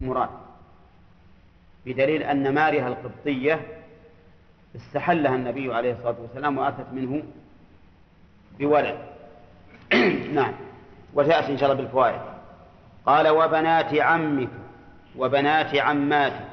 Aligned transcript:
مراد 0.00 0.28
بدليل 1.86 2.22
أن 2.22 2.54
مارها 2.54 2.88
القبطية 2.88 3.60
استحلها 4.76 5.34
النبي 5.34 5.74
عليه 5.74 5.92
الصلاة 5.92 6.16
والسلام 6.20 6.58
وأتت 6.58 6.86
منه 6.92 7.22
بولد. 8.58 8.98
نعم. 10.34 10.52
وتأتي 11.14 11.52
إن 11.52 11.58
شاء 11.58 11.72
الله 11.72 11.82
بالفوائد. 11.82 12.20
قال 13.06 13.28
وبنات 13.28 13.94
عمك 13.94 14.48
وبنات 15.16 15.76
عماتك 15.76 16.48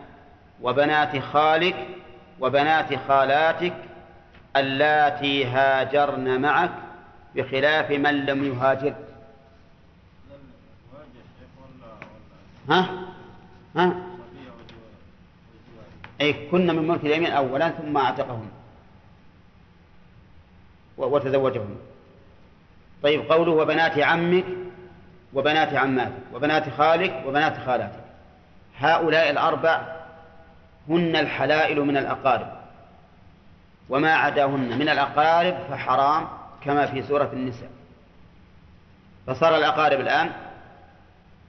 وبنات 0.62 1.20
خالك 1.20 1.88
وبنات 2.40 2.96
خالاتك 3.08 3.74
اللاتي 4.58 5.46
هاجرن 5.46 6.42
معك 6.42 6.72
بخلاف 7.36 7.92
من 7.92 8.26
لم 8.26 8.44
يهاجر 8.44 8.94
ها؟ 12.70 13.05
ها؟ 13.76 13.96
أي 16.22 16.48
كنا 16.52 16.74
من 16.74 16.88
ملك 16.88 17.06
اليمين 17.06 17.32
أولا 17.32 17.70
ثم 17.70 17.98
أعتقهم. 17.98 18.50
وتزوجهم. 20.98 21.76
طيب 23.04 23.32
قوله 23.32 23.52
وبنات 23.52 24.00
عمك 24.00 24.46
وبنات 25.34 25.74
عماتك 25.74 26.22
وبنات 26.34 26.70
خالك 26.70 27.24
وبنات 27.26 27.58
خالاتك. 27.66 28.04
هؤلاء 28.78 29.30
الأربع 29.30 29.82
هن 30.90 31.16
الحلائل 31.16 31.82
من 31.82 31.98
الأقارب. 31.98 32.62
وما 33.90 34.14
عداهن 34.14 34.80
من 34.80 34.90
الأقارب 34.90 35.58
فحرام 35.70 36.28
كما 36.64 36.86
في 36.86 37.04
سورة 37.04 37.30
النساء. 37.34 37.70
فصار 39.28 39.58
الأقارب 39.58 40.00
الآن 40.00 40.32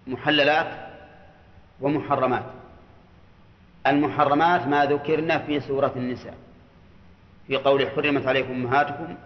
محللات 0.06 0.85
ومحرمات. 1.80 2.44
المحرمات 3.86 4.66
ما 4.66 4.84
ذكرنا 4.84 5.38
في 5.38 5.60
سورة 5.60 5.92
النساء 5.96 6.34
في 7.46 7.56
قول 7.56 7.90
حرمت 7.90 8.26
عليكم 8.26 8.52
أمهاتكم 8.52 9.16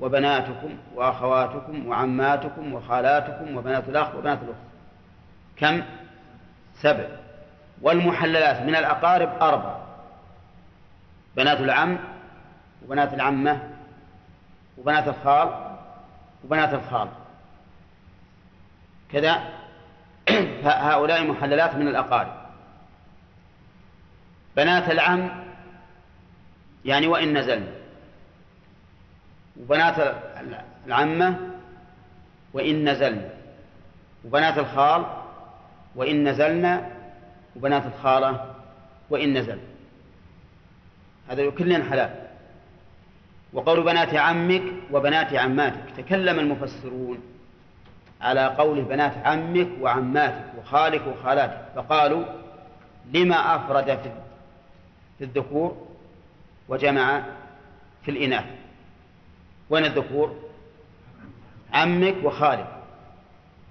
وبناتكم 0.00 0.78
وأخواتكم 0.94 1.86
وعماتكم 1.86 2.74
وخالاتكم 2.74 3.56
وبنات 3.56 3.88
الأخ 3.88 4.14
وبنات 4.14 4.38
الأخت. 4.42 4.60
كم؟ 5.56 5.82
سبع. 6.80 7.06
والمحللات 7.82 8.62
من 8.62 8.76
الأقارب 8.76 9.28
أربع. 9.42 9.76
بنات 11.36 11.60
العم 11.60 11.98
وبنات 12.84 13.14
العمة 13.14 13.70
وبنات 14.78 15.08
الخال 15.08 15.76
وبنات 16.44 16.74
الخال. 16.74 17.08
كذا؟ 19.12 19.60
هؤلاء 20.64 21.26
محللات 21.26 21.74
من 21.74 21.88
الأقارب. 21.88 22.32
بنات 24.56 24.90
العم 24.90 25.30
يعني 26.84 27.06
وإن 27.06 27.38
نزلن. 27.38 27.66
وبنات 29.60 30.16
العمة 30.86 31.36
وإن 32.52 32.88
نزلن. 32.88 33.30
وبنات 34.24 34.58
الخال 34.58 35.06
وإن 35.94 36.28
نزلن. 36.28 36.90
وبنات 37.56 37.86
الخالة 37.86 38.54
وإن 39.10 39.38
نزل 39.38 39.58
هذا 41.28 41.50
كلهن 41.50 41.90
حلال. 41.90 42.10
وقول 43.52 43.82
بنات 43.84 44.14
عمك 44.14 44.62
وبنات 44.90 45.34
عماتك. 45.34 45.84
تكلم 45.96 46.38
المفسرون. 46.38 47.29
على 48.20 48.46
قول 48.46 48.82
بنات 48.82 49.12
عمك 49.26 49.68
وعماتك 49.80 50.44
وخالك 50.58 51.02
وخالاتك 51.06 51.64
فقالوا 51.74 52.24
لما 53.14 53.56
أفرد 53.56 53.98
في 55.18 55.24
الذكور 55.24 55.86
وجمع 56.68 57.22
في 58.02 58.10
الإناث؟ 58.10 58.44
وين 59.70 59.84
الذكور؟ 59.84 60.36
عمك 61.72 62.14
وخالك. 62.24 62.66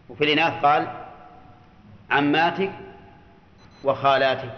وفي 0.09 0.23
الإناث 0.23 0.65
قال 0.65 0.87
عماتك 2.11 2.71
وخالاتك. 3.83 4.53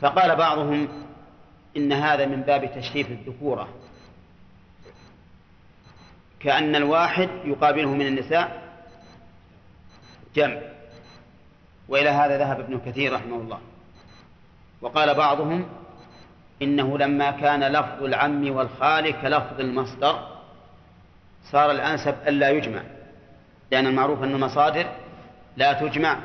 فقال 0.00 0.36
بعضهم 0.36 0.88
إن 1.76 1.92
هذا 1.92 2.26
من 2.26 2.42
باب 2.42 2.74
تشريف 2.74 3.10
الذكورة. 3.10 3.68
كأن 6.42 6.76
الواحد 6.76 7.28
يقابله 7.44 7.90
من 7.90 8.06
النساء 8.06 8.62
جمع. 10.34 10.60
وإلى 11.88 12.08
هذا 12.08 12.38
ذهب 12.38 12.60
ابن 12.60 12.80
كثير 12.86 13.12
رحمه 13.12 13.36
الله. 13.36 13.60
وقال 14.80 15.14
بعضهم 15.14 15.68
إنه 16.62 16.98
لما 16.98 17.30
كان 17.30 17.64
لفظ 17.64 18.02
العم 18.02 18.56
والخال 18.56 19.22
كلفظ 19.22 19.60
المصدر 19.60 20.28
صار 21.50 21.70
الأنسب 21.70 22.14
ألا 22.28 22.50
يجمع. 22.50 22.82
لأن 23.70 23.86
المعروف 23.86 24.22
أن 24.22 24.34
المصادر 24.34 24.86
لا 25.56 25.72
تجمع 25.72 26.18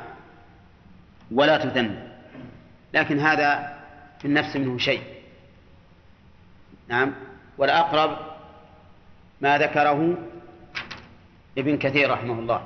ولا 1.30 1.56
تثنى 1.56 2.08
لكن 2.94 3.20
هذا 3.20 3.78
في 4.18 4.24
النفس 4.24 4.56
منه 4.56 4.78
شيء. 4.78 5.02
نعم. 6.88 7.14
والأقرب 7.58 8.27
ما 9.40 9.58
ذكره 9.58 10.14
ابن 11.58 11.78
كثير 11.78 12.10
رحمه 12.10 12.38
الله. 12.38 12.62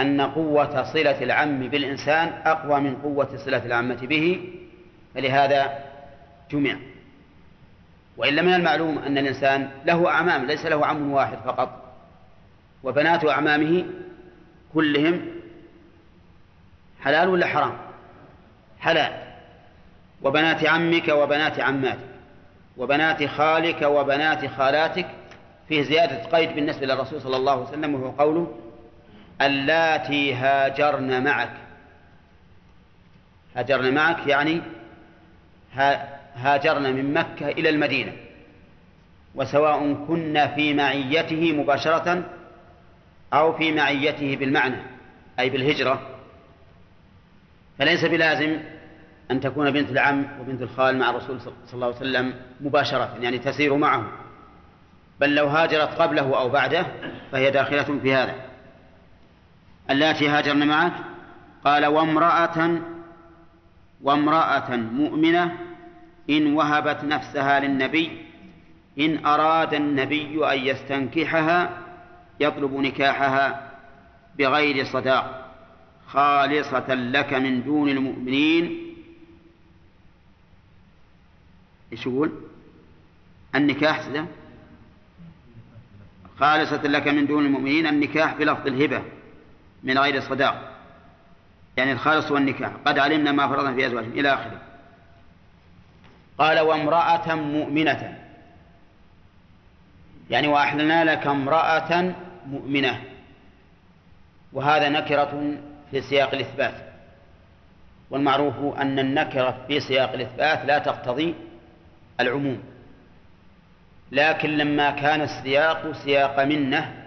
أن 0.00 0.20
قوة 0.20 0.92
صلة 0.92 1.22
العم 1.22 1.68
بالإنسان 1.68 2.28
أقوى 2.44 2.80
من 2.80 2.96
قوة 2.96 3.36
صلة 3.36 3.66
العمة 3.66 4.06
به 4.06 4.52
فلهذا 5.14 5.78
جمع. 6.50 6.76
وإلا 8.16 8.42
من 8.42 8.54
المعلوم 8.54 8.98
أن 8.98 9.18
الإنسان 9.18 9.70
له 9.84 10.08
أعمام 10.08 10.44
ليس 10.44 10.66
له 10.66 10.86
عم 10.86 11.12
واحد 11.12 11.38
فقط 11.44 11.94
وبنات 12.82 13.24
أعمامه 13.24 13.84
كلهم 14.74 15.20
حلال 17.00 17.28
ولا 17.28 17.46
حرام؟ 17.46 17.76
حلال. 18.80 19.26
وبنات 20.22 20.64
عمك 20.64 21.08
وبنات 21.08 21.60
عماتك 21.60 21.98
وبنات 22.76 23.24
خالك 23.24 23.82
وبنات 23.82 24.46
خالاتك 24.46 25.06
فيه 25.68 25.82
زيادة 25.82 26.24
قيد 26.24 26.54
بالنسبة 26.54 26.86
للرسول 26.86 27.20
صلى 27.20 27.36
الله 27.36 27.52
عليه 27.52 27.62
وسلم 27.62 27.94
وهو 27.94 28.10
قوله 28.10 28.54
اللاتي 29.40 30.34
هاجرن 30.34 31.24
معك. 31.24 31.52
هاجرن 33.56 33.94
معك 33.94 34.26
يعني 34.26 34.62
هاجرن 36.36 36.94
من 36.94 37.14
مكة 37.14 37.48
إلى 37.48 37.68
المدينة. 37.68 38.12
وسواء 39.34 39.94
كنا 40.08 40.46
في 40.46 40.74
معيته 40.74 41.52
مباشرة 41.52 42.24
أو 43.32 43.52
في 43.52 43.72
معيته 43.72 44.36
بالمعنى 44.36 44.76
أي 45.38 45.50
بالهجرة. 45.50 46.06
فليس 47.78 48.04
بلازم 48.04 48.60
أن 49.30 49.40
تكون 49.40 49.70
بنت 49.70 49.90
العم 49.90 50.26
وبنت 50.40 50.62
الخال 50.62 50.98
مع 50.98 51.10
الرسول 51.10 51.40
صلى 51.40 51.52
الله 51.74 51.86
عليه 51.86 51.96
وسلم 51.96 52.34
مباشرة 52.60 53.16
يعني 53.20 53.38
تسير 53.38 53.76
معه 53.76 54.12
بل 55.20 55.34
لو 55.34 55.46
هاجرت 55.46 55.88
قبله 55.88 56.38
أو 56.38 56.48
بعده 56.48 56.86
فهي 57.32 57.50
داخلة 57.50 57.98
في 58.02 58.14
هذا. 58.14 58.34
اللاتي 59.90 60.28
هاجرن 60.28 60.68
معك 60.68 60.92
قال 61.64 61.86
وامرأة 61.86 62.78
وامرأة 64.02 64.76
مؤمنة 64.76 65.58
إن 66.30 66.54
وهبت 66.54 67.04
نفسها 67.04 67.60
للنبي 67.60 68.26
إن 68.98 69.26
أراد 69.26 69.74
النبي 69.74 70.52
أن 70.52 70.58
يستنكحها 70.58 71.70
يطلب 72.40 72.74
نكاحها 72.74 73.70
بغير 74.38 74.84
صداق 74.84 75.52
خالصة 76.08 76.94
لك 76.94 77.34
من 77.34 77.64
دون 77.64 77.88
المؤمنين. 77.88 78.94
إيش 81.92 82.06
يقول؟ 82.06 82.32
النكاح 83.54 84.00
خالصة 86.40 86.82
لك 86.82 87.08
من 87.08 87.26
دون 87.26 87.46
المؤمنين 87.46 87.86
النكاح 87.86 88.34
بلفظ 88.34 88.66
الهبة 88.66 89.02
من 89.82 89.98
غير 89.98 90.20
صداق. 90.20 90.72
يعني 91.76 91.92
الخالص 91.92 92.30
والنكاح 92.30 92.72
قد 92.86 92.98
علمنا 92.98 93.32
ما 93.32 93.48
فرضنا 93.48 93.74
في 93.74 93.86
أزواجهم 93.86 94.12
إلى 94.12 94.34
آخره. 94.34 94.60
قال 96.38 96.60
وامرأة 96.60 97.34
مؤمنة. 97.34 98.18
يعني 100.30 100.48
وأحلنا 100.48 101.04
لك 101.04 101.26
امرأة 101.26 102.14
مؤمنة. 102.46 103.02
وهذا 104.52 104.88
نكرة 104.88 105.58
في 105.90 106.00
سياق 106.00 106.34
الإثبات. 106.34 106.74
والمعروف 108.10 108.78
أن 108.78 108.98
النكرة 108.98 109.64
في 109.68 109.80
سياق 109.80 110.12
الإثبات 110.12 110.64
لا 110.64 110.78
تقتضي 110.78 111.34
العموم. 112.20 112.75
لكن 114.12 114.50
لما 114.50 114.90
كان 114.90 115.20
السياق 115.20 115.92
سياق 115.92 116.44
منة 116.44 117.06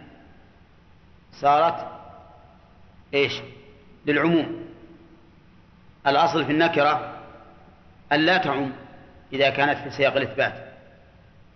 صارت 1.31 1.87
إيش؟ 3.13 3.41
للعموم. 4.05 4.65
الأصل 6.07 6.45
في 6.45 6.51
النكرة 6.51 7.15
أن 8.11 8.19
لا 8.19 8.37
تعم 8.37 8.71
إذا 9.33 9.49
كانت 9.49 9.77
في 9.77 9.89
سياق 9.89 10.15
الإثبات. 10.15 10.53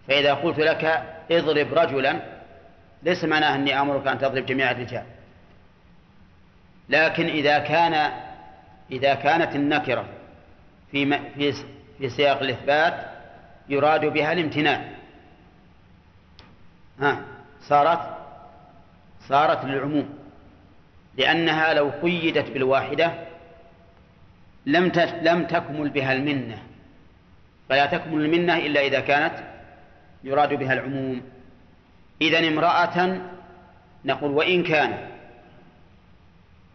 فإذا 0.08 0.34
قلت 0.34 0.60
لك 0.60 1.04
اضرب 1.32 1.74
رجلا 1.74 2.20
ليس 3.04 3.24
معناه 3.24 3.56
أني 3.56 3.82
أمرك 3.82 4.08
أن 4.08 4.18
تضرب 4.18 4.46
جميع 4.46 4.72
الرجال. 4.72 5.04
لكن 6.90 7.26
إذا 7.26 7.60
كان 7.60 8.12
إذا 8.92 9.14
كانت 9.14 9.56
النكرة 9.56 10.06
في 10.92 11.20
في 11.98 12.10
سياق 12.10 12.40
الإثبات 12.40 13.06
يراد 13.70 14.06
بها 14.06 14.34
الامتناع. 14.34 15.03
ها 17.00 17.22
صارت 17.62 18.18
صارت 19.30 19.66
للعموم 19.66 20.10
لأنها 21.18 21.74
لو 21.74 21.90
قيدت 21.90 22.52
بالواحدة 22.52 23.14
لم 24.66 24.92
لم 25.22 25.46
تكمل 25.46 25.90
بها 25.90 26.14
المنة. 26.14 26.64
فلا 27.70 27.86
تكمل 27.86 28.26
المنة 28.26 28.58
إلا 28.58 28.82
إذا 28.82 29.00
كانت 29.00 29.36
يراد 30.24 30.54
بها 30.54 30.74
العموم. 30.74 31.22
إذا 32.22 32.48
امرأة 32.48 33.22
نقول 34.06 34.32
وإن 34.32 34.64
كان 34.64 35.10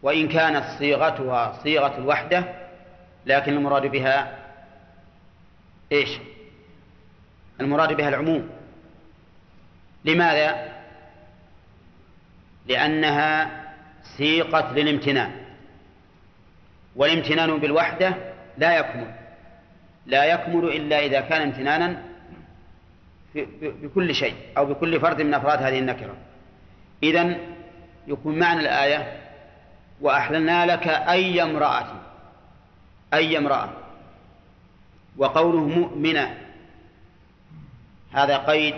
وإن 0.01 0.27
كانت 0.27 0.65
صيغتها 0.79 1.59
صيغة 1.63 1.97
الوحدة 1.97 2.43
لكن 3.25 3.53
المراد 3.53 3.85
بها 3.85 4.39
إيش؟ 5.91 6.09
المراد 7.61 7.93
بها 7.93 8.09
العموم. 8.09 8.49
لماذا؟ 10.05 10.69
لأنها 12.67 13.51
سيقت 14.17 14.73
للامتنان. 14.73 15.31
والامتنان 16.95 17.57
بالوحدة 17.57 18.15
لا 18.57 18.77
يكمل. 18.77 19.15
لا 20.05 20.25
يكمل 20.25 20.65
إلا 20.65 21.05
إذا 21.05 21.21
كان 21.21 21.41
امتنانا 21.41 22.03
بكل 23.61 24.15
شيء 24.15 24.35
أو 24.57 24.65
بكل 24.65 24.99
فرد 24.99 25.21
من 25.21 25.33
أفراد 25.33 25.63
هذه 25.63 25.79
النكرة. 25.79 26.15
إذن 27.03 27.37
يكون 28.07 28.39
معنى 28.39 28.59
الآية 28.59 29.19
وأحللنا 30.01 30.65
لك 30.65 30.87
أي 30.87 31.43
امرأة 31.43 31.87
أي 33.13 33.37
امرأة. 33.37 33.69
وقوله 35.17 35.67
مؤمنة 35.67 36.37
هذا 38.11 38.37
قيد 38.37 38.75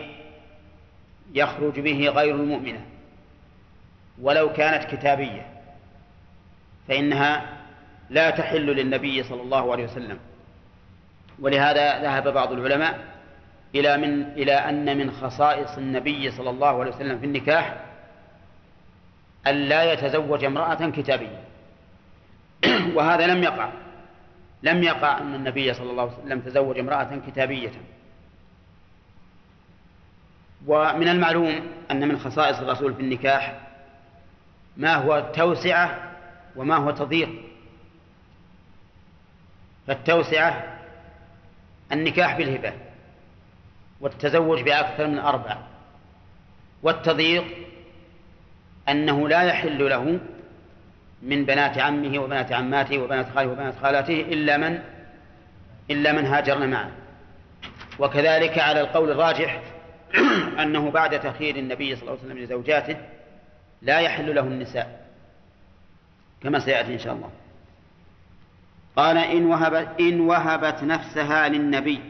يخرج 1.33 1.80
به 1.80 2.10
غير 2.10 2.36
المؤمنة 2.36 2.86
ولو 4.22 4.54
كانت 4.54 4.95
كتابية 4.95 5.45
فإنها 6.88 7.57
لا 8.10 8.30
تحل 8.30 8.66
للنبي 8.66 9.24
صلى 9.24 9.42
الله 9.42 9.72
عليه 9.72 9.83
وسلم. 9.83 10.19
ولهذا 11.39 12.01
ذهب 12.01 12.33
بعض 12.33 12.51
العلماء 12.51 13.00
إلى 13.75 13.98
من 13.98 14.24
إلى 14.24 14.54
أن 14.54 14.98
من 14.98 15.12
خصائص 15.12 15.78
النبي 15.78 16.31
صلى 16.31 16.50
الله 16.50 16.80
عليه 16.80 16.92
وسلم 16.92 17.19
في 17.19 17.25
النكاح 17.25 17.86
أن 19.48 19.56
لا 19.56 19.94
يتزوج 19.94 20.44
امرأة 20.44 20.89
كتابية. 20.89 21.44
وهذا 22.94 23.27
لم 23.27 23.44
يقع 23.44 23.69
لم 24.63 24.84
يقع 24.84 25.18
أن 25.18 25.36
النبي 25.36 25.74
صلى 25.74 25.92
الله 25.92 26.04
عليه 26.04 26.24
وسلم 26.24 26.39
تزوج 26.39 26.80
امرأة 26.80 27.22
كتابية. 27.27 27.72
ومن 30.68 31.08
المعلوم 31.08 31.68
أن 31.92 32.08
من 32.08 32.19
خصائص 32.19 32.58
الرسول 32.60 32.94
في 32.94 33.02
النكاح 33.02 33.60
ما 34.78 34.96
هو 34.96 35.31
توسعة 35.36 36.12
وما 36.56 36.75
هو 36.75 36.92
تضييق. 36.92 37.30
فالتوسعة 39.88 40.63
النكاح 41.92 42.38
بالهبة 42.38 42.74
والتزوج 44.02 44.62
بأكثر 44.62 45.08
من 45.08 45.19
أربع 45.19 45.58
والتضييق 46.84 47.44
أنه 48.90 49.30
لا 49.30 49.42
يحل 49.42 49.90
له 49.90 50.19
من 51.22 51.46
بنات 51.46 51.78
عمه 51.78 52.19
وبنات 52.19 52.52
عماته 52.52 52.98
وبنات 52.98 53.30
خاله 53.36 53.52
وبنات 53.52 53.74
خالاته 53.81 54.22
إلا 54.22 54.58
من 54.58 54.80
إلا 55.90 56.12
من 56.12 56.25
هاجرن 56.25 56.69
معه. 56.69 56.92
وكذلك 58.00 58.60
على 58.60 58.81
القول 58.81 59.12
الراجح 59.12 59.62
أنه 60.63 60.92
بعد 60.92 61.19
تخيير 61.19 61.56
النبي 61.56 61.96
صلى 61.96 62.02
الله 62.02 62.12
عليه 62.12 62.22
وسلم 62.22 62.38
لزوجاته 62.38 62.98
لا 63.81 64.00
يحل 64.00 64.36
له 64.36 64.42
النساء 64.42 65.02
كما 66.44 66.60
سيأتي 66.60 66.94
إن 66.94 67.00
شاء 67.00 67.13
الله. 67.13 67.30
قال 68.96 69.18
إن 69.18 69.46
وهبت 69.46 69.88
إن 70.00 70.19
وهبت 70.19 70.84
نفسها 70.84 71.48
للنبي. 71.48 72.02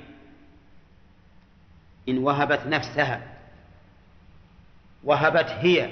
إن 2.10 2.18
وهبت 2.18 2.62
نفسها. 2.68 3.22
وهبت 5.04 5.50
هي 5.50 5.90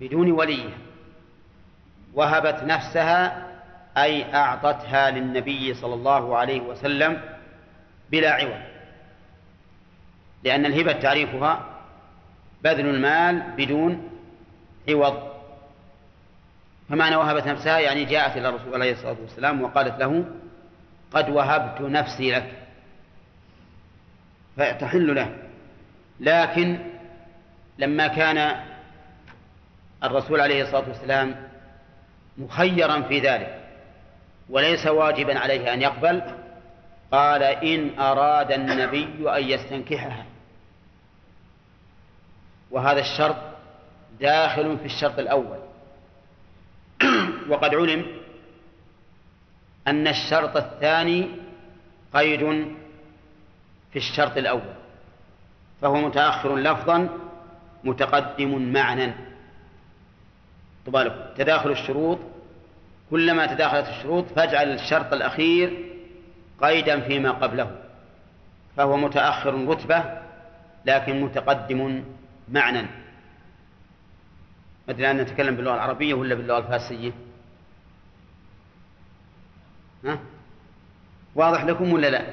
بدون 0.00 0.30
ولي 0.30 0.68
وهبت 2.14 2.62
نفسها 2.62 3.48
أي 3.96 4.34
أعطتها 4.34 5.10
للنبي 5.10 5.74
صلى 5.74 5.94
الله 5.94 6.36
عليه 6.36 6.60
وسلم 6.60 7.20
بلا 8.10 8.32
عوض. 8.32 8.71
لأن 10.44 10.66
الهبة 10.66 10.92
تعريفها 10.92 11.66
بذل 12.64 12.86
المال 12.86 13.42
بدون 13.56 14.10
عوض 14.88 15.32
فمعنى 16.88 17.16
وهبت 17.16 17.46
نفسها 17.46 17.78
يعني 17.78 18.04
جاءت 18.04 18.36
إلى 18.36 18.48
الرسول 18.48 18.74
عليه 18.74 18.92
الصلاة 18.92 19.16
والسلام 19.20 19.62
وقالت 19.62 20.00
له 20.00 20.24
قد 21.12 21.28
وهبت 21.28 21.80
نفسي 21.80 22.30
لك. 22.30 22.52
فتحل 24.56 25.14
له. 25.14 25.36
لكن 26.20 26.78
لما 27.78 28.06
كان 28.06 28.56
الرسول 30.04 30.40
عليه 30.40 30.62
الصلاة 30.62 30.88
والسلام 30.88 31.48
مخيرا 32.38 33.02
في 33.02 33.20
ذلك 33.20 33.60
وليس 34.50 34.86
واجبا 34.86 35.38
عليه 35.38 35.74
أن 35.74 35.82
يقبل 35.82 36.22
قال 37.12 37.42
إن 37.42 37.98
أراد 37.98 38.52
النبي 38.52 39.36
أن 39.36 39.44
يستنكحها. 39.44 40.24
وهذا 42.72 43.00
الشرط 43.00 43.36
داخل 44.20 44.78
في 44.78 44.84
الشرط 44.84 45.18
الأول. 45.18 45.58
وقد 47.50 47.74
علم 47.74 48.06
أن 49.86 50.08
الشرط 50.08 50.56
الثاني 50.56 51.28
قيد 52.14 52.40
في 53.92 53.96
الشرط 53.96 54.36
الأول 54.36 54.74
فهو 55.80 55.94
متأخر 55.94 56.56
لفظا 56.56 57.08
متقدم 57.84 58.72
معنى 58.72 59.12
طبالك 60.86 61.32
تداخل 61.36 61.70
الشروط 61.70 62.18
كلما 63.10 63.46
تداخلت 63.46 63.88
الشروط 63.88 64.24
فاجعل 64.36 64.72
الشرط 64.72 65.12
الأخير 65.12 65.92
قيدا 66.62 67.00
فيما 67.00 67.30
قبله 67.30 67.70
فهو 68.76 68.96
متأخر 68.96 69.68
رتبة 69.68 70.04
لكن 70.86 71.20
متقدم 71.20 72.04
معنى 72.48 72.86
أدري 74.88 75.10
أن 75.10 75.16
نتكلم 75.16 75.56
باللغة 75.56 75.74
العربية 75.74 76.14
ولا 76.14 76.34
باللغة 76.34 76.58
الفارسية 76.58 77.12
ها؟ 80.04 80.18
واضح 81.34 81.64
لكم 81.64 81.92
ولا 81.92 82.10
لا 82.10 82.26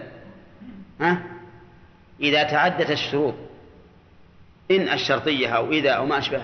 ها؟ 1.01 1.23
إذا 2.19 2.43
تعدت 2.43 2.91
الشروط 2.91 3.35
إن 4.71 4.89
الشرطية 4.89 5.47
أو 5.47 5.71
إذا 5.71 5.91
أو 5.91 6.05
ما 6.05 6.17
أشبه 6.17 6.41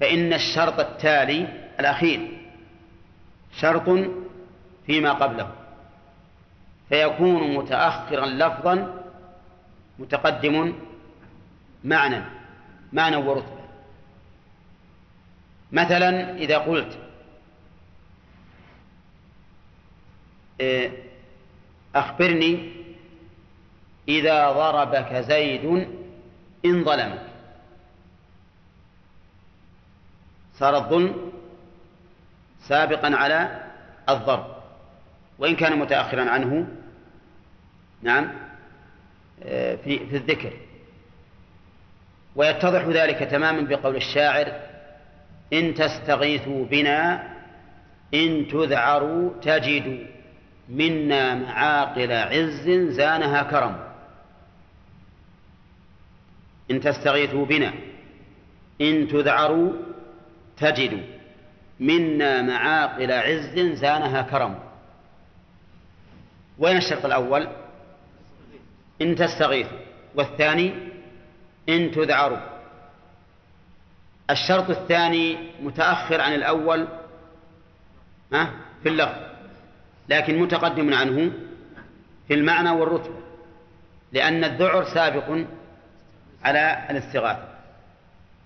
فإن 0.00 0.32
الشرط 0.32 0.80
التالي 0.80 1.68
الأخير 1.80 2.38
شرط 3.52 4.10
فيما 4.86 5.12
قبله 5.12 5.52
فيكون 6.88 7.54
متأخرا 7.54 8.26
لفظا 8.26 9.04
متقدم 9.98 10.74
معنى 11.84 12.24
معنى 12.92 13.16
ورتبة. 13.16 13.58
مثلا 15.72 16.36
إذا 16.36 16.58
قلت 16.58 16.98
إيه، 20.60 20.90
أخبرني 21.94 22.72
إذا 24.08 24.52
ضربك 24.52 25.14
زيد 25.14 25.64
إن 26.64 26.84
ظلمك. 26.84 27.26
صار 30.54 30.76
الظلم 30.76 31.32
سابقا 32.60 33.16
على 33.16 33.66
الضرب 34.08 34.46
وإن 35.38 35.56
كان 35.56 35.78
متأخرا 35.78 36.30
عنه 36.30 36.66
نعم 38.02 38.32
آه، 39.42 39.76
في 39.76 40.06
في 40.06 40.16
الذكر. 40.16 40.52
ويتضح 42.38 42.84
ذلك 42.84 43.18
تماما 43.18 43.60
بقول 43.60 43.96
الشاعر 43.96 44.52
إن 45.52 45.74
تستغيثوا 45.74 46.64
بنا 46.64 47.28
إن 48.14 48.48
تذعروا 48.48 49.40
تجدوا 49.42 49.98
منا 50.68 51.34
معاقل 51.34 52.12
عز 52.12 52.70
زانها 52.70 53.42
كرم. 53.42 53.76
إن 56.70 56.80
تستغيثوا 56.80 57.46
بنا 57.46 57.72
إن 58.80 59.08
تذعروا 59.08 59.72
تجدوا 60.56 61.02
منا 61.80 62.42
معاقل 62.42 63.12
عز 63.12 63.58
زانها 63.58 64.22
كرم. 64.22 64.58
وين 66.58 66.76
الشرط 66.76 67.04
الأول؟ 67.04 67.48
إن 69.02 69.14
تستغيثوا. 69.14 69.78
والثاني؟ 70.14 70.97
إن 71.68 71.90
تذعروا 71.90 72.38
الشرط 74.30 74.70
الثاني 74.70 75.38
متأخر 75.62 76.20
عن 76.20 76.34
الأول 76.34 76.88
في 78.82 78.88
اللفظ 78.88 79.20
لكن 80.08 80.38
متقدم 80.38 80.94
عنه 80.94 81.32
في 82.28 82.34
المعنى 82.34 82.70
والرتبة 82.70 83.18
لأن 84.12 84.44
الذعر 84.44 84.84
سابق 84.84 85.44
على 86.44 86.86
الاستغاثة. 86.90 87.48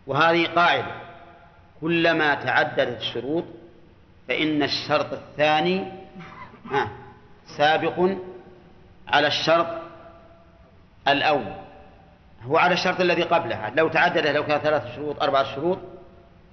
وهذه 0.06 0.46
قاعدة 0.46 0.94
كلما 1.80 2.34
تعددت 2.34 3.00
الشروط 3.00 3.44
فإن 4.28 4.62
الشرط 4.62 5.12
الثاني 5.12 5.92
سابق 7.56 8.16
على 9.08 9.26
الشرط 9.26 9.66
الأول. 11.08 11.61
هو 12.46 12.56
على 12.56 12.74
الشرط 12.74 13.00
الذي 13.00 13.22
قبله 13.22 13.68
لو 13.68 13.88
تعدد 13.88 14.26
لو 14.26 14.46
كان 14.46 14.60
ثلاث 14.60 14.96
شروط 14.96 15.22
أربعة 15.22 15.54
شروط 15.54 15.78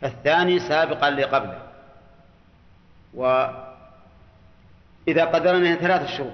فالثاني 0.01 0.59
سابقا 0.59 1.09
لقبله. 1.09 1.61
وإذا 3.13 3.65
قدرنا 5.07 5.75
ثلاث 5.75 6.17
شروط 6.17 6.33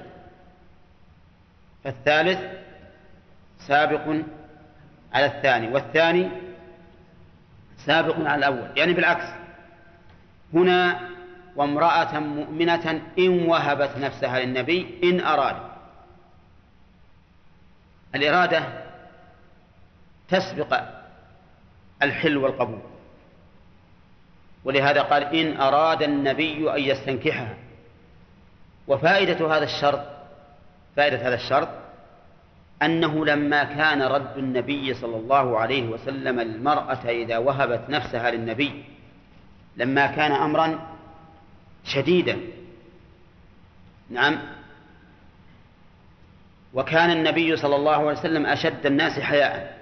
فالثالث 1.84 2.40
سابق 3.68 4.24
على 5.14 5.26
الثاني 5.26 5.68
والثاني 5.68 6.30
سابق 7.78 8.16
على 8.20 8.36
الأول. 8.36 8.78
يعني 8.78 8.94
بالعكس 8.94 9.26
هنا 10.54 11.10
وامرأة 11.56 12.20
مؤمنة 12.20 13.02
إن 13.20 13.50
وهبت 13.50 13.98
نفسها 13.98 14.40
للنبي 14.40 15.00
إن 15.04 15.20
أراد. 15.20 15.56
الإرادة 18.16 18.85
تسبق 20.30 20.82
الحل 22.04 22.38
والقبول. 22.38 22.82
ولهذا 24.64 25.02
قال 25.02 25.24
إن 25.24 25.58
أراد 25.58 26.04
النبي 26.04 26.72
أن 26.72 26.80
يستنكحها. 26.80 27.56
وفائدة 28.88 29.58
هذا 29.58 29.64
الشرط 29.64 30.02
فائدة 30.96 31.28
هذا 31.28 31.36
الشرط 31.36 31.70
أنه 32.82 33.26
لما 33.26 33.64
كان 33.64 34.02
رد 34.02 34.38
النبي 34.38 34.94
صلى 34.94 35.18
الله 35.18 35.60
عليه 35.60 35.84
وسلم 35.84 36.40
المرأة 36.40 37.10
إذا 37.10 37.38
وهبت 37.38 37.90
نفسها 37.90 38.32
للنبي 38.32 38.84
لما 39.78 40.08
كان 40.08 40.32
أمرا 40.32 40.80
شديدا. 41.86 42.38
نعم. 44.10 44.40
وكان 46.74 47.12
النبي 47.12 47.58
صلى 47.58 47.76
الله 47.76 47.96
عليه 47.96 48.20
وسلم 48.20 48.46
أشد 48.46 48.86
الناس 48.86 49.20
حياء. 49.20 49.75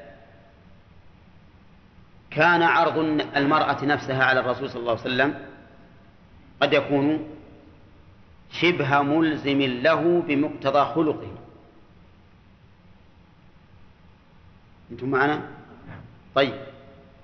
كان 2.35 2.63
عرض 2.63 2.97
المرأة 3.35 3.85
نفسها 3.85 4.23
على 4.23 4.39
الرسول 4.39 4.69
صلى 4.69 4.79
الله 4.79 4.91
عليه 4.91 5.01
وسلم 5.01 5.35
قد 6.61 6.73
يكون 6.73 7.29
شبه 8.51 9.01
ملزم 9.01 9.61
له 9.61 10.23
بمقتضى 10.27 10.93
خلقه. 10.95 11.31
أنتم 14.91 15.09
معنا؟ 15.09 15.41
طيب. 16.35 16.53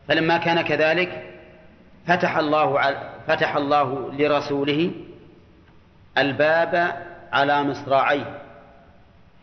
فلما 0.07 0.37
كان 0.37 0.61
كذلك 0.61 1.39
فتح 2.07 2.37
الله 2.37 2.93
فتح 3.27 3.55
الله 3.55 4.11
لرسوله 4.13 4.91
الباب 6.17 7.05
على 7.33 7.63
مصراعيه 7.63 8.41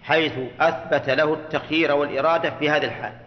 حيث 0.02 0.32
أثبت 0.61 1.11
له 1.11 1.35
التخيير 1.35 1.92
والإرادة 1.92 2.50
في 2.50 2.70
هذه 2.70 2.85
الحال. 2.85 3.25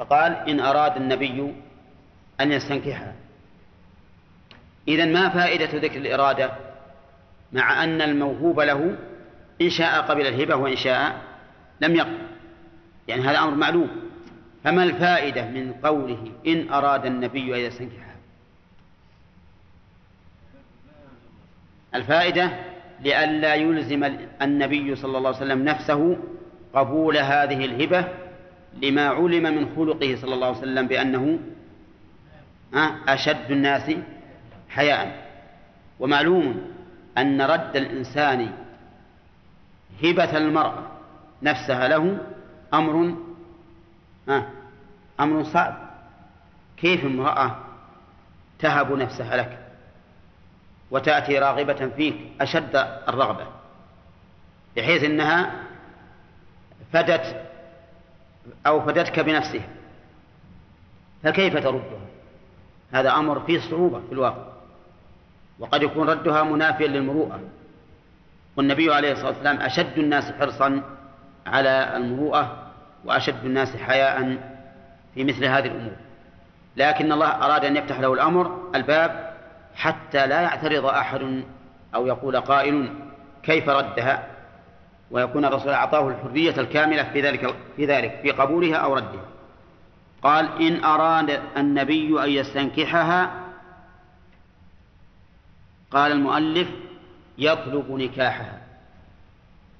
فقال 0.00 0.32
إن 0.32 0.60
أراد 0.60 0.96
النبي 0.96 1.54
أن 2.40 2.52
يستنكحها 2.52 3.14
إذا 4.88 5.04
ما 5.04 5.28
فائدة 5.28 5.78
ذكر 5.78 5.96
الإرادة؟ 5.96 6.50
مع 7.52 7.84
أن 7.84 8.02
الموهوب 8.02 8.60
له 8.60 8.96
إن 9.62 9.70
شاء 9.70 10.02
قبل 10.02 10.26
الهبة 10.26 10.54
وإن 10.54 10.76
شاء 10.76 11.20
لم 11.80 11.96
يقبل 11.96 12.18
يعني 13.08 13.22
هذا 13.22 13.38
أمر 13.38 13.54
معلوم. 13.54 13.90
فما 14.64 14.82
الفائدة 14.82 15.44
من 15.44 15.72
قوله 15.72 16.32
إن 16.46 16.72
أراد 16.72 17.06
النبي 17.06 17.54
أن 17.54 17.60
يستنكحها 17.60 18.16
الفائدة 21.94 22.50
لئلا 23.00 23.54
يلزم 23.54 24.04
النبي 24.42 24.96
صلى 24.96 25.18
الله 25.18 25.28
عليه 25.28 25.38
وسلم 25.38 25.64
نفسه 25.64 26.16
قبول 26.74 27.16
هذه 27.18 27.64
الهبة 27.64 28.08
لما 28.82 29.08
علم 29.08 29.42
من 29.42 29.76
خلقه 29.76 30.16
صلى 30.16 30.34
الله 30.34 30.46
عليه 30.46 30.58
وسلم 30.58 30.86
بأنه 30.86 31.38
أشد 33.08 33.50
الناس 33.50 33.90
حياء. 34.68 35.30
ومعلوم 36.00 36.72
أن 37.18 37.42
رد 37.42 37.76
الإنسان 37.76 38.52
هبة 40.04 40.36
المرأة 40.36 40.86
نفسها 41.42 41.88
له 41.88 42.18
أمر 42.74 43.14
أمر 45.20 45.44
صعب. 45.44 45.90
كيف 46.76 47.04
امرأة 47.04 47.56
تهب 48.58 48.92
نفسها 48.92 49.36
لك 49.36 49.58
وتأتي 50.90 51.38
راغبة 51.38 51.88
فيك 51.96 52.16
أشد 52.40 52.76
الرغبة 53.08 53.46
بحيث 54.76 55.04
أنها 55.04 55.50
فدت 56.92 57.49
أو 58.66 58.80
فدتك 58.80 59.20
بنفسها 59.20 59.68
فكيف 61.22 61.56
تردها 61.56 62.00
هذا 62.92 63.10
أمر 63.10 63.40
فيه 63.40 63.60
صعوبة 63.70 64.00
في 64.00 64.12
الواقع. 64.12 64.44
وقد 65.58 65.82
يكون 65.82 66.10
ردها 66.10 66.42
منافيا 66.42 66.86
للمروءة. 66.86 67.40
والنبي 68.56 68.94
عليه 68.94 69.12
الصلاة 69.12 69.28
والسلام 69.28 69.60
أشد 69.60 69.98
الناس 69.98 70.32
حرصا 70.32 70.82
على 71.46 71.96
المروءة 71.96 72.56
وأشد 73.04 73.44
الناس 73.44 73.76
حياء 73.76 74.38
في 75.14 75.24
مثل 75.24 75.44
هذه 75.44 75.66
الأمور. 75.66 75.96
لكن 76.76 77.12
الله 77.12 77.26
أراد 77.28 77.64
أن 77.64 77.76
يفتح 77.76 78.00
له 78.00 78.12
الأمر 78.12 78.70
الباب 78.74 79.34
حتى 79.74 80.26
لا 80.26 80.40
يعترض 80.40 80.86
أحد 80.86 81.44
أو 81.94 82.06
يقول 82.06 82.40
قائل 82.40 82.94
كيف 83.42 83.68
ردها؟ 83.68 84.26
ويكون 85.10 85.44
الرسول 85.44 85.72
أعطاه 85.72 86.08
الحرية 86.08 86.60
الكاملة 86.60 87.02
في 87.02 87.20
ذلك 87.20 87.54
في 87.76 87.86
ذلك 87.86 88.20
في 88.22 88.30
قبولها 88.30 88.76
أو 88.76 88.94
ردها. 88.94 89.24
قال 90.22 90.62
إن 90.62 90.84
أراد 90.84 91.40
النبي 91.56 92.24
أن 92.24 92.30
يستنكحها 92.30 93.30
قال 95.90 96.12
المؤلف 96.12 96.68
يطلب 97.38 97.90
نكاحها 97.90 98.60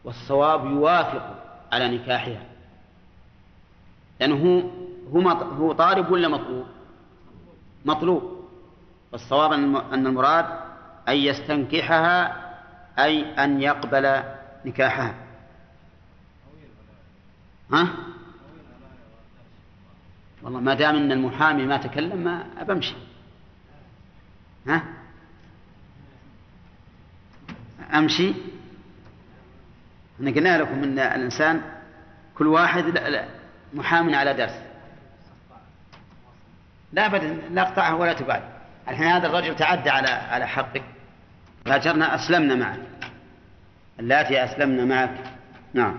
والصواب 0.04 0.64
يوافق 0.64 1.34
على 1.72 1.96
نكاحها. 1.96 2.42
لأنه 4.20 4.70
هو 5.14 5.28
هو 5.30 5.72
طالب 5.72 6.10
ولا 6.10 6.28
مطلوب؟ 6.28 6.66
مطلوب. 7.84 8.40
والصواب 9.12 9.52
أن 9.92 10.06
المراد 10.06 10.46
أن 11.08 11.16
يستنكحها 11.16 12.37
أي 12.99 13.44
أن 13.44 13.62
يقبل 13.62 14.22
نكاحها. 14.64 15.14
ها؟ 17.73 17.88
والله 20.43 20.61
ما 20.61 20.75
دام 20.75 20.97
إن 20.97 21.12
المحامي 21.12 21.67
ما 21.67 21.76
تكلم 21.76 22.25
ما 22.25 22.64
بمشي. 22.64 22.95
ها؟ 24.67 24.83
أمشي. 27.95 28.35
إحنا 30.17 30.31
قلنا 30.31 30.59
لكم 30.59 30.85
إن 30.85 30.99
الإنسان 30.99 31.62
كل 32.35 32.47
واحد 32.47 32.85
محام 33.75 34.14
على 34.14 34.35
درس. 34.35 34.71
لا 36.93 37.07
ابدا 37.07 37.26
لا 37.50 37.62
اقطعه 37.62 37.95
ولا 37.95 38.12
تبعد 38.12 38.43
الحين 38.88 39.07
هذا 39.07 39.26
الرجل 39.26 39.57
تعدى 39.57 39.90
على 39.90 40.09
على 40.09 40.47
حقك 40.47 40.83
فاجرنا 41.64 42.14
أسلمنا 42.14 42.55
معك 42.55 43.00
اللاتي 44.00 44.45
اسلمنا 44.45 44.85
معك. 44.85 45.14
نعم. 45.75 45.97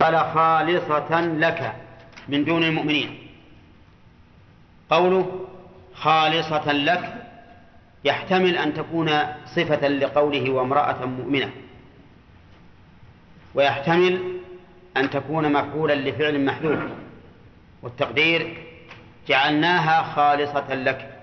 قال 0.00 0.18
خالصة 0.34 1.20
لك 1.20 1.72
من 2.28 2.44
دون 2.44 2.64
المؤمنين. 2.64 3.18
قوله 4.90 5.46
خالصة 5.94 6.72
لك 6.72 7.14
يحتمل 8.04 8.58
أن 8.58 8.74
تكون 8.74 9.10
صفة 9.46 9.88
لقوله 9.88 10.50
وامرأة 10.50 11.04
مؤمنة. 11.04 11.50
ويحتمل 13.54 14.40
أن 14.96 15.10
تكون 15.10 15.52
مفعولا 15.52 15.94
لفعل 15.94 16.44
محذوف. 16.44 16.80
والتقدير 17.82 18.62
جعلناها 19.28 20.02
خالصة 20.02 20.74
لك. 20.74 21.14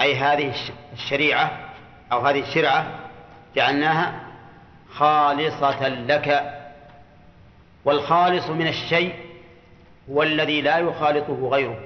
أي 0.00 0.16
هذه 0.16 0.54
الشريعة 0.92 1.50
أو 2.12 2.20
هذه 2.20 2.40
الشرعة 2.40 2.98
جعلناها 3.56 4.27
خالصة 4.98 5.88
لك 5.88 6.54
والخالص 7.84 8.48
من 8.48 8.66
الشيء 8.66 9.14
هو 10.10 10.22
الذي 10.22 10.60
لا 10.60 10.78
يخالطه 10.78 11.48
غيره. 11.48 11.80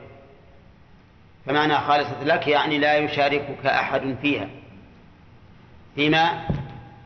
فمعنى 1.46 1.74
خالصة 1.74 2.24
لك 2.24 2.48
يعني 2.48 2.78
لا 2.78 2.96
يشاركك 2.96 3.66
أحد 3.66 4.16
فيها. 4.22 4.48
فيما 5.94 6.48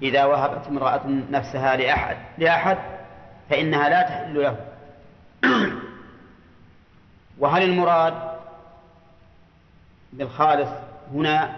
إذا 0.02 0.24
وهبت 0.24 0.66
امرأة 0.66 1.02
نفسها 1.06 1.76
لأحد 1.76 2.16
لأحد 2.38 2.78
فإنها 3.50 3.88
لا 3.88 4.02
تحل 4.02 4.42
له. 4.42 4.56
وهل 7.38 7.62
المراد 7.62 8.14
بالخالص 10.12 10.70
هنا 11.14 11.56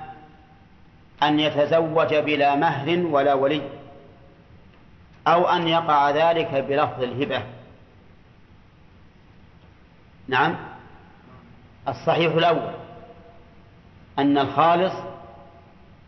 أن 1.22 1.40
يتزوج 1.40 2.14
بلا 2.14 2.54
مهر 2.54 3.06
ولا 3.06 3.34
ولي؟ 3.34 3.77
أو 5.28 5.48
أن 5.48 5.68
يقع 5.68 6.10
ذلك 6.10 6.54
بلفظ 6.54 7.02
الهبة. 7.02 7.42
نعم. 10.28 10.56
الصحيح 11.88 12.34
الأول 12.34 12.74
أن 14.18 14.38
الخالص 14.38 14.92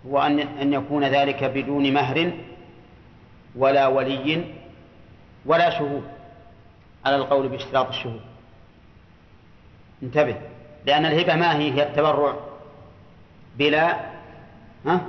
هو 0.07 0.19
أن 0.19 0.41
أن 0.41 0.73
يكون 0.73 1.05
ذلك 1.05 1.45
بدون 1.45 1.93
مهر 1.93 2.33
ولا 3.57 3.87
ولي 3.87 4.45
ولا 5.47 5.71
شهود. 5.71 6.05
على 7.05 7.17
القول 7.17 7.49
باشتراط 7.49 7.89
الشهود. 7.89 8.21
انتبه. 10.03 10.37
لأن 10.87 11.07
الهبة 11.07 11.35
ما 11.35 11.57
هي؟ 11.57 11.73
هي 11.73 11.83
التبرع 11.83 12.37
بلا 13.57 14.11
ها؟ 14.87 15.01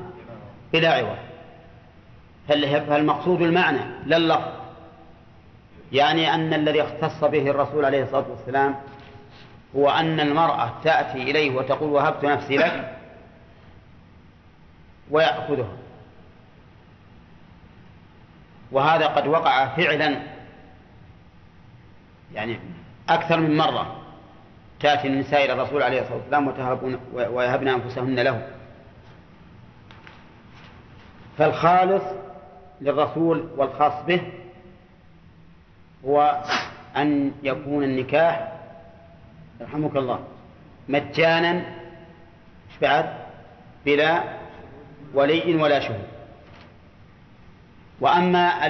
بلا 0.73 0.93
عوض. 0.93 1.30
فالمقصود 2.89 3.41
المعنى 3.41 3.79
لا 4.05 4.17
اللفظ. 4.17 4.51
يعني 5.91 6.33
أن 6.33 6.53
الذي 6.53 6.81
اختص 6.81 7.23
به 7.23 7.49
الرسول 7.49 7.85
عليه 7.85 8.03
الصلاة 8.03 8.25
والسلام 8.29 8.75
هو 9.75 9.89
أن 9.89 10.19
المرأة 10.19 10.73
تأتي 10.83 11.23
إليه 11.23 11.55
وتقول 11.55 11.89
وهبت 11.89 12.25
نفسي 12.25 12.57
لك 12.57 12.97
ويأخذها. 15.11 15.77
وهذا 18.71 19.07
قد 19.07 19.27
وقع 19.27 19.67
فعلا. 19.67 20.19
يعني 22.33 22.59
أكثر 23.09 23.39
من 23.39 23.57
مرة 23.57 24.01
تأتي 24.79 25.07
النساء 25.07 25.45
إلى 25.45 25.53
الرسول 25.53 25.83
عليه 25.83 26.01
الصلاة 26.01 26.17
والسلام 26.17 26.99
ويهبن 27.13 27.67
أنفسهن 27.67 28.19
له. 28.19 28.47
فالخالص 31.37 32.03
للرسول 32.81 33.49
والخاص 33.57 34.05
به 34.05 34.21
هو 36.05 36.43
أن 36.97 37.31
يكون 37.43 37.83
النكاح 37.83 38.51
رحمك 39.61 39.95
الله 39.95 40.19
مجانا 40.89 41.61
بعد؟ 42.81 43.05
بلا 43.85 44.23
ولي 45.13 45.55
ولا 45.55 45.79
شهود. 45.79 46.07
وأما 48.01 48.67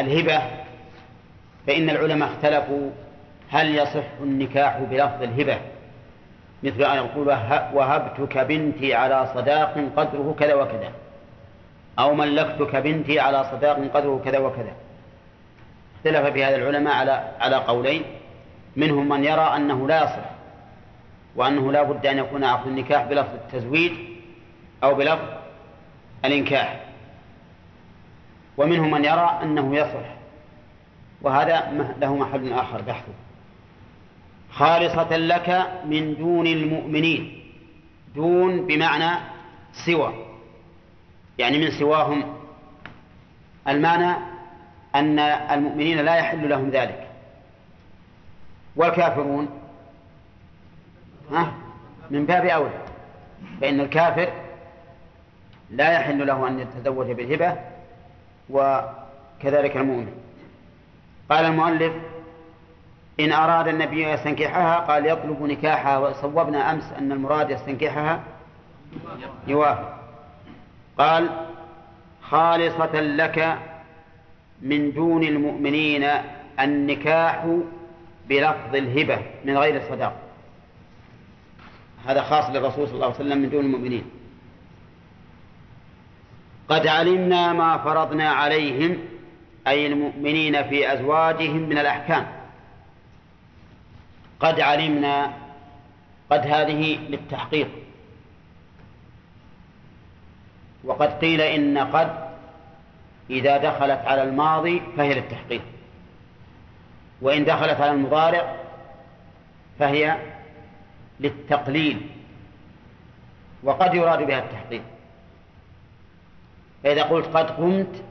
الهبة 0.00 0.42
فإن 1.66 1.90
العلماء 1.90 2.28
اختلفوا 2.28 2.90
هل 3.50 3.74
يصح 3.74 4.04
النكاح 4.20 4.78
بلفظ 4.78 5.22
الهبة؟ 5.22 5.58
مثل 6.62 6.82
أن 6.82 6.96
يقول 6.96 7.28
وهبتك 7.74 8.38
بنتي 8.38 8.94
على 8.94 9.30
صداق 9.34 9.84
قدره 9.96 10.36
كذا 10.38 10.54
وكذا. 10.54 10.92
أو 11.98 12.14
ملكتك 12.14 12.76
بنتي 12.76 13.20
على 13.20 13.44
صداق 13.52 13.76
قدره 13.94 14.22
كذا 14.24 14.38
وكذا. 14.38 14.72
اختلف 15.96 16.32
في 16.32 16.44
هذا 16.44 16.56
العلماء 16.56 16.94
على 16.94 17.34
على 17.40 17.56
قولين. 17.56 18.02
منهم 18.76 19.08
من 19.08 19.24
يرى 19.24 19.56
أنه 19.56 19.88
لا 19.88 20.04
يصح 20.04 20.30
وأنه 21.36 21.72
لا 21.72 21.82
بد 21.82 22.06
أن 22.06 22.18
يكون 22.18 22.44
عقد 22.44 22.66
النكاح 22.66 23.04
بلفظ 23.04 23.34
التزويج 23.34 23.92
أو 24.84 24.94
بلفظ 24.94 25.28
الإنكاح. 26.24 26.80
ومنهم 28.56 28.90
من 28.90 29.04
يرى 29.04 29.40
أنه 29.42 29.76
يصح 29.76 30.16
وهذا 31.22 31.72
له 32.00 32.16
محل 32.16 32.52
آخر 32.52 32.82
بحثه. 32.82 33.12
خالصة 34.50 35.16
لك 35.16 35.66
من 35.84 36.14
دون 36.14 36.46
المؤمنين. 36.46 37.52
دون 38.14 38.66
بمعنى 38.66 39.20
سوى. 39.86 40.25
يعني 41.38 41.58
من 41.58 41.70
سواهم 41.70 42.34
المعنى 43.68 44.16
أن 44.94 45.18
المؤمنين 45.18 45.98
لا 45.98 46.14
يحل 46.14 46.48
لهم 46.48 46.70
ذلك. 46.70 47.06
والكافرون 48.76 49.48
ها 51.30 51.52
من 52.10 52.26
باب 52.26 52.44
أولى 52.44 52.80
فإن 53.60 53.80
الكافر 53.80 54.32
لا 55.70 55.92
يحل 55.92 56.26
له 56.26 56.48
أن 56.48 56.60
يتزوج 56.60 57.10
بالهبة 57.10 57.56
وكذلك 58.50 59.76
المؤمن. 59.76 60.12
قال 61.30 61.44
المؤلف 61.44 61.92
إن 63.20 63.32
أراد 63.32 63.68
النبي 63.68 64.10
يستنكحها 64.10 64.76
قال 64.76 65.06
يطلب 65.06 65.42
نكاحها 65.42 65.98
وصوبنا 65.98 66.72
أمس 66.72 66.92
أن 66.98 67.12
المراد 67.12 67.50
يستنكحها. 67.50 68.20
يوافق. 69.46 69.95
قال 70.98 71.30
خالصة 72.22 73.00
لك 73.00 73.58
من 74.62 74.92
دون 74.92 75.22
المؤمنين 75.22 76.08
النكاح 76.60 77.58
بلفظ 78.28 78.74
الهبة 78.74 79.18
من 79.44 79.58
غير 79.58 79.76
الصداق 79.76 80.26
هذا 82.06 82.22
خاص 82.22 82.50
للرسول 82.50 82.86
صلى 82.88 82.94
الله 82.94 83.06
عليه 83.06 83.16
وسلم 83.16 83.38
من 83.38 83.50
دون 83.50 83.64
المؤمنين. 83.64 84.04
قد 86.68 86.86
علمنا 86.86 87.52
ما 87.52 87.78
فرضنا 87.78 88.30
عليهم 88.30 88.98
أي 89.66 89.86
المؤمنين 89.86 90.68
في 90.68 90.92
أزواجهم 90.92 91.56
من 91.68 91.78
الأحكام. 91.78 92.26
قد 94.40 94.60
علمنا 94.60 95.32
قد 96.30 96.46
هذه 96.46 96.98
للتحقيق. 97.08 97.68
وقد 100.86 101.08
قيل 101.08 101.40
إن 101.40 101.78
قد 101.78 102.28
إذا 103.30 103.56
دخلت 103.56 104.00
على 104.06 104.22
الماضي 104.22 104.82
فهي 104.96 105.14
للتحقيق. 105.14 105.62
وإن 107.22 107.44
دخلت 107.44 107.80
على 107.80 107.90
المضارع 107.90 108.56
فهي 109.78 110.16
للتقليل 111.20 112.06
وقد 113.62 113.94
يراد 113.94 114.26
بها 114.26 114.38
التحقيق. 114.38 114.82
فإذا 116.84 117.02
قلت 117.02 117.26
قد 117.26 117.50
قمت 117.50 118.04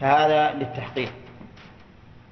فهذا 0.00 0.52
للتحقيق. 0.54 1.12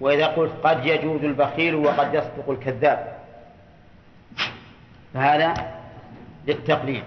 وإذا 0.00 0.26
قلت 0.26 0.52
قد 0.64 0.86
يجوز 0.86 1.24
البخيل 1.24 1.74
وقد 1.74 2.14
يصدق 2.14 2.50
الكذاب 2.50 3.18
فهذا 5.14 5.54
للتقليل. 6.46 7.02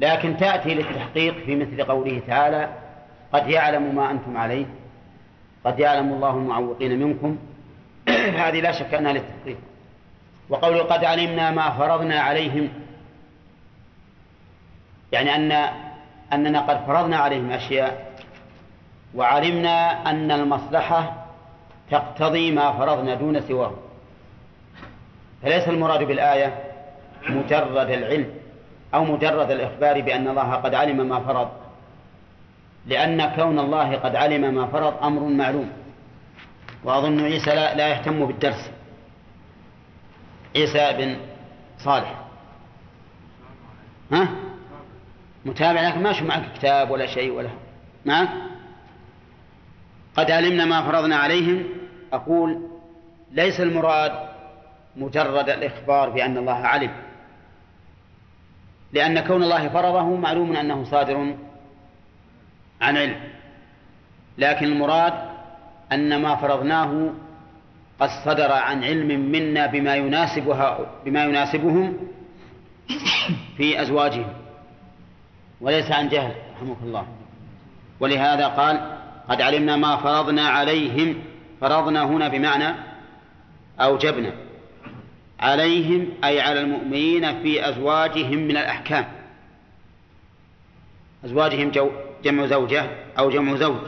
لكن 0.00 0.36
تأتي 0.36 0.74
للتحقيق 0.74 1.44
في 1.44 1.56
مثل 1.56 1.84
قوله 1.84 2.22
تعالى 2.26 2.68
قد 3.32 3.48
يعلم 3.48 3.94
ما 3.94 4.10
أنتم 4.10 4.36
عليه 4.36 4.66
قد 5.64 5.78
يعلم 5.78 6.12
الله 6.12 6.30
المعوقين 6.30 6.98
منكم. 6.98 7.38
هذه 8.42 8.60
لا 8.60 8.72
شك 8.72 8.94
أنها 8.94 9.12
للتحقيق. 9.12 9.56
وقوله 10.48 10.82
قد 10.82 11.04
علمنا 11.04 11.50
ما 11.50 11.70
فرضنا 11.70 12.20
عليهم 12.20 12.68
يعني 15.12 15.36
أن 15.36 15.52
أننا 16.32 16.60
قد 16.60 16.86
فرضنا 16.86 17.16
عليهم 17.16 17.50
أشياء 17.50 18.12
وعلمنا 19.14 20.10
أن 20.10 20.30
المصلحة 20.30 21.26
تقتضي 21.90 22.52
ما 22.52 22.72
فرضنا 22.72 23.14
دون 23.14 23.40
سواه 23.40 23.72
فليس 25.42 25.68
المراد 25.68 26.02
بالآية 26.02 26.58
مجرد 27.28 27.90
العلم. 27.90 28.45
أو 28.94 29.04
مجرد 29.04 29.50
الإخبار 29.50 30.00
بأن 30.00 30.28
الله 30.28 30.54
قد 30.54 30.74
علم 30.74 31.08
ما 31.08 31.20
فرض. 31.20 31.48
لأن 32.86 33.34
كون 33.36 33.58
الله 33.58 33.96
قد 33.96 34.16
علم 34.16 34.54
ما 34.54 34.66
فرض 34.66 35.04
أمر 35.04 35.20
معلوم. 35.22 35.70
وأظن 36.84 37.24
عيسى 37.24 37.50
لا, 37.50 37.74
لا 37.74 37.88
يهتم 37.88 38.26
بالدرس. 38.26 38.70
عيسى 40.56 40.92
بن 40.92 41.16
صالح. 41.78 42.14
ها؟ 44.12 44.28
متابع 45.44 45.88
لكن 45.88 46.02
ما 46.02 46.22
معك 46.22 46.52
كتاب 46.52 46.90
ولا 46.90 47.06
شيء 47.06 47.32
ولا. 47.32 47.50
معك 48.04 48.28
قد 50.16 50.30
علمنا 50.30 50.64
ما 50.64 50.82
فرضنا 50.82 51.16
عليهم. 51.16 51.64
أقول 52.12 52.62
ليس 53.32 53.60
المراد 53.60 54.12
مجرد 54.96 55.48
الإخبار 55.48 56.10
بأن 56.10 56.38
الله 56.38 56.54
علم. 56.54 56.90
لأن 58.96 59.20
كون 59.20 59.42
الله 59.42 59.68
فرضه 59.68 60.16
معلوم 60.16 60.56
أنه 60.56 60.84
صادر 60.84 61.34
عن 62.80 62.96
علم. 62.96 63.20
لكن 64.38 64.66
المراد 64.66 65.12
أن 65.92 66.22
ما 66.22 66.36
فرضناه 66.36 67.10
قد 68.00 68.08
صدر 68.24 68.52
عن 68.52 68.84
علم 68.84 69.20
منا 69.20 69.66
بما 69.66 69.96
يناسبها 69.96 70.78
بما 71.04 71.24
يناسبهم 71.24 71.96
في 73.56 73.82
أزواجهم. 73.82 74.32
وليس 75.60 75.92
عن 75.92 76.08
جهل 76.08 76.32
رحمك 76.56 76.76
الله. 76.82 77.06
ولهذا 78.00 78.46
قال 78.46 78.98
قد 79.28 79.40
علمنا 79.40 79.76
ما 79.76 79.96
فرضنا 79.96 80.48
عليهم 80.48 81.14
فرضنا 81.60 82.02
هنا 82.02 82.28
بمعنى 82.28 82.74
أوجبنا. 83.80 84.32
عليهم 85.40 86.08
أي 86.24 86.40
على 86.40 86.60
المؤمنين 86.60 87.42
في 87.42 87.68
أزواجهم 87.68 88.38
من 88.38 88.56
الأحكام. 88.56 89.06
أزواجهم 91.24 91.70
جمع 92.24 92.46
زوجة 92.46 92.90
أو 93.18 93.30
جمع 93.30 93.56
زوج 93.56 93.80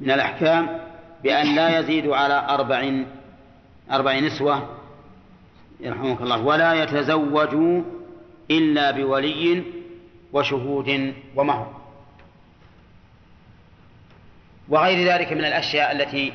من 0.00 0.10
الأحكام 0.10 0.80
بأن 1.22 1.54
لا 1.54 1.78
يزيدوا 1.78 2.16
على 2.16 2.46
أربع 2.48 2.92
أربع 3.90 4.18
نسوة 4.18 4.76
يرحمك 5.80 6.20
الله 6.20 6.42
ولا 6.42 6.82
يتزوجوا 6.82 7.82
إلا 8.50 8.90
بولي 8.90 9.62
وشهود 10.32 11.14
ومهر. 11.36 11.74
وغير 14.68 15.12
ذلك 15.12 15.32
من 15.32 15.44
الأشياء 15.44 15.92
التي 15.92 16.32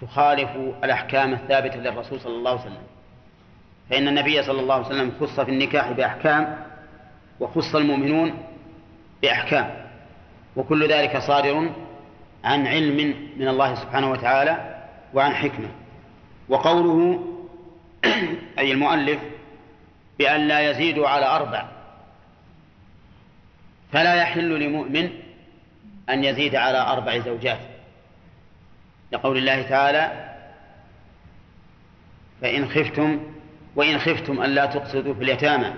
تخالف 0.00 0.50
الأحكام 0.84 1.32
الثابتة 1.32 1.76
للرسول 1.76 2.20
صلى 2.20 2.36
الله 2.36 2.50
عليه 2.50 2.60
وسلم. 2.60 2.91
فإن 3.92 4.08
النبي 4.08 4.42
صلى 4.42 4.60
الله 4.60 4.74
عليه 4.74 4.86
وسلم 4.86 5.12
خص 5.20 5.40
في 5.40 5.50
النكاح 5.50 5.92
بأحكام 5.92 6.58
وخص 7.40 7.74
المؤمنون 7.74 8.42
بأحكام 9.22 9.86
وكل 10.56 10.88
ذلك 10.88 11.18
صادر 11.18 11.70
عن 12.44 12.66
علم 12.66 13.14
من 13.36 13.48
الله 13.48 13.74
سبحانه 13.74 14.10
وتعالى 14.10 14.80
وعن 15.14 15.34
حكمة. 15.34 15.68
وقوله 16.48 17.24
أي 18.58 18.72
المؤلف 18.72 19.18
بأن 20.18 20.48
لا 20.48 20.70
يزيدوا 20.70 21.08
على 21.08 21.26
أربع 21.26 21.68
فلا 23.92 24.14
يحل 24.14 24.60
لمؤمن 24.60 25.10
أن 26.08 26.24
يزيد 26.24 26.54
على 26.54 26.78
أربع 26.78 27.18
زوجات. 27.18 27.60
لقول 29.12 29.36
الله 29.36 29.62
تعالى 29.62 30.34
فإن 32.40 32.68
خفتم 32.68 33.31
وإن 33.76 33.98
خفتم 33.98 34.42
ألا 34.42 34.66
تقصدوا 34.66 35.14
في 35.14 35.22
اليتامى 35.24 35.72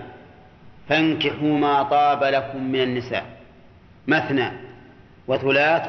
فانكحوا 0.89 1.59
ما 1.59 1.83
طاب 1.83 2.25
لكم 2.25 2.63
من 2.63 2.81
النساء 2.81 3.25
مثنى 4.07 4.51
وثلاث 5.27 5.89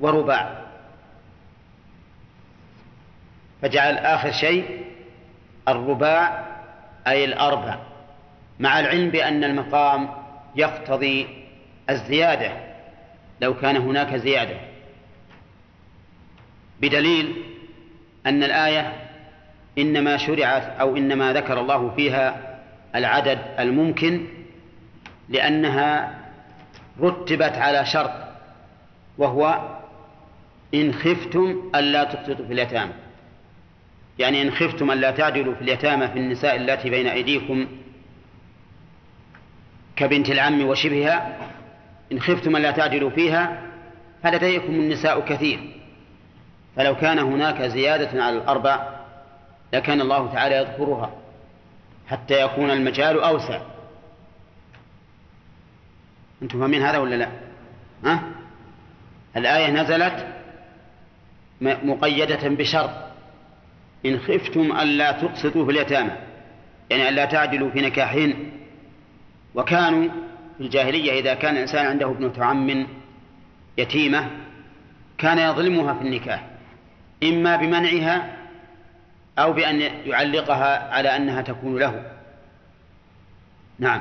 ورباع. 0.00 0.64
فجعل 3.62 3.98
آخر 3.98 4.32
شيء 4.32 4.84
الرباع 5.68 6.46
أي 7.06 7.24
الأربع. 7.24 7.78
مع 8.58 8.80
العلم 8.80 9.10
بأن 9.10 9.44
المقام 9.44 10.08
يقتضي 10.56 11.26
الزيادة 11.90 12.52
لو 13.40 13.54
كان 13.54 13.76
هناك 13.76 14.16
زيادة. 14.16 14.56
بدليل 16.80 17.42
أن 18.26 18.42
الآية 18.42 19.07
إنما 19.78 20.16
شرعت 20.16 20.80
أو 20.80 20.96
إنما 20.96 21.32
ذكر 21.32 21.60
الله 21.60 21.90
فيها 21.90 22.58
العدد 22.94 23.38
الممكن 23.58 24.26
لأنها 25.28 26.18
رتبت 27.00 27.52
على 27.52 27.84
شرط 27.84 28.10
وهو 29.18 29.68
إن 30.74 30.94
خفتم 30.94 31.70
ألا 31.74 32.04
تقسطوا 32.04 32.46
في 32.46 32.52
اليتامى. 32.52 32.92
يعني 34.18 34.42
إن 34.42 34.50
خفتم 34.50 34.90
ألا 34.90 35.10
تعدلوا 35.10 35.54
في 35.54 35.62
اليتامى 35.62 36.08
في 36.08 36.18
النساء 36.18 36.56
التي 36.56 36.90
بين 36.90 37.06
أيديكم 37.06 37.66
كبنت 39.96 40.30
العم 40.30 40.66
وشبهها 40.66 41.36
إن 42.12 42.20
خفتم 42.20 42.56
ألا 42.56 42.70
تعدلوا 42.70 43.10
فيها 43.10 43.62
فلديكم 44.22 44.72
النساء 44.72 45.20
كثير. 45.20 45.60
فلو 46.76 46.96
كان 46.96 47.18
هناك 47.18 47.62
زيادة 47.62 48.24
على 48.24 48.36
الأربع 48.36 48.97
لكان 49.72 50.00
الله 50.00 50.32
تعالى 50.32 50.56
يذكرها 50.56 51.12
حتى 52.08 52.42
يكون 52.42 52.70
المجال 52.70 53.20
أوسع. 53.20 53.60
أنتم 56.42 56.60
فاهمين 56.60 56.82
هذا 56.82 56.98
ولا 56.98 57.14
لا؟ 57.14 57.28
ها؟ 58.04 58.22
الآية 59.36 59.70
نزلت 59.70 60.26
مقيدة 61.60 62.48
بشرط. 62.48 62.90
إن 64.06 64.18
خفتم 64.18 64.78
ألا 64.80 65.12
تقسطوا 65.12 65.64
في 65.64 65.70
اليتامى. 65.70 66.12
يعني 66.90 67.08
ألا 67.08 67.24
تعدلوا 67.24 67.70
في 67.70 67.80
نكاحهن. 67.80 68.50
وكانوا 69.54 70.08
في 70.58 70.64
الجاهلية 70.64 71.20
إذا 71.20 71.34
كان 71.34 71.54
الإنسان 71.54 71.86
عنده 71.86 72.10
ابنة 72.10 72.44
عم 72.44 72.86
يتيمة 73.78 74.30
كان 75.18 75.38
يظلمها 75.38 75.94
في 75.94 76.02
النكاح. 76.02 76.44
إما 77.22 77.56
بمنعها 77.56 78.37
أو 79.38 79.52
بأن 79.52 79.80
يعلقها 80.06 80.94
على 80.94 81.16
أنها 81.16 81.42
تكون 81.42 81.78
له. 81.78 82.02
نعم. 83.78 84.00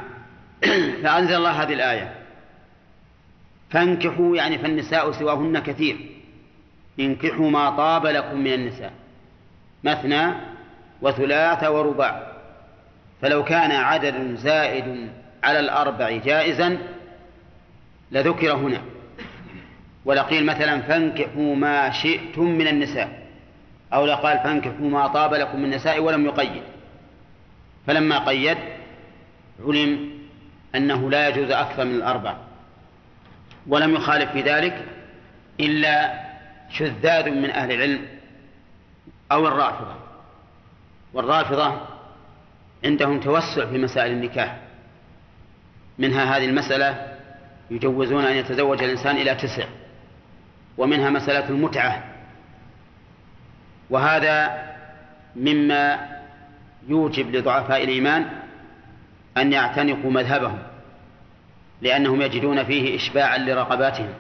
فأنزل 1.04 1.36
الله 1.36 1.64
هذه 1.64 1.74
الآية. 1.74 2.16
فانكحوا 3.70 4.36
يعني 4.36 4.58
فالنساء 4.58 5.12
سواهن 5.12 5.60
كثير. 5.60 5.98
انكحوا 7.00 7.50
ما 7.50 7.70
طاب 7.70 8.06
لكم 8.06 8.38
من 8.38 8.54
النساء. 8.54 8.92
مثنى 9.84 10.34
وثلاث 11.02 11.64
ورباع. 11.64 12.34
فلو 13.22 13.44
كان 13.44 13.72
عدد 13.72 14.36
زائد 14.36 15.10
على 15.44 15.60
الأربع 15.60 16.12
جائزا 16.12 16.78
لذكر 18.12 18.54
هنا. 18.54 18.82
ولقيل 20.06 20.46
مثلا 20.46 20.82
فانكحوا 20.82 21.56
ما 21.56 21.92
شئتم 21.92 22.44
من 22.44 22.68
النساء. 22.68 23.17
أو 23.94 24.06
لقال 24.06 24.40
فانكحوا 24.40 24.90
ما 24.90 25.08
طاب 25.08 25.34
لكم 25.34 25.60
من 25.60 25.66
النساء 25.66 26.00
ولم 26.00 26.26
يقيد. 26.26 26.64
فلما 27.88 28.26
قيد 28.26 28.58
علم 29.66 30.10
أنه 30.76 31.10
لا 31.10 31.28
يجوز 31.28 31.52
أكثر 31.52 31.86
من 31.86 31.96
الأربع. 31.96 32.38
ولم 33.68 33.96
يخالف 33.96 34.32
في 34.32 34.42
ذلك 34.42 34.86
إلا 35.60 36.24
شذاذ 36.72 37.30
من 37.30 37.50
أهل 37.50 37.72
العلم 37.72 38.06
أو 39.32 39.48
الرافضة. 39.48 39.96
والرافضة 41.14 41.82
عندهم 42.86 43.20
توسع 43.20 43.66
في 43.66 43.78
مسائل 43.78 44.12
النكاح. 44.12 44.58
منها 46.00 46.38
هذه 46.38 46.46
المسألة 46.46 47.18
يجوزون 47.72 48.26
أن 48.26 48.36
يتزوج 48.36 48.84
الإنسان 48.84 49.16
إلى 49.16 49.36
تسع. 49.36 49.66
ومنها 50.78 51.10
مسألة 51.10 51.50
المتعة. 51.50 52.17
وهذا 53.90 54.64
مما 55.36 56.10
يوجب 56.88 57.36
لضعفاء 57.36 57.84
الإيمان 57.84 58.30
أن 59.38 59.54
يعتنقوا 59.54 60.12
مذهبهم 60.12 60.60
لأنهم 61.82 62.22
يجدون 62.22 62.64
فيه 62.64 62.96
إشباعا 62.96 63.38
لرغباتهم. 63.38 64.14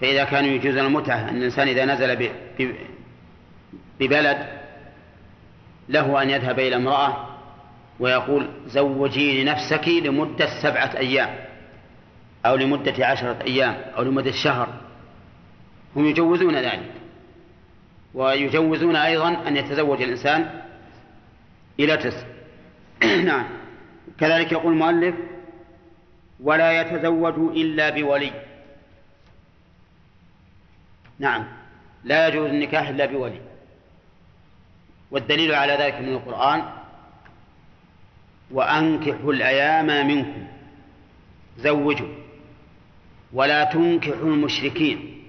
فإذا 0.00 0.24
كانوا 0.24 0.50
يجوزون 0.50 0.86
المتعة 0.86 1.28
أن 1.28 1.36
الإنسان 1.36 1.68
إذا 1.68 1.84
نزل 1.84 2.30
ببلد 4.00 4.38
له 5.88 6.22
أن 6.22 6.30
يذهب 6.30 6.58
إلى 6.58 6.76
امرأة 6.76 7.28
ويقول 8.00 8.48
زوجيني 8.66 9.44
نفسك 9.44 9.88
لمدة 9.88 10.62
سبعة 10.62 10.90
أيام 10.96 11.34
أو 12.46 12.56
لمدة 12.56 13.06
عشرة 13.06 13.38
أيام 13.46 13.76
أو 13.96 14.02
لمدة 14.02 14.32
شهر. 14.32 14.68
هم 15.96 16.06
يجوزون 16.06 16.56
ذلك. 16.56 17.03
ويجوزون 18.14 18.96
أيضا 18.96 19.48
أن 19.48 19.56
يتزوج 19.56 20.02
الإنسان 20.02 20.62
إلى 21.80 21.96
تسع. 21.96 22.26
نعم. 23.24 23.46
كذلك 24.20 24.52
يقول 24.52 24.72
المؤلف 24.72 25.14
ولا 26.40 26.80
يتزوج 26.80 27.56
إلا 27.56 27.90
بولي. 27.90 28.32
نعم. 31.18 31.44
لا 32.04 32.28
يجوز 32.28 32.50
النكاح 32.50 32.88
إلا 32.88 33.06
بولي. 33.06 33.40
والدليل 35.10 35.54
على 35.54 35.72
ذلك 35.72 35.94
من 35.94 36.08
القرآن 36.08 36.64
وأنكحوا 38.50 39.32
الأيام 39.32 40.06
منكم. 40.06 40.46
زوجوا. 41.58 42.14
ولا 43.32 43.64
تنكحوا 43.64 44.28
المشركين. 44.28 45.22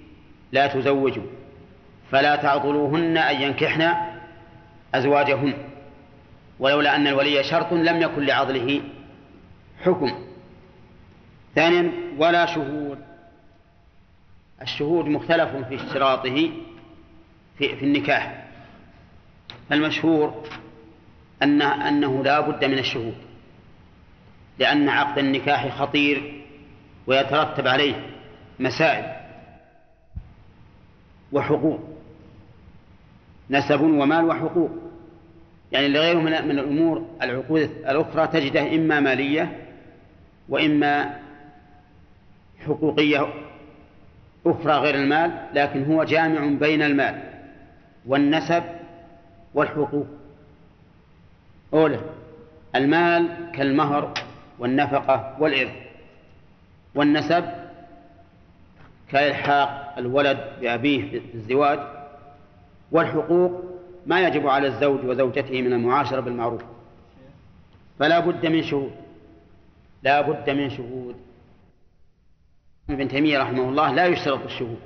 لا 0.51 0.67
تزوجوا. 0.67 1.34
فلا 2.11 2.35
تعضلوهن 2.35 3.17
أن 3.17 3.41
ينكحن 3.41 3.93
أزواجهن 4.95 5.53
ولولا 6.59 6.95
أن 6.95 7.07
الولي 7.07 7.43
شرط 7.43 7.73
لم 7.73 8.01
يكن 8.01 8.25
لعضله 8.25 8.81
حكم. 9.83 10.25
ثانيا 11.55 11.91
ولا 12.17 12.45
شهود. 12.45 12.99
الشهود 14.61 15.05
مختلف 15.05 15.55
في 15.55 15.75
اشتراطه 15.75 16.51
في, 17.57 17.75
في 17.75 17.85
النكاح. 17.85 18.45
فالمشهور 19.69 20.47
أن 21.43 21.61
أنه 21.61 22.23
لا 22.23 22.39
بد 22.39 22.65
من 22.65 22.79
الشهود 22.79 23.15
لأن 24.59 24.89
عقد 24.89 25.17
النكاح 25.17 25.77
خطير 25.77 26.43
ويترتب 27.07 27.67
عليه 27.67 28.09
مسائل 28.59 29.15
وحقوق. 31.31 31.94
نسب 33.49 33.81
ومال 33.81 34.25
وحقوق. 34.25 34.71
يعني 35.71 35.87
لغيره 35.87 36.19
من 36.19 36.47
من 36.47 36.59
الأمور 36.59 37.05
العقود 37.21 37.61
الأخرى 37.61 38.27
تجده 38.27 38.75
إما 38.75 38.99
مالية 38.99 39.59
وإما 40.49 41.19
حقوقية 42.65 43.33
أخرى 44.45 44.73
غير 44.73 44.95
المال 44.95 45.31
لكن 45.53 45.85
هو 45.85 46.03
جامع 46.03 46.59
بين 46.59 46.81
المال 46.81 47.21
والنسب 48.05 48.63
والحقوق. 49.53 50.07
أولى 51.73 51.99
المال 52.75 53.51
كالمهر 53.53 54.13
والنفقة 54.59 55.37
والإرث 55.39 55.75
والنسب 56.95 57.45
كإلحاق 59.09 59.95
الولد 59.97 60.37
بأبيه 60.61 61.09
في 61.09 61.35
الزواج 61.35 61.79
والحقوق 62.91 63.63
ما 64.05 64.27
يجب 64.27 64.47
على 64.47 64.67
الزوج 64.67 65.05
وزوجته 65.05 65.61
من 65.61 65.73
المعاشرة 65.73 66.19
بالمعروف. 66.19 66.61
فلا 67.99 68.19
بد 68.19 68.45
من 68.45 68.63
شهود. 68.63 68.91
لا 70.03 70.21
بد 70.21 70.49
من 70.49 70.69
شهود. 70.69 71.15
ابن 72.89 73.07
تيمية 73.07 73.39
رحمه 73.39 73.69
الله 73.69 73.91
لا 73.91 74.05
يشترط 74.05 74.43
الشهود 74.43 74.79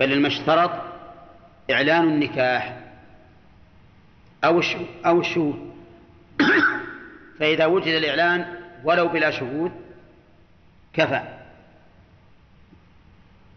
بل 0.00 0.12
المشترط 0.12 0.70
إعلان 1.70 2.08
النكاح 2.08 2.78
أو 4.44 4.62
أو 5.06 5.20
الشهود. 5.20 5.72
فإذا 7.38 7.66
وجد 7.66 7.94
الإعلان 7.94 8.46
ولو 8.84 9.08
بلا 9.08 9.30
شهود 9.30 9.72
كفى. 10.92 11.22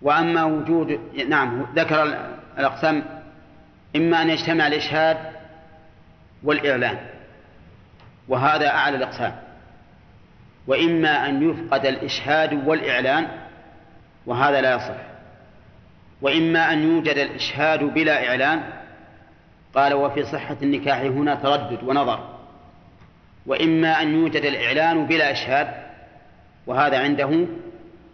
وأما 0.01 0.43
وجود 0.43 0.99
نعم 1.29 1.65
ذكر 1.75 2.03
الأقسام 2.57 3.16
إما 3.95 4.21
أن 4.21 4.29
يجتمع 4.29 4.67
الإشهاد 4.67 5.17
والإعلان 6.43 6.97
وهذا 8.27 8.67
أعلى 8.67 8.97
الأقسام. 8.97 9.35
وإما 10.67 11.29
أن 11.29 11.49
يفقد 11.49 11.85
الإشهاد 11.85 12.67
والإعلان 12.67 13.27
وهذا 14.25 14.61
لا 14.61 14.75
يصح. 14.75 14.97
وإما 16.21 16.73
أن 16.73 16.83
يوجد 16.83 17.17
الإشهاد 17.17 17.83
بلا 17.83 18.29
إعلان 18.29 18.63
قال 19.75 19.93
وفي 19.93 20.23
صحة 20.23 20.57
النكاح 20.61 20.99
هنا 20.99 21.35
تردد 21.35 21.83
ونظر. 21.83 22.37
وإما 23.45 24.01
أن 24.01 24.13
يوجد 24.13 24.45
الإعلان 24.45 25.05
بلا 25.05 25.31
إشهاد 25.31 25.67
وهذا 26.67 26.99
عنده 26.99 27.45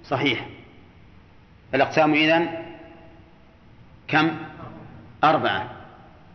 صحيح. 0.06 0.48
الأقسام 1.74 2.14
إذن 2.14 2.50
كم؟ 4.08 4.38
أربعة 5.24 5.70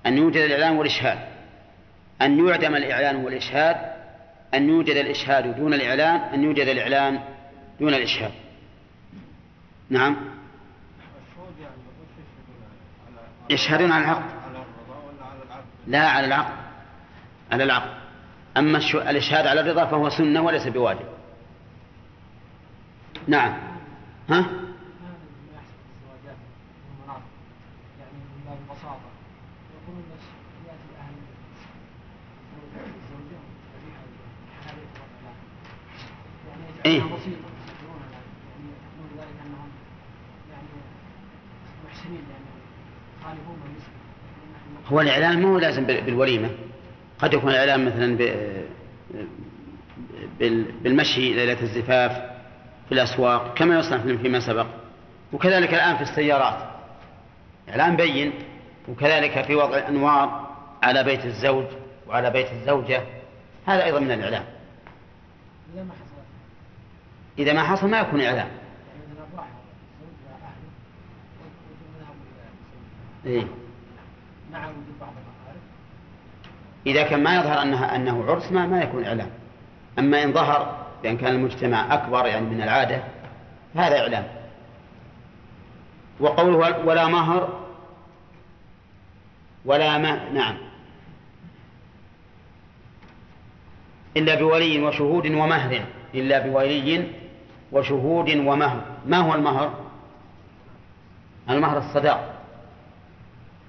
أن 0.06 0.18
يوجد 0.18 0.36
الإعلان 0.36 0.76
والإشهاد. 0.76 1.18
أن 2.22 2.46
يعدم 2.46 2.76
الإعلان 2.76 3.16
والإشهاد 3.16 3.76
أن 4.54 4.68
يوجد 4.68 4.96
الإشهاد 4.96 5.56
دون 5.56 5.74
الإعلان 5.74 6.20
أن 6.20 6.44
يوجد 6.44 6.68
الإعلان 6.68 7.20
دون 7.80 7.94
الإشهاد. 7.94 8.32
نعم. 9.90 10.16
يشهدون 13.50 13.92
على 13.92 14.04
العقد 14.04 14.30
لا 15.86 16.08
على 16.08 16.26
العقد. 16.26 16.54
على 17.52 17.64
العقد. 17.64 17.90
أما 18.56 18.78
الإشهاد 18.94 19.46
على 19.46 19.60
الرضا 19.60 19.86
فهو 19.86 20.10
سنة 20.10 20.42
وليس 20.42 20.66
بواجب. 20.66 21.08
نعم. 23.26 23.58
ها؟ 24.30 24.44
إيه؟ 36.88 37.02
هو 44.92 45.00
الإعلان 45.00 45.42
مو 45.42 45.58
لازم 45.58 45.84
بالوليمة. 45.86 46.50
قد 47.18 47.34
يكون 47.34 47.50
الإعلان 47.50 47.84
مثلا 47.84 48.16
بالمشي 50.82 51.34
ليلة 51.34 51.62
الزفاف 51.62 52.12
في 52.88 52.92
الأسواق 52.92 53.54
كما 53.54 53.78
يصنع 53.78 53.98
فيما 53.98 54.40
سبق. 54.40 54.66
وكذلك 55.32 55.74
الآن 55.74 55.96
في 55.96 56.02
السيارات. 56.02 56.68
إعلان 57.68 57.96
بين 57.96 58.32
وكذلك 58.88 59.44
في 59.44 59.54
وضع 59.54 59.78
الأنوار 59.78 60.56
على 60.82 61.04
بيت 61.04 61.24
الزوج 61.24 61.66
وعلى 62.06 62.30
بيت 62.30 62.52
الزوجة. 62.52 63.02
هذا 63.66 63.84
أيضا 63.84 64.00
من 64.00 64.10
الإعلام 64.10 64.44
إذا 67.38 67.52
ما 67.52 67.62
حصل 67.62 67.90
ما 67.90 68.00
يكون 68.00 68.20
إعلام. 68.20 68.48
إيه؟ 73.26 73.46
إذا 76.86 77.02
كان 77.02 77.22
ما 77.22 77.36
يظهر 77.36 77.62
أنها 77.62 77.96
أنه 77.96 78.24
عرس 78.24 78.52
ما 78.52 78.66
ما 78.66 78.82
يكون 78.82 79.04
إعلام. 79.04 79.30
أما 79.98 80.24
إن 80.24 80.32
ظهر 80.32 80.86
بأن 81.02 81.16
كان 81.16 81.34
المجتمع 81.34 81.94
أكبر 81.94 82.26
يعني 82.26 82.46
من 82.46 82.62
العادة 82.62 83.02
هذا 83.74 84.00
إعلام. 84.00 84.24
وقوله 86.20 86.84
ولا 86.86 87.08
مهر 87.08 87.68
ولا 89.64 89.98
ما 89.98 90.28
نعم. 90.32 90.56
إلا 94.16 94.34
بولي 94.34 94.82
وشهود 94.82 95.26
ومهر 95.26 95.84
إلا 96.14 96.46
بولي 96.46 97.04
وشهود 97.72 98.28
ومهر. 98.28 98.80
ما 99.06 99.16
هو 99.18 99.34
المهر؟ 99.34 99.74
المهر 101.50 101.78
الصداق. 101.78 102.34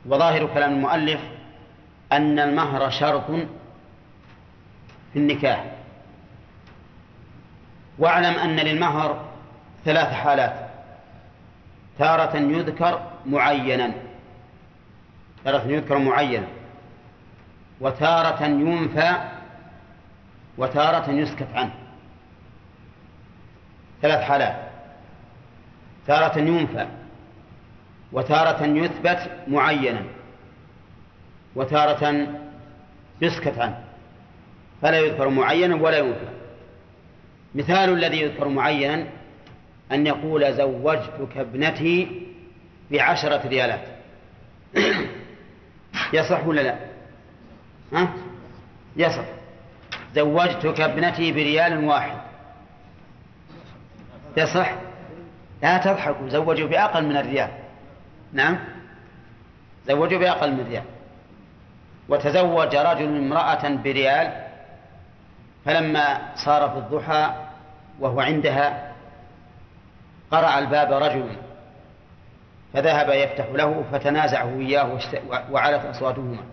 وظاهر 0.05 0.45
كلام 0.45 0.71
المؤلف 0.73 1.21
أن 2.12 2.39
المهر 2.39 2.89
شرط 2.89 3.25
في 5.13 5.19
النكاح. 5.19 5.65
واعلم 7.97 8.39
أن 8.39 8.55
للمهر 8.55 9.25
ثلاث 9.85 10.13
حالات. 10.13 10.69
تارة 11.99 12.38
يذكر 12.38 13.01
معينا. 13.25 13.91
تارة 15.45 15.67
يذكر 15.67 15.97
معينا. 15.97 16.47
وتارة 17.81 18.43
ينفى 18.43 19.15
وتارة 20.57 21.09
يسكت 21.09 21.47
عنه. 21.53 21.88
ثلاث 24.01 24.19
حالات. 24.19 24.55
تارة 26.07 26.39
ينفى 26.39 26.88
وتارة 28.12 28.65
يثبت 28.65 29.31
معينا 29.47 30.03
وتارة 31.55 32.27
يسكت 33.21 33.57
عنه. 33.57 33.83
فلا 34.81 34.99
يذكر 34.99 35.29
معينا 35.29 35.75
ولا 35.75 35.97
ينفى. 35.97 36.29
مثال 37.55 37.89
الذي 37.89 38.21
يذكر 38.21 38.47
معينا 38.47 39.07
أن 39.91 40.07
يقول 40.07 40.53
زوجتك 40.53 41.38
ابنتي 41.38 42.27
بعشرة 42.91 43.47
ريالات. 43.47 43.83
يصح 46.13 46.47
ولا 46.47 46.62
لا؟ 46.62 46.75
ها؟ 47.93 48.13
يصح. 48.97 49.25
زوجتك 50.15 50.81
ابنتي 50.81 51.31
بريال 51.31 51.85
واحد. 51.85 52.28
يصح؟ 54.37 54.73
لا 55.61 55.77
تضحكوا 55.77 56.29
زوجوا 56.29 56.67
بأقل 56.67 57.05
من 57.05 57.17
الريال. 57.17 57.49
نعم؟ 58.33 58.59
زوجوا 59.87 60.19
بأقل 60.19 60.51
من 60.51 60.65
ريال 60.69 60.83
وتزوج 62.09 62.75
رجل 62.75 63.17
امرأة 63.17 63.69
بريال 63.69 64.33
فلما 65.65 66.19
صار 66.35 66.69
في 66.69 66.77
الضحى 66.77 67.33
وهو 67.99 68.19
عندها 68.19 68.93
قرع 70.31 70.59
الباب 70.59 70.91
رجل 70.91 71.35
فذهب 72.73 73.09
يفتح 73.09 73.45
له 73.53 73.83
فتنازعه 73.91 74.59
إياه 74.59 74.99
وعلت 75.51 75.85
أصواتهما. 75.85 76.43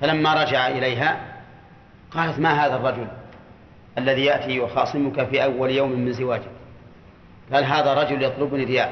فلما 0.00 0.42
رجع 0.42 0.68
إليها 0.68 1.16
قالت 2.10 2.38
ما 2.38 2.66
هذا 2.66 2.76
الرجل؟ 2.76 3.08
الذي 3.98 4.24
يأتي 4.24 4.56
يخاصمك 4.56 5.24
في 5.24 5.44
أول 5.44 5.70
يوم 5.70 5.92
من 5.92 6.12
زواجك. 6.12 6.50
قال 7.52 7.64
هذا 7.64 7.94
رجل 7.94 8.22
يطلبني 8.22 8.64
ريال 8.64 8.90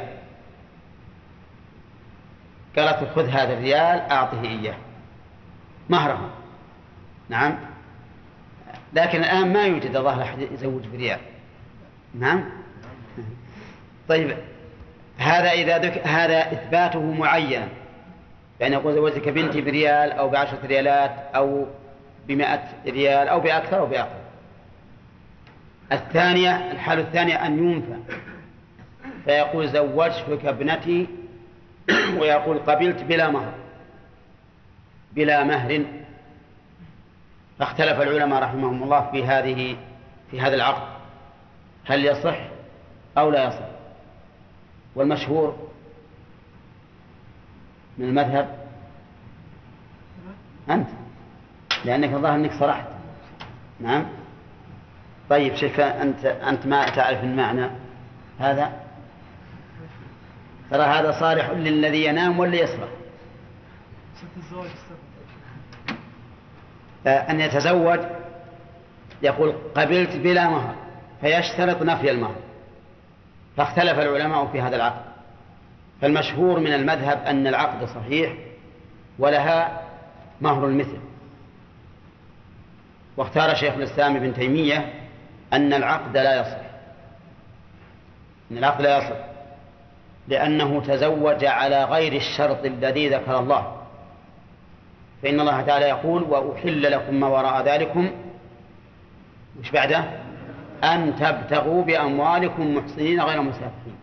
قالت 2.76 3.08
خذ 3.14 3.28
هذا 3.28 3.52
الريال 3.52 4.00
أعطه 4.10 4.42
إياه. 4.42 4.74
مهره 5.88 6.30
نعم. 7.28 7.58
لكن 8.92 9.18
الآن 9.18 9.52
ما 9.52 9.66
يوجد 9.66 9.96
الله 9.96 10.22
أحد 10.22 10.38
يزوج 10.38 10.86
بريال 10.86 11.18
نعم. 12.14 12.44
طيب 14.08 14.36
هذا 15.18 15.50
إذا 15.50 15.78
ذك... 15.78 16.06
هذا 16.06 16.52
إثباته 16.52 17.12
معينا. 17.12 17.68
يعني 18.60 18.74
يقول 18.74 18.94
زوجتك 18.94 19.28
بنتي 19.28 19.60
بريال 19.60 20.12
أو 20.12 20.28
بعشرة 20.28 20.66
ريالات 20.66 21.10
أو 21.34 21.66
بمائة 22.28 22.62
ريال 22.86 23.28
أو 23.28 23.40
بأكثر 23.40 23.78
أو 23.78 23.86
بأقل. 23.86 24.25
الثانية 25.92 26.72
الحالة 26.72 27.02
الثانية 27.02 27.46
أن 27.46 27.58
ينفى. 27.58 27.96
فيقول 29.24 29.68
زوجتك 29.68 30.44
ابنتي 30.44 31.06
ويقول 32.20 32.58
قبلت 32.58 33.02
بلا 33.02 33.30
مهر. 33.30 33.52
بلا 35.12 35.44
مهر. 35.44 35.84
فاختلف 37.58 38.00
العلماء 38.00 38.42
رحمهم 38.42 38.82
الله 38.82 39.10
في 39.10 39.24
هذه 39.24 39.76
في 40.30 40.40
هذا 40.40 40.54
العقد. 40.54 40.96
هل 41.84 42.04
يصح 42.04 42.36
أو 43.18 43.30
لا 43.30 43.44
يصح؟ 43.44 43.68
والمشهور 44.94 45.68
من 47.98 48.08
المذهب 48.08 48.66
أنت. 50.70 50.88
لأنك 51.84 52.12
الظاهر 52.12 52.34
أنك 52.34 52.52
صرحت. 52.60 52.86
نعم. 53.80 54.06
طيب 55.30 55.54
شيخ 55.54 55.80
أنت 55.80 56.24
أنت 56.24 56.66
ما 56.66 56.88
تعرف 56.88 57.24
المعنى 57.24 57.70
هذا؟ 58.38 58.72
ترى 60.70 60.82
هذا 60.82 61.20
صالح 61.20 61.50
للذي 61.50 62.04
ينام 62.04 62.38
واللي 62.38 62.60
يصرخ 62.60 62.88
أن 67.06 67.40
يتزوج 67.40 68.00
يقول 69.22 69.54
قبلت 69.74 70.16
بلا 70.16 70.48
مهر 70.48 70.74
فيشترط 71.20 71.82
نفي 71.82 72.10
المهر. 72.10 72.36
فاختلف 73.56 73.98
العلماء 73.98 74.46
في 74.46 74.60
هذا 74.60 74.76
العقد. 74.76 75.02
فالمشهور 76.00 76.60
من 76.60 76.72
المذهب 76.72 77.22
أن 77.26 77.46
العقد 77.46 77.88
صحيح 77.88 78.32
ولها 79.18 79.82
مهر 80.40 80.66
المثل. 80.66 80.98
واختار 83.16 83.54
شيخ 83.54 83.74
الإسلام 83.74 84.16
ابن 84.16 84.34
تيمية 84.34 85.05
أن 85.52 85.72
العقد 85.72 86.16
لا 86.16 86.40
يصح. 86.40 86.60
أن 88.50 88.58
العقد 88.58 88.82
لا 88.82 88.98
يصح. 88.98 89.16
لأنه 90.28 90.80
تزوج 90.80 91.44
على 91.44 91.84
غير 91.84 92.12
الشرط 92.12 92.64
الذي 92.64 93.08
ذكر 93.08 93.38
الله. 93.38 93.76
فإن 95.22 95.40
الله 95.40 95.60
تعالى 95.62 95.84
يقول 95.84 96.22
وأحل 96.22 96.92
لكم 96.92 97.20
ما 97.20 97.26
وراء 97.26 97.62
ذلكم. 97.62 98.10
وش 99.60 99.70
بعده؟ 99.70 100.04
أن 100.84 101.16
تبتغوا 101.16 101.84
بأموالكم 101.84 102.74
محسنين 102.76 103.20
غير 103.20 103.42
مسافحين. 103.42 103.96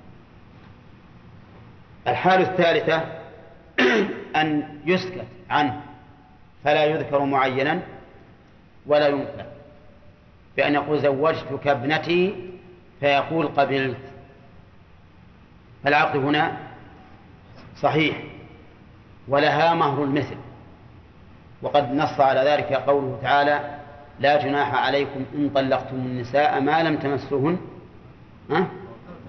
الحالة 2.07 2.51
الثالثة 2.51 3.03
أن 4.41 4.79
يسكت 4.85 5.25
عنه. 5.49 5.81
فلا 6.63 6.85
يذكر 6.85 7.19
معينا 7.19 7.79
ولا 8.85 9.07
ينكر. 9.07 9.52
بأن 10.57 10.73
يقول 10.73 10.99
زوجتك 10.99 11.67
ابنتي؟ 11.67 12.35
فيقول 12.99 13.47
قبلت. 13.47 13.97
فالعقد 15.83 16.17
هنا 16.17 16.57
صحيح 17.81 18.23
ولها 19.27 19.73
مهر 19.73 20.03
المثل 20.03 20.35
وقد 21.61 21.93
نص 21.93 22.19
على 22.19 22.39
ذلك 22.39 22.73
قوله 22.73 23.19
تعالى 23.21 23.79
لا 24.19 24.43
جناح 24.43 24.75
عليكم 24.75 25.25
إن 25.35 25.49
طلقتم 25.49 25.95
النساء 25.95 26.59
ما 26.61 26.83
لم 26.83 26.97
تمسوهن 26.97 27.57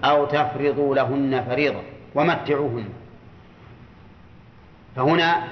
أو 0.03 0.25
تفرضوا 0.25 0.95
لهن 0.95 1.43
فريضة 1.49 1.81
ومتعوهن. 2.15 2.89
فهنا 4.95 5.43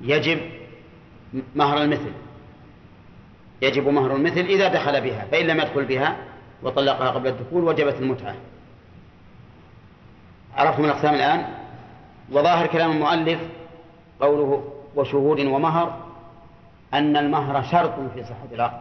يجب 0.00 0.40
مهر 1.54 1.82
المثل. 1.82 2.12
يجب 3.64 3.88
مهر 3.88 4.16
المثل 4.16 4.40
إذا 4.40 4.68
دخل 4.68 5.00
بها 5.00 5.24
فإن 5.30 5.46
لم 5.46 5.60
يدخل 5.60 5.84
بها 5.84 6.16
وطلقها 6.62 7.10
قبل 7.10 7.28
الدخول 7.28 7.64
وجبت 7.64 7.94
المتعة. 8.00 8.34
عرفتم 10.56 10.84
الأقسام 10.84 11.14
الآن؟ 11.14 11.44
وظاهر 12.32 12.66
كلام 12.66 12.90
المؤلف 12.90 13.40
قوله 14.20 14.72
وشهود 14.96 15.40
ومهر 15.40 16.00
أن 16.94 17.16
المهر 17.16 17.62
شرط 17.62 17.94
في 18.14 18.24
صحة 18.24 18.48
العقد 18.52 18.80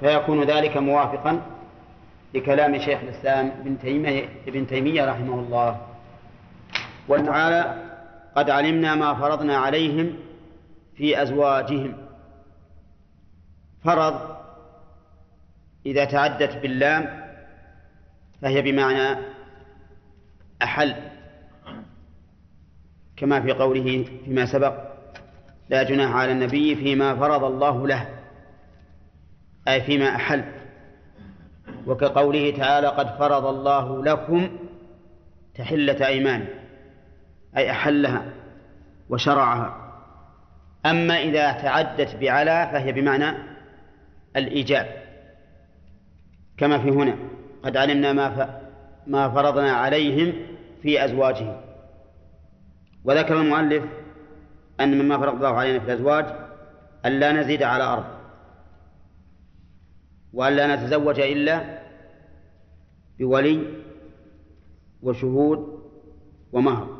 فيكون 0.00 0.44
ذلك 0.44 0.76
موافقا 0.76 1.40
لكلام 2.34 2.78
شيخ 2.78 2.98
الإسلام 3.02 3.46
ابن 3.60 3.78
تيمية, 3.78 4.28
ابن 4.48 4.66
تيمية 4.66 5.04
رحمه 5.04 5.34
الله. 5.34 5.80
وتعالى 7.08 7.84
قد 8.36 8.50
علمنا 8.50 8.94
ما 8.94 9.14
فرضنا 9.14 9.56
عليهم 9.56 10.16
في 10.96 11.22
أزواجهم. 11.22 12.07
فرض 13.88 14.36
إذا 15.86 16.04
تعدت 16.04 16.56
باللام 16.56 17.28
فهي 18.42 18.62
بمعنى 18.62 19.18
أحل 20.62 20.94
كما 23.16 23.40
في 23.40 23.52
قوله 23.52 24.06
فيما 24.24 24.46
سبق 24.46 24.74
لا 25.68 25.82
جناح 25.82 26.14
على 26.14 26.32
النبي 26.32 26.74
فيما 26.76 27.16
فرض 27.16 27.44
الله 27.44 27.86
له 27.86 28.08
أي 29.68 29.82
فيما 29.82 30.16
أحل. 30.16 30.44
وكقوله 31.86 32.56
تعالى 32.56 32.86
قد 32.86 33.18
فرض 33.18 33.46
الله 33.46 34.04
لكم 34.04 34.50
تحلة 35.54 36.06
أيمان 36.06 36.48
أي 37.56 37.70
أحلها 37.70 38.24
وشرعها. 39.08 39.94
أما 40.86 41.14
إذا 41.22 41.52
تعدت 41.52 42.16
بعلا 42.16 42.72
فهي 42.72 42.92
بمعنى 42.92 43.47
الإيجاب. 44.36 44.86
كما 46.56 46.78
في 46.78 46.90
هنا 46.90 47.16
قد 47.62 47.76
علمنا 47.76 48.12
ما 48.12 48.60
ما 49.06 49.28
فرضنا 49.28 49.72
عليهم 49.72 50.32
في 50.82 51.04
أزواجهم. 51.04 51.60
وذكر 53.04 53.40
المؤلف 53.40 53.84
أن 54.80 54.98
مما 54.98 55.18
فرض 55.18 55.34
الله 55.34 55.48
علينا 55.58 55.78
في 55.78 55.84
الأزواج 55.84 56.24
أن 57.06 57.12
لا 57.12 57.32
نزيد 57.32 57.62
على 57.62 57.84
أرض 57.84 58.04
وأن 60.32 60.52
لا 60.52 60.74
نتزوج 60.74 61.20
إلا 61.20 61.78
بولي 63.18 63.82
وشهود 65.02 65.82
ومهر. 66.52 66.98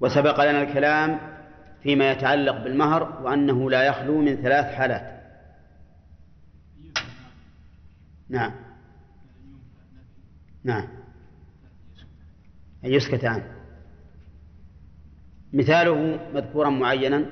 وسبق 0.00 0.44
لنا 0.44 0.62
الكلام 0.62 1.35
فيما 1.82 2.10
يتعلق 2.10 2.64
بالمهر 2.64 3.22
وأنه 3.22 3.70
لا 3.70 3.82
يخلو 3.82 4.20
من 4.20 4.36
ثلاث 4.36 4.74
حالات. 4.74 5.16
نعم. 8.28 8.52
نعم. 10.64 10.88
أن 12.84 12.92
يسكت 12.92 13.24
عنه. 13.24 13.52
مثاله 15.52 16.20
مذكورا 16.34 16.70
معينا. 16.70 17.26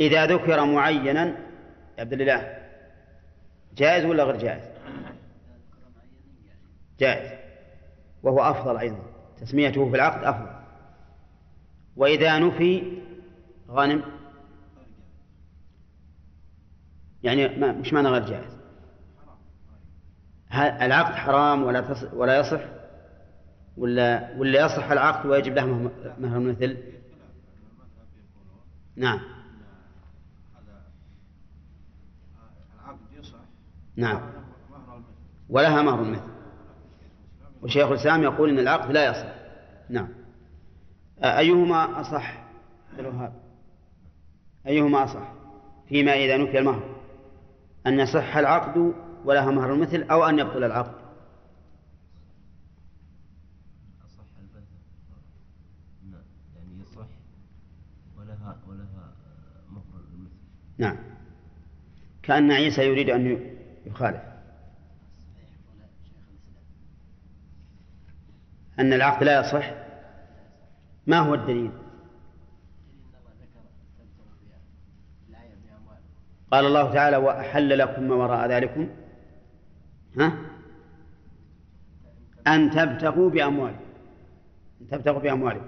إذا 0.00 0.26
ذكر 0.26 0.64
معينا 0.64 1.24
يا 1.24 2.00
عبد 2.00 2.12
الله 2.12 2.58
جائز 3.76 4.04
ولا 4.04 4.24
غير 4.24 4.36
جائز؟ 4.36 4.64
جائز. 7.00 7.38
وهو 8.22 8.40
أفضل 8.40 8.76
أيضا. 8.76 9.15
تسميته 9.40 9.90
في 9.90 9.96
العقد 9.96 10.24
أفضل. 10.24 10.56
وإذا 11.96 12.38
نفي 12.38 13.02
غنم 13.68 14.02
يعني 17.22 17.48
ما 17.48 17.72
مش 17.72 17.92
معنى 17.92 18.08
غير 18.08 18.26
جائز. 18.26 18.56
العقد 20.54 21.14
حرام 21.14 21.62
ولا 21.62 21.96
ولا 22.12 22.38
يصح؟ 22.38 22.60
ولا 23.76 24.36
ولا 24.38 24.66
يصح 24.66 24.90
العقد 24.90 25.26
ويجب 25.26 25.54
له 25.54 25.90
مهر 26.18 26.36
المثل 26.36 26.76
نعم. 28.96 29.20
نعم. 33.96 34.20
ولها 35.48 35.82
مهر 35.82 36.02
المثل 36.02 36.35
وشيخ 37.66 37.88
الإسلام 37.88 38.22
يقول 38.22 38.50
إن 38.50 38.58
العقد 38.58 38.90
لا 38.90 39.10
يصح. 39.10 39.34
نعم. 39.88 40.08
أيهما 41.24 42.00
أصح؟ 42.00 42.44
الوهاب. 42.98 43.32
أيهما 44.66 45.04
أصح؟ 45.04 45.32
فيما 45.88 46.12
إذا 46.12 46.36
نفي 46.36 46.58
المهر. 46.58 46.96
أن 47.86 48.00
يصح 48.00 48.36
العقد 48.36 48.94
ولها 49.24 49.50
مهر 49.50 49.72
المثل 49.72 50.02
أو 50.02 50.24
أن 50.24 50.38
يبطل 50.38 50.64
العقد. 50.64 50.94
يعني 56.56 56.82
يصح 56.82 57.06
ولها 58.18 58.56
ولها 58.68 59.12
مهر 59.70 60.00
المثل. 60.14 60.36
نعم. 60.78 60.96
كأن 62.22 62.52
عيسى 62.52 62.82
يريد 62.82 63.10
أن 63.10 63.40
يخالف. 63.86 64.35
أن 68.78 68.92
العقد 68.92 69.24
لا 69.24 69.40
يصح؟ 69.40 69.74
ما 71.06 71.18
هو 71.18 71.34
الدليل؟ 71.34 71.70
قال 76.50 76.66
الله 76.66 76.92
تعالى 76.92 77.16
وأحل 77.16 77.78
لكم 77.78 78.02
ما 78.02 78.14
وراء 78.14 78.48
ذلكم. 78.48 78.88
ها؟ 80.18 80.32
أن 82.46 82.70
تبتغوا 82.70 83.30
بأموالكم. 83.30 83.84
أن 84.80 84.88
تبتغوا 84.88 85.20
بأموالكم. 85.20 85.66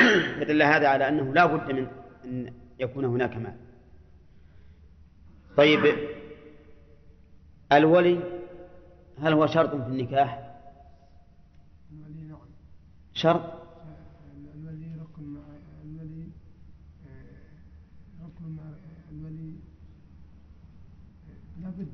يدل 0.40 0.62
هذا 0.62 0.88
على 0.88 1.08
أنه 1.08 1.34
لا 1.34 1.46
بد 1.46 1.72
من 1.72 1.86
أن 2.24 2.52
يكون 2.78 3.04
هناك 3.04 3.36
مال. 3.36 3.56
طيب 5.56 5.96
الولي 7.72 8.20
هل 9.22 9.32
هو 9.32 9.46
شرط 9.46 9.70
في 9.70 9.88
النكاح؟ 9.88 10.49
شرط؟ 13.20 13.42
الولي 14.54 14.94
ركن 15.02 15.36
الولي 15.84 16.28
ركن 18.24 18.58
الولي 19.12 19.52
لابد 21.62 21.88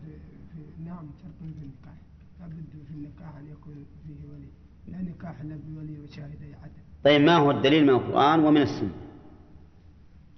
في 0.53 0.83
نعم 0.85 1.07
شرط 1.23 1.33
في 1.39 1.45
النكاح. 1.63 1.99
لابد 2.41 2.65
في 2.89 2.95
النكاح 2.95 3.37
أن 3.37 3.47
يكون 3.47 3.87
فيه 4.07 4.29
ولي. 4.33 4.49
لا 4.89 5.03
نكاح 5.03 5.41
إلا 5.41 5.57
بولي 5.67 6.01
وشاهدي 6.01 6.55
عدل 6.55 6.83
طيب 7.05 7.21
ما 7.21 7.37
هو 7.37 7.51
الدليل 7.51 7.83
من 7.83 7.91
القرآن 7.91 8.41
ومن 8.45 8.63
السنة؟ 8.63 8.95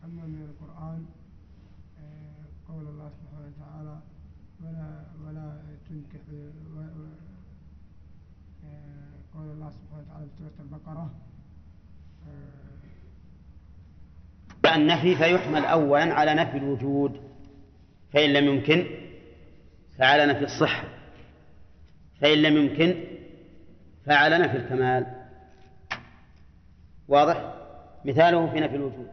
أما 0.04 0.26
من 0.26 0.42
القرآن 0.50 1.04
قول 2.68 2.86
الله 2.86 3.10
سبحانه 3.10 3.46
وتعالى 3.56 4.00
ولا 4.62 5.04
ولا 5.26 5.62
تنكح 5.88 6.20
قول 9.34 9.50
الله 9.68 9.80
سبحانه 9.80 10.02
وتعالى 10.08 10.26
في 10.26 10.32
سورة 10.38 10.58
البقرة. 10.66 11.10
النفي 14.76 15.16
فيحمل 15.16 15.64
أولا 15.64 16.14
على 16.14 16.34
نفي 16.34 16.58
الوجود 16.58 17.20
فإن 18.12 18.32
لم 18.32 18.44
يمكن 18.44 18.86
فعلى 19.98 20.26
نفي 20.26 20.44
الصحة 20.44 20.88
فإن 22.20 22.42
لم 22.42 22.56
يمكن 22.56 23.04
فعلى 24.06 24.38
نفي 24.38 24.56
الكمال. 24.56 25.06
واضح؟ 27.08 27.54
مثاله 28.04 28.50
في 28.52 28.60
نفي 28.60 28.76
الوجود. 28.76 29.08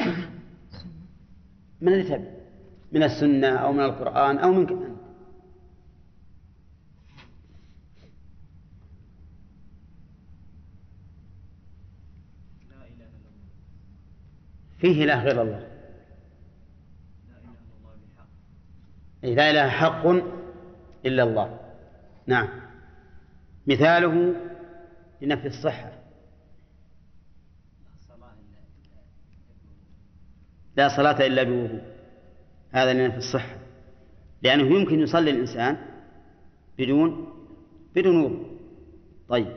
من 1.80 1.92
اللي 1.92 2.04
تبي 2.04 2.44
من 2.94 3.02
السنة 3.02 3.48
أو 3.48 3.72
من 3.72 3.84
القرآن 3.84 4.38
أو 4.38 4.52
من 4.52 4.66
فيه 14.84 15.04
إله 15.04 15.22
غير 15.24 15.42
الله. 15.42 15.68
لا 19.22 19.50
إله 19.50 19.68
حق 19.68 20.06
إلا 21.06 21.22
الله. 21.22 21.60
نعم. 22.26 22.48
مثاله 23.66 24.34
لنفي 25.22 25.46
الصحة. 25.46 25.92
لا 30.76 30.96
صلاة 30.96 31.26
إلا 31.26 31.42
بوضوء. 31.42 31.82
هذا 32.72 32.92
لنفي 32.92 33.18
الصحة. 33.18 33.56
لأنه 34.42 34.76
يمكن 34.76 35.00
يصلي 35.00 35.30
الإنسان 35.30 35.76
بدون 36.78 37.32
بدون 37.94 38.24
وضوء. 38.24 38.58
طيب. 39.28 39.56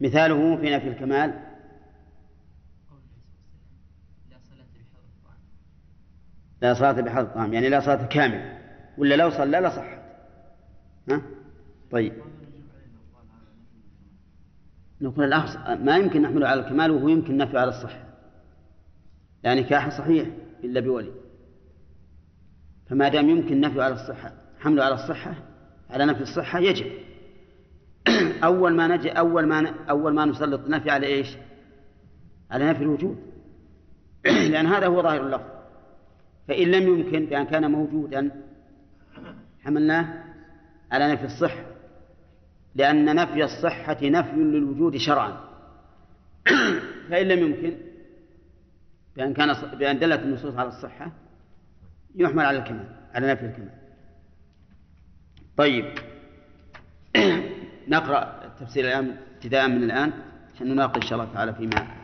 مثاله 0.00 0.56
في 0.56 0.76
نفي 0.76 0.88
الكمال 0.88 1.45
لا 6.62 6.74
صلاة 6.74 6.92
بحضر 6.92 7.20
الطعام 7.20 7.52
يعني 7.52 7.68
لا 7.68 7.80
صلاة 7.80 8.06
كاملة 8.06 8.58
ولا 8.98 9.14
لو 9.14 9.30
صلى 9.30 9.58
لصحت. 9.60 9.98
ها؟ 11.10 11.22
طيب. 11.90 12.12
نقول 15.00 15.24
الأخص 15.24 15.56
ما 15.80 15.96
يمكن 15.96 16.22
نحمله 16.22 16.48
على 16.48 16.60
الكمال 16.60 16.90
وهو 16.90 17.08
يمكن 17.08 17.36
نفيه 17.36 17.58
على 17.58 17.70
الصحة. 17.70 18.04
يعني 19.42 19.60
نكاح 19.60 19.98
صحيح 19.98 20.28
إلا 20.64 20.80
بولي. 20.80 21.12
فما 22.90 23.08
دام 23.08 23.28
يمكن 23.28 23.60
نفيه 23.60 23.82
على 23.82 23.94
الصحة 23.94 24.32
حمله 24.58 24.84
على 24.84 24.94
الصحة 24.94 25.34
على 25.90 26.06
نفي 26.06 26.20
الصحة 26.20 26.58
يجب. 26.58 26.86
أول 28.44 28.74
ما 28.74 28.96
نجي 28.96 29.10
أول 29.10 29.46
ما 29.46 29.60
ن... 29.60 29.66
أول 29.66 30.14
ما 30.14 30.24
نسلط 30.24 30.68
نفي 30.68 30.90
على 30.90 31.06
إيش؟ 31.06 31.36
على 32.50 32.70
نفي 32.70 32.82
الوجود. 32.82 33.18
لأن 34.50 34.66
هذا 34.66 34.86
هو 34.86 35.02
ظاهر 35.02 35.26
اللفظ. 35.26 35.55
فإن 36.48 36.70
لم 36.70 36.88
يمكن 36.88 37.26
بأن 37.26 37.46
كان 37.46 37.70
موجودا 37.70 38.30
حملناه 39.64 40.24
على 40.92 41.12
نفي 41.12 41.24
الصحة 41.24 41.64
لأن 42.74 43.14
نفي 43.16 43.44
الصحة 43.44 43.98
نفي 44.02 44.36
للوجود 44.36 44.96
شرعا. 44.96 45.40
فإن 47.10 47.28
لم 47.28 47.38
يمكن 47.38 47.76
بأن 49.16 49.34
كان 49.34 49.76
بأن 49.78 49.98
دلت 49.98 50.20
النصوص 50.20 50.54
على 50.54 50.68
الصحة 50.68 51.12
يحمل 52.14 52.44
على 52.44 52.58
الكمال 52.58 52.88
على 53.14 53.32
نفي 53.32 53.46
الكمال. 53.46 53.78
طيب. 55.56 55.94
نقرأ 57.88 58.44
التفسير 58.44 58.84
الآن 58.84 59.16
ابتداء 59.34 59.68
من 59.68 59.82
الآن 59.82 60.12
عشان 60.54 60.68
نناقش 60.68 60.96
إن 60.96 61.08
شاء 61.08 61.18
الله 61.18 61.32
تعالى 61.32 61.54
فيما 61.54 61.95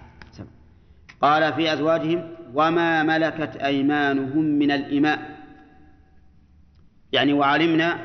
قال 1.23 1.53
في 1.53 1.73
أزواجهم 1.73 2.29
وما 2.55 3.03
ملكت 3.03 3.57
أيمانهم 3.57 4.45
من 4.45 4.71
الإماء 4.71 5.43
يعني 7.13 7.33
وعلمنا 7.33 7.99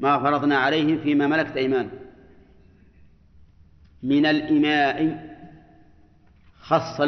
ما 0.00 0.18
فرضنا 0.18 0.56
عليهم 0.58 0.98
فيما 0.98 1.26
ملكت 1.26 1.56
أيمانهم. 1.56 1.90
من 4.02 4.26
الإماء 4.26 5.30
خص 6.60 7.00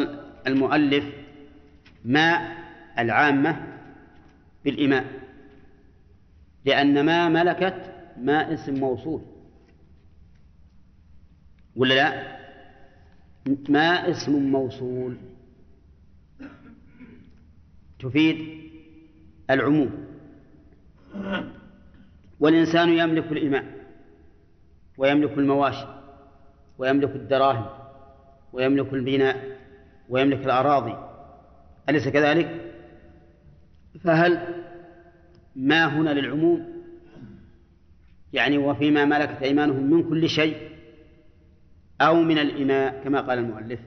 المؤلف 0.47 1.05
ما 2.05 2.53
العامة 2.99 3.67
بالإماء 4.65 5.05
لأن 6.65 7.05
ما 7.05 7.29
ملكت 7.29 7.93
ما 8.17 8.53
اسم 8.53 8.79
موصول. 8.79 9.21
ولا 11.75 11.93
لا؟ 11.93 12.42
ما 13.69 14.09
اسم 14.11 14.31
موصول؟ 14.31 15.17
تفيد 17.99 18.37
العموم. 19.49 19.91
والإنسان 22.39 22.89
يملك 22.89 23.31
الإماء 23.31 23.65
ويملك 24.97 25.37
المواشي 25.37 25.85
ويملك 26.77 27.15
الدراهم 27.15 27.65
ويملك 28.53 28.93
البناء 28.93 29.57
ويملك 30.09 30.45
الأراضي. 30.45 30.97
أليس 31.89 32.07
كذلك؟ 32.07 32.73
فهل 34.03 34.63
ما 35.55 35.85
هنا 35.85 36.09
للعموم؟ 36.09 36.73
يعني 38.33 38.57
وفيما 38.57 39.05
ملكت 39.05 39.41
أيمانهم 39.41 39.89
من 39.89 40.09
كل 40.09 40.29
شيء؟ 40.29 40.72
أو 42.03 42.15
من 42.21 42.37
الإماء 42.37 43.03
كما 43.03 43.21
قال 43.21 43.39
المؤلف. 43.39 43.79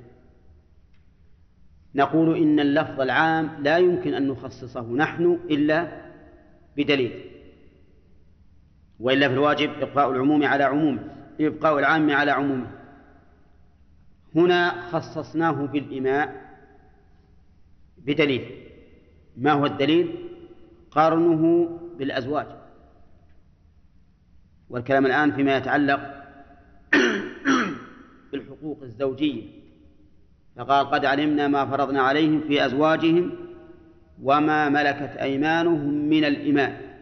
نقول 1.95 2.37
إن 2.37 2.61
اللفظ 2.61 3.01
العام 3.01 3.63
لا 3.63 3.79
يمكن 3.79 4.15
أن 4.15 4.29
نخصصه 4.29 4.93
نحن 4.93 5.39
إلا 5.51 6.03
بدليل 6.77 7.25
وإلا 9.01 9.29
في 9.29 9.35
الواجب 9.35 9.71
إبقاء 9.83 10.11
العموم 10.11 10.45
على 10.45 10.65
عمومه 10.65 11.03
إبقاء 11.41 11.79
العام 11.79 12.11
على 12.11 12.31
عمومه. 12.31 12.71
هنا 14.35 14.91
خصصناه 14.91 15.53
بالإماء 15.67 16.57
بدليل. 17.99 18.45
ما 19.37 19.53
هو 19.53 19.67
الدليل؟ 19.67 20.15
قرنه 20.91 21.69
بالأزواج. 21.99 22.47
والكلام 24.71 25.07
الآن 25.07 25.33
فيما 25.33 25.57
يتعلق 25.57 26.16
بالحقوق 28.33 28.83
الزوجية. 28.83 29.43
فقال 30.57 30.87
قد 30.87 31.05
علمنا 31.05 31.49
ما 31.49 31.67
فرضنا 31.67 32.03
عليهم 32.03 32.41
في 32.41 32.67
أزواجهم 32.67 33.33
وما 34.23 34.69
ملكت 34.69 35.17
أيمانهم 35.17 36.09
من 36.09 36.25
الإماء 36.25 36.97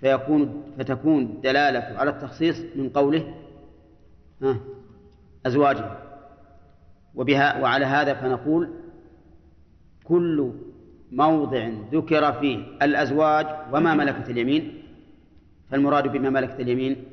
فيكون 0.00 0.62
فتكون 0.78 1.22
الدلالة 1.22 1.98
على 1.98 2.10
التخصيص 2.10 2.60
من 2.76 2.88
قوله 2.88 3.34
أزواجهم. 5.46 5.94
وبها 7.14 7.62
وعلى 7.62 7.84
هذا 7.84 8.14
فنقول 8.14 8.70
كل 10.04 10.52
موضع 11.12 11.68
ذكر 11.92 12.32
فيه 12.32 12.58
الأزواج 12.82 13.46
وما 13.72 13.94
ملكت 13.94 14.30
اليمين 14.30 14.82
فالمراد 15.70 16.12
بما 16.12 16.30
ملكت 16.30 16.60
اليمين 16.60 17.04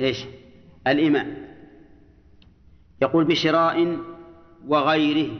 إيش؟ 0.00 0.24
الإماء 0.86 1.26
يقول 3.02 3.24
بشراء 3.24 3.98
وغيره. 4.66 5.30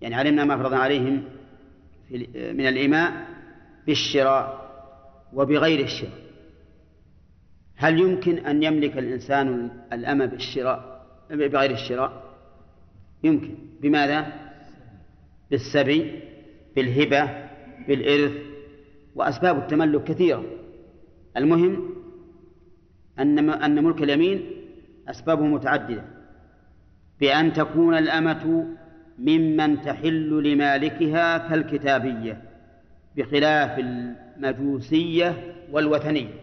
يعني 0.00 0.14
علمنا 0.14 0.44
ما 0.44 0.56
فرضنا 0.56 0.78
عليهم 0.78 1.24
من 2.34 2.66
الإماء 2.68 3.26
بالشراء 3.86 4.66
وبغير 5.32 5.80
الشراء؟ 5.84 6.26
هل 7.76 8.00
يمكن 8.00 8.38
أن 8.38 8.62
يملك 8.62 8.98
الإنسان 8.98 9.70
الأمة 9.92 10.26
بالشراء 10.26 11.06
بغير 11.30 11.70
الشراء؟ 11.70 12.34
يمكن. 13.24 13.54
بماذا؟ 13.80 14.32
بالسبي 15.50 16.20
بالهبة 16.76 17.48
بالإرث 17.88 18.32
وأسباب 19.14 19.58
التملك 19.58 20.04
كثيرة. 20.04 20.44
المهم 21.36 21.90
أن 23.18 23.50
أن 23.50 23.84
ملك 23.84 24.02
اليمين 24.02 24.50
أسبابه 25.08 25.42
متعددة. 25.42 26.04
بأن 27.20 27.52
تكون 27.52 27.98
الأمة 27.98 28.66
ممن 29.18 29.82
تحل 29.82 30.52
لمالكها 30.52 31.48
كالكتابية 31.48 32.42
بخلاف 33.16 33.78
المجوسية 33.78 35.54
والوثنية. 35.70 36.34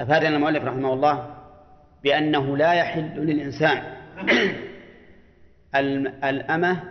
أفادنا 0.00 0.36
المؤلف 0.36 0.64
رحمه 0.64 0.92
الله 0.92 1.36
بأنه 2.04 2.56
لا 2.56 2.72
يحل 2.72 3.20
للإنسان 3.20 3.94
الأمة 6.24 6.82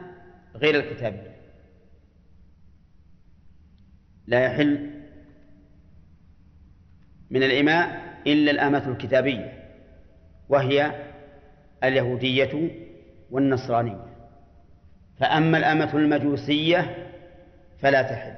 غير 0.55 0.79
الكتابية. 0.79 1.33
لا 4.27 4.45
يحل 4.45 4.89
من 7.29 7.43
الإماء 7.43 8.02
إلا 8.27 8.51
الأمة 8.51 8.87
الكتابية 8.87 9.63
وهي 10.49 10.91
اليهودية 11.83 12.71
والنصرانية. 13.31 14.05
فأما 15.19 15.57
الأمة 15.57 15.97
المجوسية 15.97 17.09
فلا 17.79 18.01
تحل. 18.01 18.33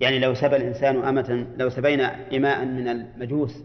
يعني 0.00 0.18
لو 0.18 0.34
سبى 0.34 0.56
الإنسان 0.56 1.04
أمة 1.04 1.46
لو 1.56 1.70
سبينا 1.70 2.36
إماء 2.36 2.64
من 2.64 2.88
المجوس 2.88 3.56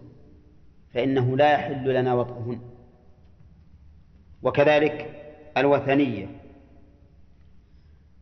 فإنه 0.94 1.38
لا 1.38 1.52
يحل 1.52 1.94
لنا 1.94 2.14
وطئهن. 2.14 2.62
وكذلك 4.44 5.10
الوثنية. 5.58 6.28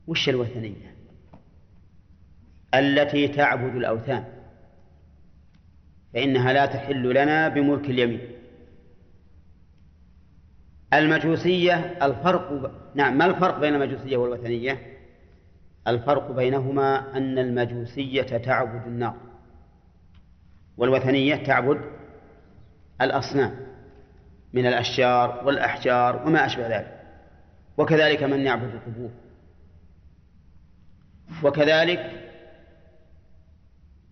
وش 0.07 0.29
الوثنية؟ 0.29 0.95
التي 2.73 3.27
تعبد 3.27 3.75
الأوثان. 3.75 4.40
فإنها 6.14 6.53
لا 6.53 6.66
تحل 6.66 7.14
لنا 7.14 7.47
بملك 7.47 7.86
اليمين. 7.86 8.22
المجوسية 10.93 11.76
الفرق 12.05 12.72
نعم 12.95 13.18
ما 13.18 13.26
الفرق 13.26 13.59
بين 13.59 13.76
المجوسية 13.76 14.18
والوثنية؟ 14.18 14.97
الفرق 15.88 16.32
بينهما 16.32 17.18
أن 17.18 17.38
المجوسية 17.38 18.38
تعبد 18.38 18.88
النار 18.88 19.16
والوثنية 20.78 21.36
تعبد 21.36 21.82
الأصنام 23.01 23.55
من 24.53 24.66
الأشجار 24.66 25.41
والأحجار 25.45 26.28
وما 26.28 26.45
أشبه 26.45 26.68
ذلك 26.68 27.01
وكذلك 27.78 28.24
من 28.24 28.39
يعبد 28.39 28.74
القبور. 28.74 29.09
وكذلك 31.43 32.30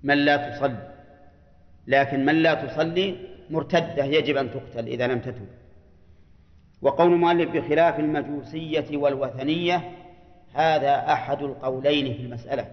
من 0.04 0.18
لا 0.18 0.50
تصلي. 0.50 0.99
لكن 1.89 2.25
من 2.25 2.35
لا 2.35 2.53
تصلي 2.53 3.15
مرتدة 3.49 4.03
يجب 4.03 4.37
أن 4.37 4.51
تقتل 4.51 4.87
إذا 4.87 5.07
لم 5.07 5.19
تتب. 5.19 5.47
وقول 6.81 7.13
المؤلف 7.13 7.51
بخلاف 7.51 7.99
المجوسية 7.99 8.97
والوثنية 8.97 9.91
هذا 10.53 11.13
أحد 11.13 11.43
القولين 11.43 12.13
في 12.13 12.21
المسألة. 12.21 12.65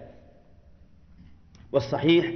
والصحيح 1.71 2.33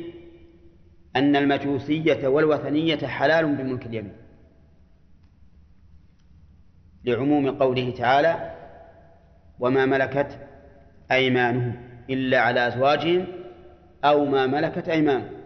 أن 1.15 1.35
المجوسية 1.35 2.27
والوثنية 2.27 3.07
حلال 3.07 3.55
بملك 3.55 3.85
اليمين. 3.85 4.13
لعموم 7.03 7.57
قوله 7.57 7.91
تعالى 7.91 8.55
وما 9.59 9.85
ملكت 9.85 10.39
أيمانهم 11.11 11.75
إلا 12.09 12.39
على 12.39 12.67
أزواجهم 12.67 13.27
أو 14.03 14.25
ما 14.25 14.47
ملكت 14.47 14.89
أيمانهم. 14.89 15.40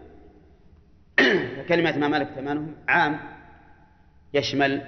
فكلمة 1.56 1.98
ما 1.98 2.08
ملكت 2.08 2.36
أيمانهم؟ 2.36 2.74
عام. 2.88 3.18
يشمل 4.34 4.82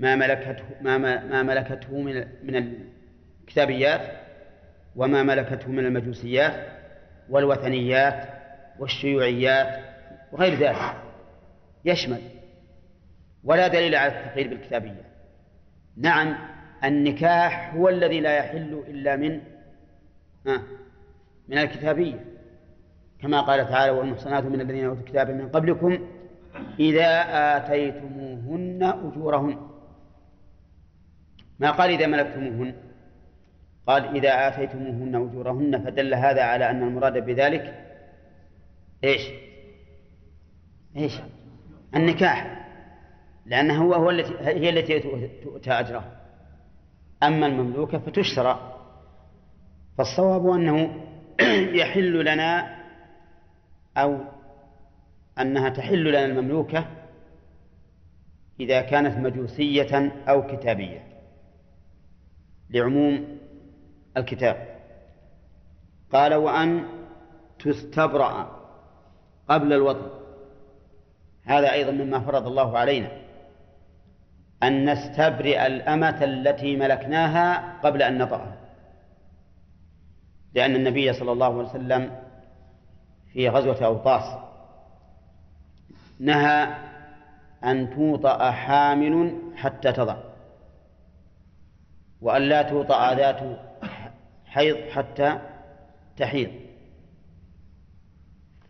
ما 0.00 0.16
ملكته 0.16 0.64
ما, 0.80 0.98
ما 0.98 1.42
ملكته 1.42 1.98
من 1.98 2.24
من 2.42 2.76
الكتابيات 3.42 4.00
وما 4.96 5.22
ملكته 5.22 5.70
من 5.70 5.86
المجوسيات 5.86 6.66
والوثنيات 7.30 8.28
والشيوعيات 8.78 9.84
وغير 10.32 10.54
ذلك. 10.54 10.96
يشمل. 11.84 12.20
ولا 13.44 13.68
دليل 13.68 13.94
على 13.94 14.12
التقييد 14.12 14.50
بالكتابية. 14.50 15.04
نعم 15.96 16.36
النكاح 16.84 17.74
هو 17.74 17.88
الذي 17.88 18.20
لا 18.20 18.36
يحل 18.36 18.84
إلا 18.88 19.16
من 19.16 19.40
من 21.48 21.58
الكتابية. 21.58 22.31
كما 23.22 23.40
قال 23.40 23.68
تعالى 23.68 23.90
والمحصنات 23.92 24.44
من 24.44 24.60
الذين 24.60 24.84
أوتوا 24.84 25.02
الكتاب 25.02 25.30
من 25.30 25.48
قبلكم 25.48 25.98
إذا 26.80 27.24
آتيتموهن 27.56 28.82
أجورهن. 28.82 29.58
ما 31.58 31.70
قال 31.70 31.90
إذا 31.90 32.06
ملكتموهن؟ 32.06 32.74
قال 33.86 34.16
إذا 34.16 34.48
آتيتموهن 34.48 35.14
أجورهن 35.14 35.84
فدل 35.84 36.14
هذا 36.14 36.42
على 36.42 36.70
أن 36.70 36.82
المراد 36.82 37.26
بذلك 37.26 37.88
إيش؟ 39.04 39.22
إيش؟ 40.96 41.20
النكاح. 41.96 42.66
لأنه 43.46 43.84
هو, 43.84 43.94
هو 43.94 44.10
التي 44.10 44.34
هي 44.40 44.70
التي 44.70 45.00
تؤتى 45.44 45.70
أجرها. 45.70 46.20
أما 47.22 47.46
المملوكة 47.46 47.98
فتشترى. 47.98 48.78
فالصواب 49.98 50.46
أنه 50.46 51.04
يحل 51.80 52.24
لنا 52.24 52.81
أو 53.96 54.18
أنها 55.40 55.68
تحل 55.68 56.04
لنا 56.08 56.24
المملوكة 56.24 56.86
إذا 58.60 58.80
كانت 58.80 59.18
مجوسية 59.18 60.12
أو 60.28 60.46
كتابية 60.46 61.06
لعموم 62.70 63.38
الكتاب. 64.16 64.78
قال 66.12 66.34
وأن 66.34 66.84
تستبرأ 67.58 68.62
قبل 69.48 69.72
الوطن. 69.72 70.10
هذا 71.44 71.72
أيضا 71.72 71.92
مما 71.92 72.20
فرض 72.20 72.46
الله 72.46 72.78
علينا. 72.78 73.10
أن 74.62 74.92
نستبرئ 74.92 75.66
الأمة 75.66 76.24
التي 76.24 76.76
ملكناها 76.76 77.78
قبل 77.80 78.02
أن 78.02 78.18
نطأها. 78.18 78.56
لأن 80.54 80.74
النبي 80.74 81.12
صلى 81.12 81.32
الله 81.32 81.58
عليه 81.58 81.68
وسلم 81.68 82.21
في 83.32 83.48
غزوة 83.48 83.84
أوطاس. 83.84 84.38
نهى 86.20 86.74
أن 87.64 87.90
توطأ 87.94 88.50
حامل 88.50 89.38
حتى 89.56 89.92
تضع. 89.92 90.16
وأن 92.20 92.42
لا 92.42 92.62
توطأ 92.62 93.14
ذات 93.14 93.58
حيض 94.46 94.76
حتى 94.90 95.38
تحيض. 96.16 96.50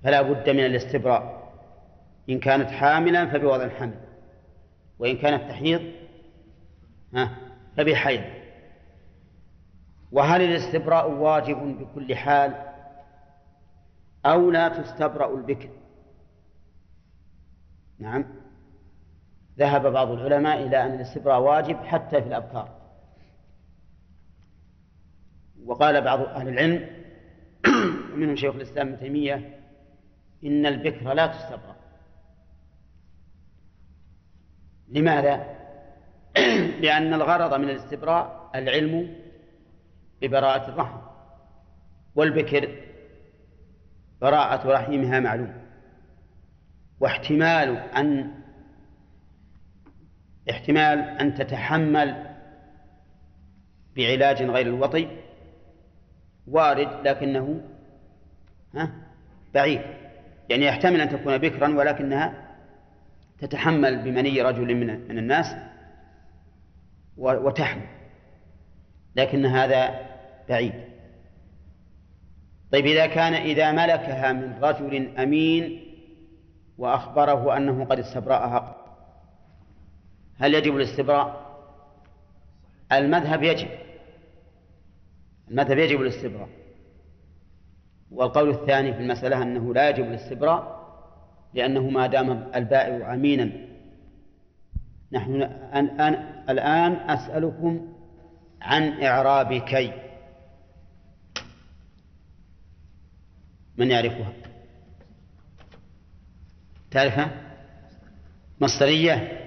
فلا 0.04 0.22
بد 0.22 0.50
من 0.50 0.66
الاستبراء. 0.66 1.52
إن 2.30 2.38
كانت 2.38 2.70
حاملا 2.70 3.26
فبوضع 3.26 3.64
الحمل. 3.64 4.00
وإن 4.98 5.16
كانت 5.16 5.50
تحيض 5.50 5.82
فبحيض. 7.76 8.22
وهل 10.12 10.42
الاستبراء 10.42 11.10
واجب 11.10 11.78
بكل 11.78 12.14
حال؟ 12.14 12.71
أو 14.26 14.50
لا 14.50 14.68
تستبرأ 14.68 15.34
البكر. 15.34 15.70
نعم. 17.98 18.24
ذهب 19.58 19.86
بعض 19.86 20.10
العلماء 20.10 20.66
إلى 20.66 20.84
أن 20.84 20.94
الاستبراء 20.94 21.40
واجب 21.40 21.76
حتى 21.76 22.22
في 22.22 22.28
الأبكار. 22.28 22.82
وقال 25.66 26.00
بعض 26.00 26.20
أهل 26.20 26.48
العلم 26.48 26.88
ومنهم 28.12 28.36
شيخ 28.36 28.54
الإسلام 28.54 28.88
ابن 28.88 28.98
تيمية 28.98 29.60
إن 30.44 30.66
البكر 30.66 31.12
لا 31.12 31.26
تستبرأ. 31.26 31.76
لماذا؟ 34.88 35.62
لأن 36.82 37.14
الغرض 37.14 37.54
من 37.54 37.70
الاستبراء 37.70 38.50
العلم 38.54 39.16
ببراءة 40.22 40.68
الرحم 40.68 40.98
والبكر 42.14 42.91
براءة 44.22 44.68
رحمها 44.68 45.20
معلوم. 45.20 45.52
واحتمال 47.00 47.76
أن 47.76 48.30
احتمال 50.50 50.98
أن 50.98 51.34
تتحمل 51.34 52.26
بعلاج 53.96 54.42
غير 54.42 54.66
الوطي 54.66 55.08
وارد 56.46 57.06
لكنه 57.06 57.60
ها 58.74 58.92
بعيد. 59.54 59.80
يعني 60.48 60.64
يحتمل 60.64 61.00
أن 61.00 61.08
تكون 61.08 61.38
بكرا 61.38 61.68
ولكنها 61.68 62.48
تتحمل 63.38 64.02
بمني 64.02 64.42
رجل 64.42 64.74
من 64.74 65.08
من 65.08 65.18
الناس 65.18 65.56
وتحمل. 67.16 67.86
لكن 69.16 69.46
هذا 69.46 70.06
بعيد. 70.48 70.91
طيب 72.72 72.86
إذا 72.86 73.06
كان 73.06 73.34
إذا 73.34 73.72
ملكها 73.72 74.32
من 74.32 74.64
رجل 74.64 75.18
أمين 75.18 75.82
وأخبره 76.78 77.56
أنه 77.56 77.84
قد 77.84 77.98
استبرأها 77.98 78.76
هل 80.38 80.54
يجب 80.54 80.76
الاستبراء؟ 80.76 81.42
المذهب 82.92 83.42
يجب 83.42 83.68
المذهب 85.50 85.78
يجب 85.78 86.00
الاستبراء. 86.00 86.48
والقول 88.10 88.50
الثاني 88.50 88.92
في 88.92 89.00
المسألة 89.00 89.42
أنه 89.42 89.74
لا 89.74 89.88
يجب 89.88 90.04
الاستبراء 90.04 90.82
لأنه 91.54 91.90
ما 91.90 92.06
دام 92.06 92.50
البائع 92.54 93.14
أمينا. 93.14 93.50
نحن 95.12 95.42
الآن 96.48 96.92
أسألكم 96.92 97.94
عن 98.62 99.02
إعراب 99.02 99.52
كي. 99.52 99.92
من 103.76 103.90
يعرفها؟ 103.90 104.32
تعرفها؟ 106.90 107.54
مصدرية؟ 108.60 109.38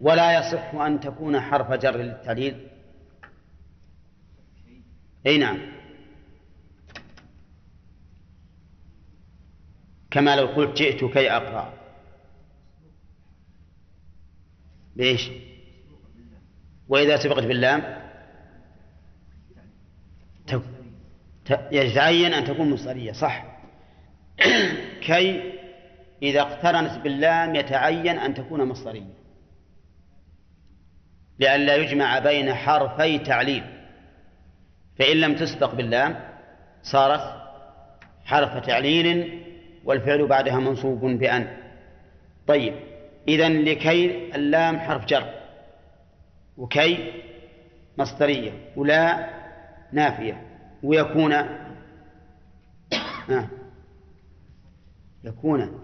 ولا 0.00 0.38
يصح 0.38 0.74
أن 0.74 1.00
تكون 1.00 1.40
حرف 1.40 1.72
جر 1.72 1.96
للتعليل؟ 1.96 2.68
أي 5.26 5.38
نعم. 5.38 5.58
كما 10.10 10.36
لو 10.36 10.46
قلت 10.46 10.76
جئت 10.76 11.04
كي 11.04 11.30
أقرأ. 11.30 11.74
بإيش؟ 14.96 15.30
وإذا 16.88 17.16
سبقت 17.16 17.44
باللام؟ 17.44 17.98
يتعين 21.72 22.32
أن 22.34 22.44
تكون 22.44 22.70
مصدرية 22.70 23.12
صح. 23.12 23.47
كي 25.06 25.52
إذا 26.22 26.40
اقترنت 26.40 26.98
باللام 26.98 27.54
يتعين 27.54 28.18
أن 28.18 28.34
تكون 28.34 28.64
مصدرية. 28.64 29.18
لئلا 31.38 31.76
يجمع 31.76 32.18
بين 32.18 32.54
حرفي 32.54 33.18
تعليل. 33.18 33.64
فإن 34.98 35.16
لم 35.16 35.36
تسبق 35.36 35.74
باللام 35.74 36.20
صارت 36.82 37.20
حرف 38.24 38.66
تعليل 38.66 39.38
والفعل 39.84 40.26
بعدها 40.26 40.58
منصوب 40.58 41.00
بأن. 41.00 41.56
طيب 42.46 42.74
إذا 43.28 43.48
لكي 43.48 44.34
اللام 44.34 44.78
حرف 44.78 45.04
جر 45.04 45.34
وكي 46.56 47.12
مصدرية 47.98 48.52
ولا 48.76 49.28
نافية 49.92 50.42
ويكون 50.82 51.32
آه. 53.30 53.57
يكون 55.24 55.80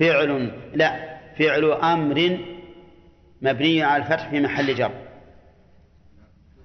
فعل 0.00 0.52
لا 0.74 1.18
فعل 1.38 1.72
أمر 1.72 2.38
مبني 3.42 3.82
على 3.82 4.02
الفتح 4.02 4.30
في 4.30 4.40
محل 4.40 4.74
جر. 4.74 4.92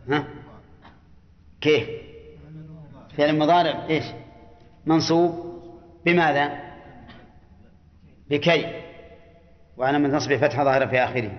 ها؟ 0.09 0.27
كيف؟ 1.61 1.89
فعل 3.17 3.39
مضارع 3.39 3.86
إيش؟ 3.89 4.05
منصوب 4.86 5.61
بماذا؟ 6.05 6.59
بكي. 8.30 8.82
من 9.77 10.11
نصب 10.11 10.36
فتح 10.36 10.63
ظاهرة 10.63 10.86
في 10.86 10.99
آخره. 10.99 11.32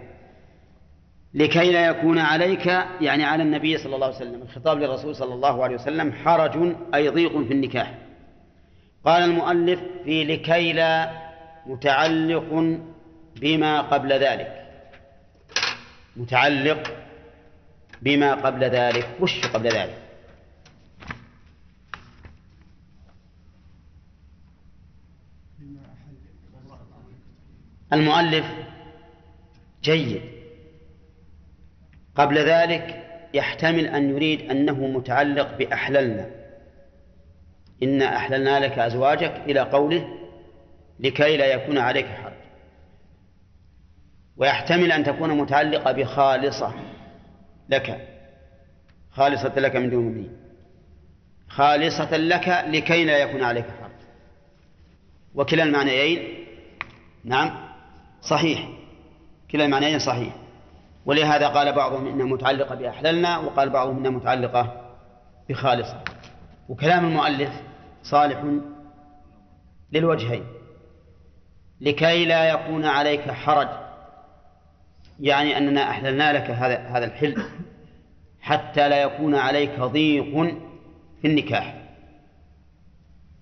لكي 1.34 1.72
لا 1.72 1.86
يكون 1.86 2.18
عليك 2.18 2.66
يعني 3.01 3.24
على 3.24 3.43
النبي 3.43 3.78
صلى 3.78 3.95
الله 3.95 4.07
عليه 4.07 4.16
وسلم 4.16 4.43
الخطاب 4.43 4.78
للرسول 4.78 5.16
صلى 5.16 5.34
الله 5.34 5.64
عليه 5.64 5.74
وسلم 5.74 6.12
حرج 6.12 6.74
أي 6.95 7.09
ضيق 7.09 7.38
في 7.38 7.53
النكاح. 7.53 8.10
قال 9.05 9.22
المؤلف 9.22 9.80
في 10.05 10.24
لكي 10.24 10.72
لا 10.72 11.11
متعلق 11.66 12.78
بما 13.36 13.80
قبل 13.80 14.12
ذلك. 14.12 14.66
متعلق 16.16 16.96
بما 18.03 18.34
قبل 18.34 18.64
ذلك. 18.64 19.09
وش 19.20 19.46
قبل 19.46 19.68
ذلك؟ 19.68 19.98
المؤلف 27.92 28.46
جيد. 29.82 30.22
قبل 32.14 32.38
ذلك 32.38 33.07
يحتمل 33.34 33.86
أن 33.86 34.11
يريد 34.11 34.51
أنه 34.51 34.86
متعلق 34.86 35.57
بأحللنا. 35.57 36.39
إنا 37.83 38.16
أحللنا 38.16 38.61
لك 38.61 38.78
أزواجك 38.78 39.43
إلى 39.47 39.61
قوله 39.61 40.09
لكي 41.01 41.37
لا 41.37 41.47
يكون 41.47 41.78
عليك 41.78 42.07
حرج. 42.07 42.33
ويحتمل 44.37 44.93
أن 44.93 45.05
تكون 45.05 45.31
متعلقة 45.31 45.93
بخالصة 45.93 46.74
لك. 47.68 48.09
خالصة 49.11 49.53
لك 49.57 49.76
من 49.76 49.91
دون 49.91 50.05
مبين 50.05 50.37
خالصة 51.49 52.16
لك 52.16 52.64
لكي 52.66 53.05
لا 53.05 53.18
يكون 53.18 53.43
عليك 53.43 53.64
حرج. 53.64 53.91
وكلا 55.35 55.62
المعنيين 55.62 56.47
نعم 57.24 57.68
صحيح. 58.22 58.68
كلا 59.51 59.64
المعنيين 59.64 59.99
صحيح. 59.99 60.35
ولهذا 61.07 61.49
قال 61.49 61.72
بعضهم 61.72 62.07
إنها 62.07 62.26
متعلقة 62.26 62.74
بأحللنا 62.74 63.39
وقال 63.39 63.70
بعضهم 63.70 63.99
إنها 63.99 64.11
متعلقة 64.11 64.91
بخالصة. 65.49 66.05
وكلام 66.68 67.05
المؤلف 67.05 67.51
صالح 68.03 68.44
للوجهين. 69.92 70.44
لكي 71.80 72.24
لا 72.24 72.48
يكون 72.48 72.84
عليك 72.84 73.30
حرج 73.30 73.68
يعني 75.20 75.59
أننا 75.59 75.90
أحللنا 75.90 76.32
لك 76.32 76.51
هذا 76.51 76.78
هذا 76.78 77.05
الحل 77.05 77.42
حتى 78.40 78.88
لا 78.88 79.03
يكون 79.03 79.34
عليك 79.34 79.80
ضيق 79.80 80.55
في 81.22 81.26
النكاح. 81.28 81.76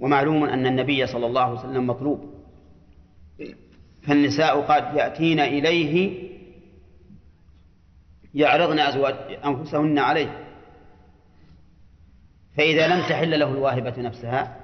ومعلوم 0.00 0.44
أن 0.44 0.66
النبي 0.66 1.06
صلى 1.06 1.26
الله 1.26 1.40
عليه 1.40 1.59
وسلم 1.59 1.86
مطلوب. 1.86 2.34
فالنساء 4.06 4.61
قد 4.61 4.96
يأتين 4.96 5.40
إليه 5.40 6.28
يعرضن 8.34 8.78
أزواج 8.78 9.14
أنفسهن 9.44 9.98
عليه. 9.98 10.47
فإذا 12.59 12.88
لم 12.88 13.09
تحل 13.09 13.38
له 13.40 13.48
الواهبة 13.48 13.94
نفسها 13.98 14.56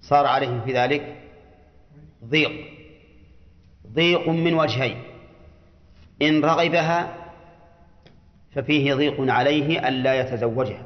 صار 0.00 0.26
عليه 0.26 0.60
في 0.60 0.72
ذلك 0.72 1.16
ضيق. 2.24 2.50
ضيق 3.92 4.28
من 4.28 4.54
وجهين. 4.54 5.02
إن 6.22 6.44
رغبها 6.44 7.14
ففيه 8.54 8.94
ضيق 8.94 9.30
عليه 9.32 9.88
ألا 9.88 10.14
يتزوجها. 10.20 10.82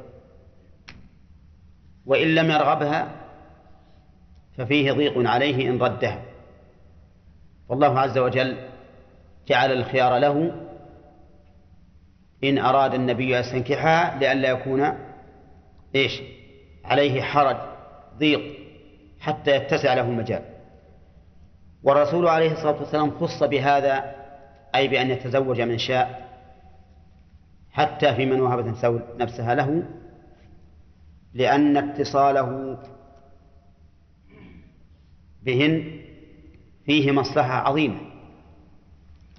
وإن 2.06 2.34
لم 2.34 2.50
يرغبها 2.50 3.08
ففيه 4.56 4.92
ضيق 4.92 5.30
عليه 5.30 5.70
إن 5.70 5.82
ردها. 5.82 6.22
والله 7.68 8.00
عز 8.00 8.18
وجل 8.18 8.56
جعل 9.48 9.72
الخيار 9.72 10.18
له 10.18 10.52
إن 12.44 12.58
أراد 12.58 12.94
النبي 12.94 13.36
يستنكحها 13.36 14.18
لئلا 14.18 14.50
يكون 14.50 15.05
إيش؟ 15.94 16.22
عليه 16.84 17.22
حرج 17.22 17.56
ضيق 18.18 18.58
حتى 19.20 19.56
يتسع 19.56 19.94
له 19.94 20.02
المجال. 20.02 20.42
والرسول 21.82 22.28
عليه 22.28 22.52
الصلاة 22.52 22.78
والسلام 22.80 23.10
خص 23.10 23.42
بهذا 23.42 24.14
أي 24.74 24.88
بأن 24.88 25.10
يتزوج 25.10 25.60
من 25.60 25.78
شاء 25.78 26.26
حتى 27.70 28.14
في 28.14 28.26
من 28.26 28.40
وهبت 28.40 28.84
نفسها 29.18 29.54
له 29.54 29.82
لأن 31.34 31.76
اتصاله 31.76 32.78
بهن 35.42 36.00
فيه 36.86 37.12
مصلحة 37.12 37.52
عظيمة. 37.68 38.00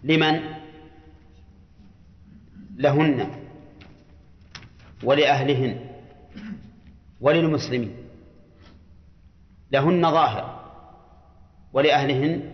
لمن؟ 0.04 0.39
لهن 2.76 3.30
ولأهلهن. 5.04 5.87
وللمسلمين 7.22 7.95
لهن 9.72 10.11
ظاهر 10.11 10.57
ولأهلهن 11.74 12.51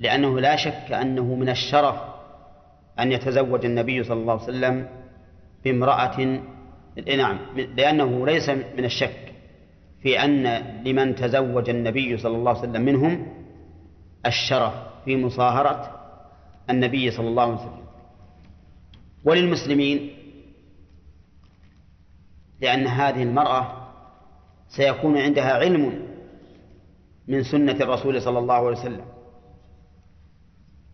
لأنه 0.00 0.40
لا 0.40 0.56
شك 0.56 0.92
أنه 0.92 1.34
من 1.34 1.48
الشرف 1.48 1.96
أن 2.98 3.12
يتزوج 3.12 3.64
النبي 3.64 4.04
صلى 4.04 4.20
الله 4.20 4.32
عليه 4.32 4.42
وسلم 4.42 4.88
بامرأة 5.64 6.40
نعم 7.16 7.38
لأنه 7.76 8.26
ليس 8.26 8.48
من 8.48 8.84
الشك 8.84 9.32
في 10.02 10.24
أن 10.24 10.46
لمن 10.84 11.14
تزوج 11.14 11.70
النبي 11.70 12.16
صلى 12.16 12.36
الله 12.36 12.50
عليه 12.50 12.60
وسلم 12.60 12.82
منهم 12.82 13.26
الشرف 14.26 14.74
في 15.04 15.16
مصاهرة 15.16 15.94
النبي 16.70 17.10
صلى 17.10 17.28
الله 17.28 17.42
عليه 17.42 17.54
وسلم. 17.54 17.84
وللمسلمين 19.24 20.10
لأن 22.60 22.86
هذه 22.86 23.22
المرأة 23.22 23.88
سيكون 24.68 25.18
عندها 25.18 25.52
علم 25.52 26.08
من 27.28 27.42
سنة 27.42 27.72
الرسول 27.72 28.22
صلى 28.22 28.38
الله 28.38 28.54
عليه 28.54 28.78
وسلم 28.78 29.04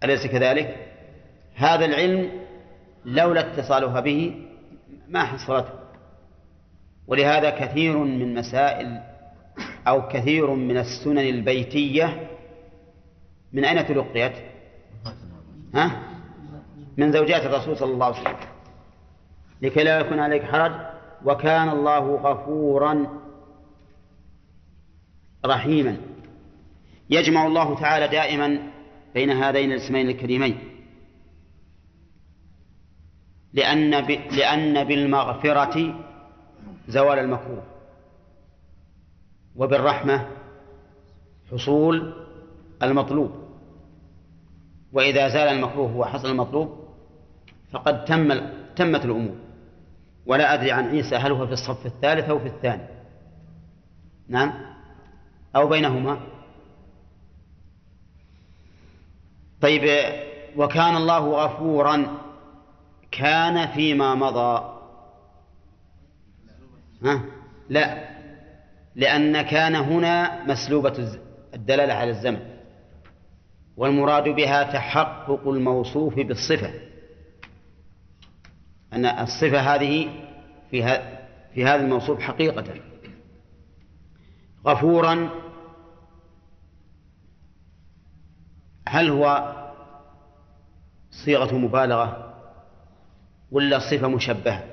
أليس 0.05 0.27
كذلك؟ 0.27 0.77
هذا 1.55 1.85
العلم 1.85 2.31
لولا 3.05 3.41
اتصالها 3.41 4.01
به 4.01 4.35
ما 5.09 5.25
حصلته 5.25 5.73
ولهذا 7.07 7.51
كثير 7.51 7.99
من 7.99 8.35
مسائل 8.35 9.01
أو 9.89 10.09
كثير 10.09 10.51
من 10.51 10.79
السنن 10.79 11.19
البيتية 11.19 12.31
من 13.53 13.65
أين 13.65 13.87
تلقيت؟ 13.87 14.33
ها؟ 15.75 16.03
من 16.97 17.13
زوجات 17.13 17.43
الرسول 17.47 17.77
صلى 17.77 17.93
الله 17.93 18.07
عليه 18.07 18.21
وسلم 18.21 18.37
لكي 19.63 19.85
لا 19.85 19.99
يكون 19.99 20.19
عليك 20.19 20.43
حرج 20.43 20.94
وكان 21.25 21.69
الله 21.69 22.15
غفورا 22.15 23.07
رحيما. 25.47 25.97
يجمع 27.11 27.47
الله 27.47 27.81
تعالى 27.81 28.09
دائما 28.09 28.73
بين 29.15 29.31
هذين 29.31 29.73
الاسمين 29.73 30.09
الكريمين. 30.09 30.59
لأن 33.53 34.01
ب... 34.01 34.11
لأن 34.11 34.85
بالمغفرة 34.85 36.05
زوال 36.89 37.19
المكروه. 37.19 37.63
وبالرحمة 39.57 40.29
حصول 41.53 42.25
المطلوب. 42.83 43.31
وإذا 44.93 45.29
زال 45.29 45.49
المكروه 45.49 45.97
وحصل 45.97 46.31
المطلوب 46.31 46.85
فقد 47.71 48.05
تم 48.05 48.41
تمت 48.77 49.05
الأمور. 49.05 49.44
ولا 50.27 50.55
أدري 50.55 50.73
عن 50.73 50.89
عيسى 50.89 51.17
هل 51.17 51.33
هو 51.33 51.47
في 51.47 51.53
الصف 51.53 51.87
الثالث 51.87 52.29
أو 52.29 52.39
في 52.39 52.47
الثاني. 52.47 52.83
نعم. 54.29 54.53
أو 55.57 55.69
بينهما. 55.69 56.21
طيب 59.61 60.05
وكان 60.57 60.97
الله 60.97 61.19
غفورا. 61.19 62.19
كان 63.11 63.67
فيما 63.67 64.15
مضى. 64.15 64.75
ها؟ 67.03 67.25
لا. 67.69 68.09
لأن 68.97 69.43
كان 69.43 69.75
هنا 69.75 70.45
مسلوبة 70.45 71.19
الدلالة 71.55 71.95
على 71.95 72.11
الزمن. 72.11 72.41
والمراد 73.77 74.29
بها 74.29 74.63
تحقق 74.63 75.49
الموصوف 75.49 76.15
بالصفة. 76.15 76.94
أن 78.95 79.07
الصفة 79.07 79.61
هذه 79.61 80.09
في, 80.71 80.83
في 81.55 81.65
هذا 81.65 81.83
الموصوف 81.83 82.21
حقيقة. 82.21 82.65
غفورا 84.67 85.31
هل 88.89 89.11
هو 89.11 89.55
صيغة 91.11 91.55
مبالغة 91.55 92.35
ولا 93.51 93.79
صفة 93.79 94.09
مشبهة؟ 94.09 94.65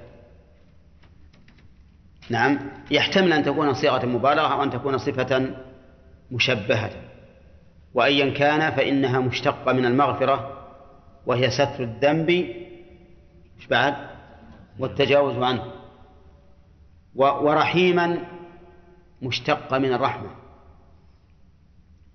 نعم 2.30 2.60
يحتمل 2.92 3.34
أن 3.34 3.44
تكون 3.44 3.74
صيغة 3.74 4.06
مبالغة 4.06 4.54
أو 4.54 4.64
أن 4.64 4.70
تكون 4.70 4.98
صفة 4.98 5.56
مشبهة. 6.32 6.92
وأيا 7.94 8.34
كان 8.34 8.72
فإنها 8.72 9.20
مشتقة 9.20 9.74
من 9.74 9.86
المغفرة 9.86 10.58
وهي 11.26 11.50
ستر 11.50 11.84
الذنب. 11.84 12.62
بعد؟ 13.70 14.11
والتجاوز 14.80 15.38
عنه. 15.38 15.64
ورحيما 17.16 18.18
مشتقة 19.22 19.78
من 19.78 19.94
الرحمة. 19.94 20.30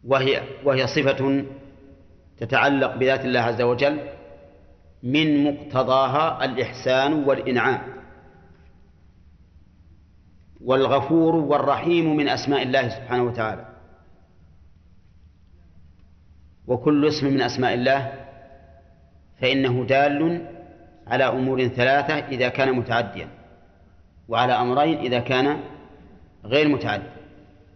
وهي 0.04 0.42
وهي 0.64 0.86
صفة 0.86 1.44
تتعلق 2.38 2.96
بذات 2.96 3.24
الله 3.24 3.40
عز 3.40 3.62
وجل 3.62 4.00
من 5.02 5.44
مقتضاها 5.44 6.44
الإحسان 6.44 7.12
والإنعام. 7.12 7.82
والغفور 10.60 11.34
والرحيم 11.34 12.16
من 12.16 12.28
أسماء 12.28 12.62
الله 12.62 12.88
سبحانه 12.88 13.22
وتعالى. 13.22 13.76
وكل 16.66 17.08
اسم 17.08 17.26
من 17.26 17.40
أسماء 17.42 17.74
الله 17.74 18.12
فإنه 19.40 19.84
دال 19.84 20.55
على 21.06 21.24
أمور 21.24 21.68
ثلاثة 21.68 22.14
إذا 22.14 22.48
كان 22.48 22.72
متعديا 22.72 23.28
وعلى 24.28 24.52
أمرين 24.52 24.98
إذا 24.98 25.18
كان 25.18 25.60
غير 26.44 26.68
متعدي. 26.68 27.16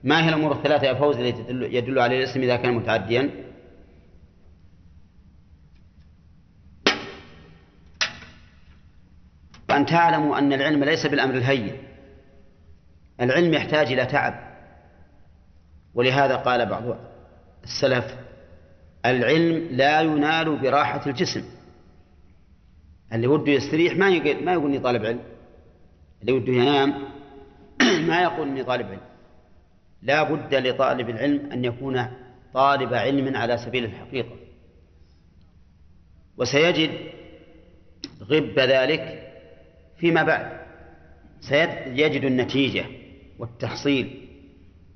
ما 0.05 0.24
هي 0.24 0.28
الأمور 0.28 0.53
الثلاثة 0.53 0.87
يا 0.87 0.95
فوز 0.95 1.16
التي 1.16 1.45
يدل 1.51 1.99
عليه 1.99 2.18
الاسم 2.18 2.41
إذا 2.41 2.57
كان 2.57 2.74
متعديا؟ 2.74 3.31
وأن 9.70 9.87
تعلموا 9.87 10.39
أن 10.39 10.53
العلم 10.53 10.85
ليس 10.85 11.07
بالأمر 11.07 11.35
الهين. 11.35 11.76
العلم 13.20 13.55
يحتاج 13.55 13.93
إلى 13.93 14.07
تعب. 14.07 14.35
ولهذا 15.95 16.37
قال 16.37 16.66
بعض 16.66 16.83
السلف 17.64 18.14
العلم 19.07 19.68
لا 19.70 20.01
ينال 20.01 20.59
براحة 20.59 21.07
الجسم. 21.07 21.60
اللي 23.13 23.27
وده 23.27 23.53
يستريح 23.53 23.97
ما 23.97 24.09
يقول 24.09 24.45
ما 24.45 24.53
يقول 24.53 24.71
إني 24.71 24.79
طالب 24.79 25.05
علم. 25.05 25.21
اللي 26.21 26.33
وده 26.33 26.53
ينام 26.53 26.95
ما 28.09 28.23
يقول 28.23 28.49
إني 28.49 28.65
طالب 28.65 28.87
علم. 28.87 29.01
لا 30.03 30.23
بد 30.23 30.55
لطالب 30.55 31.11
العلم 31.11 31.53
أن 31.53 31.65
يكون 31.65 32.07
طالب 32.55 32.95
علم 32.95 33.37
على 33.37 33.57
سبيل 33.57 33.85
الحقيقة. 33.85 34.37
وسيجد 36.37 36.91
غب 38.23 38.59
ذلك 38.59 39.33
فيما 39.99 40.23
بعد. 40.23 40.61
سيجد 41.41 42.25
النتيجة 42.25 42.85
والتحصيل. 43.39 44.29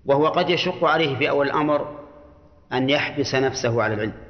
وهو 0.04 0.26
قد 0.26 0.50
يشق 0.50 0.84
عليه 0.84 1.16
في 1.16 1.30
أول 1.30 1.46
الأمر 1.46 2.04
أن 2.72 2.90
يحبس 2.90 3.34
نفسه 3.34 3.82
على 3.82 3.94
العلم. 3.94 4.23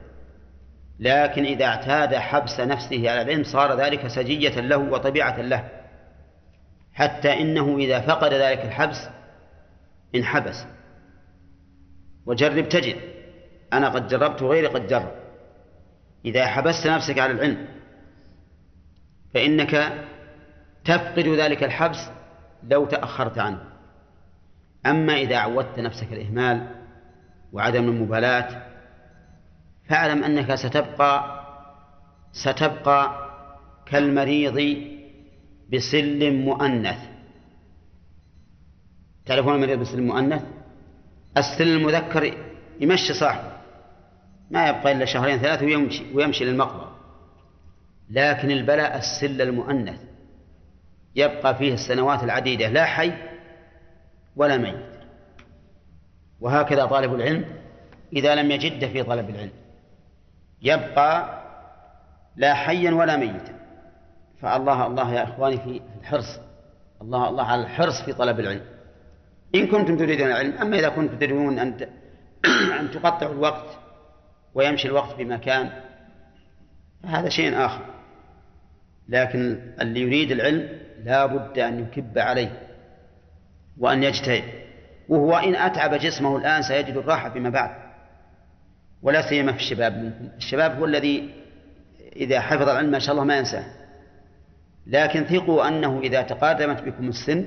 لكن 0.99 1.45
إذا 1.45 1.65
اعتاد 1.65 2.15
حبس 2.15 2.61
نفسه 2.61 3.11
على 3.11 3.23
العلم 3.23 3.45
صار 3.45 3.81
ذلك 3.81 4.07
سجية 4.07 4.61
له 4.61 4.77
وطبيعة 4.77 5.41
له. 5.41 5.69
حتى 6.93 7.41
إنه 7.41 7.77
إذا 7.79 8.01
فقد 8.01 8.35
ذلك 8.35 8.65
الحبس 8.65 9.09
انحبس. 10.15 10.67
وجرب 12.27 12.69
تجد. 12.69 12.97
أنا 13.73 13.89
قد 13.89 14.09
جربت 14.09 14.43
وغيري 14.43 14.67
قد 14.67 14.87
جرب. 14.87 15.13
إذا 16.25 16.47
حبست 16.47 16.87
نفسك 16.87 17.19
على 17.19 17.33
العلم 17.33 17.69
فإنك 19.35 19.93
تفقد 20.85 21.29
ذلك 21.29 21.65
الحبس 21.65 22.11
لو 22.63 22.85
تأخرت 22.87 23.39
عنه. 23.39 23.61
أما 24.87 25.13
إذا 25.13 25.37
عودت 25.37 25.79
نفسك 25.79 26.13
الإهمال 26.13 26.67
وعدم 27.53 27.89
المبالاة 27.89 28.74
فاعلم 29.89 30.25
أنك 30.25 30.55
ستبقى 30.55 31.45
ستبقى 32.33 33.31
كالمريض 33.87 34.77
بسل 35.73 36.33
مؤنث. 36.33 36.99
تعرفون 39.27 39.55
المريض 39.55 39.79
بسل 39.79 40.03
مؤنث؟ 40.03 40.43
السل 41.37 41.69
المذكر 41.69 42.35
يمشي 42.81 43.15
صاحبه. 43.15 43.53
ما 44.51 44.69
يبقى 44.69 44.93
إلا 44.93 45.05
شهرين 45.05 45.39
ثلاثة 45.39 45.67
ويمشي, 45.67 46.15
ويمشي 46.15 46.45
للمقبرة. 46.45 46.97
لكن 48.11 48.51
البلاء 48.51 48.99
السل 48.99 49.43
المؤنث. 49.43 50.01
يبقى 51.17 51.55
فيه 51.55 51.75
السنوات 51.75 52.25
العديدة. 52.25 52.69
لا 52.69 52.85
حي 52.85 53.13
ولا 54.37 54.57
ميت. 54.57 54.95
وهكذا 56.41 56.87
طالب 56.87 57.15
العلم 57.15 57.45
إذا 58.13 58.35
لم 58.35 58.51
يجد 58.51 58.89
في 58.89 59.03
طلب 59.03 59.31
العلم. 59.31 59.64
يبقى 60.65 61.43
لا 62.37 62.55
حيا 62.55 62.91
ولا 62.91 63.17
ميتا. 63.17 63.55
فالله 64.41 64.87
الله 64.87 65.15
يا 65.15 65.23
إخواني 65.23 65.59
في 65.59 65.81
الحرص 66.01 66.41
الله 67.03 67.29
الله 67.29 67.45
على 67.45 67.63
الحرص 67.63 68.03
في 68.03 68.13
طلب 68.13 68.41
العلم. 68.41 68.65
إن 69.55 69.67
كنتم 69.67 69.97
تريدون 69.97 70.27
العلم 70.27 70.59
أما 70.59 70.79
إذا 70.79 70.89
كنتم 70.89 71.19
تريدون 71.19 71.59
أن 71.59 71.89
أن 72.81 72.91
تقطعوا 72.91 73.33
الوقت 73.33 73.79
ويمشي 74.55 74.89
الوقت 74.89 75.17
بمكان 75.19 75.71
فهذا 77.03 77.29
شيء 77.29 77.65
آخر. 77.65 77.85
لكن 79.09 79.73
اللي 79.81 80.01
يريد 80.01 80.31
العلم 80.31 80.69
لا 81.05 81.27
بد 81.27 81.59
أن 81.59 81.81
يكب 81.81 82.19
عليه 82.19 82.63
وأن 83.79 84.03
يجتهد. 84.03 84.45
وهو 85.09 85.37
إن 85.37 85.55
أتعب 85.55 85.95
جسمه 85.95 86.37
الآن 86.37 86.63
سيجد 86.63 86.97
الراحة 86.97 87.31
فيما 87.31 87.51
بعد. 87.51 87.84
ولا 89.05 89.29
سيما 89.29 89.53
في 89.53 89.59
الشباب. 89.59 90.13
الشباب 90.37 90.79
هو 90.79 90.85
الذي 90.85 91.31
إذا 92.17 92.41
حفظ 92.41 92.69
العلم 92.69 92.91
ما 92.91 92.99
شاء 92.99 93.13
الله 93.13 93.25
ما 93.25 93.39
ينساه. 93.39 93.65
لكن 94.87 95.25
ثقوا 95.25 95.69
أنه 95.69 96.01
إذا 96.01 96.23
تقادمت 96.23 96.83
بكم 96.83 97.09
السن 97.09 97.45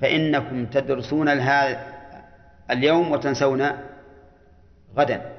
فإنكم 0.00 0.66
تدرسون 0.66 1.28
اليوم 2.70 3.12
وتنسون 3.12 3.68
غدا. 4.96 5.32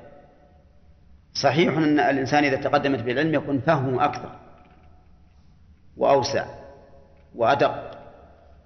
صحيح 1.33 1.77
أن 1.77 1.99
الإنسان 1.99 2.43
إذا 2.43 2.55
تقدمت 2.55 2.99
بالعلم 2.99 3.33
يكون 3.33 3.59
فهمه 3.59 4.05
أكثر 4.05 4.39
وأوسع 5.97 6.45
وأدق 7.35 7.97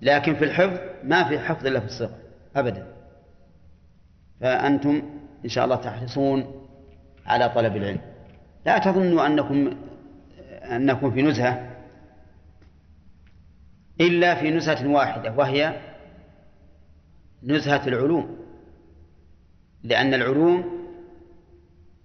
لكن 0.01 0.35
في 0.35 0.45
الحفظ 0.45 0.79
ما 1.03 1.23
في 1.23 1.39
حفظ 1.39 1.67
إلا 1.67 1.79
في 1.79 1.85
الصغر 1.85 2.17
أبدا. 2.55 2.87
فأنتم 4.41 5.21
إن 5.43 5.49
شاء 5.49 5.65
الله 5.65 5.75
تحرصون 5.75 6.67
على 7.25 7.49
طلب 7.49 7.75
العلم. 7.75 8.01
لا 8.65 8.77
تظنوا 8.77 9.25
أنكم 9.25 9.77
أنكم 10.71 11.11
في 11.11 11.21
نزهة 11.21 11.71
إلا 14.01 14.35
في 14.35 14.51
نزهة 14.51 14.87
واحدة 14.87 15.33
وهي 15.33 15.81
نزهة 17.43 17.87
العلوم. 17.87 18.37
لأن 19.83 20.13
العلوم 20.13 20.81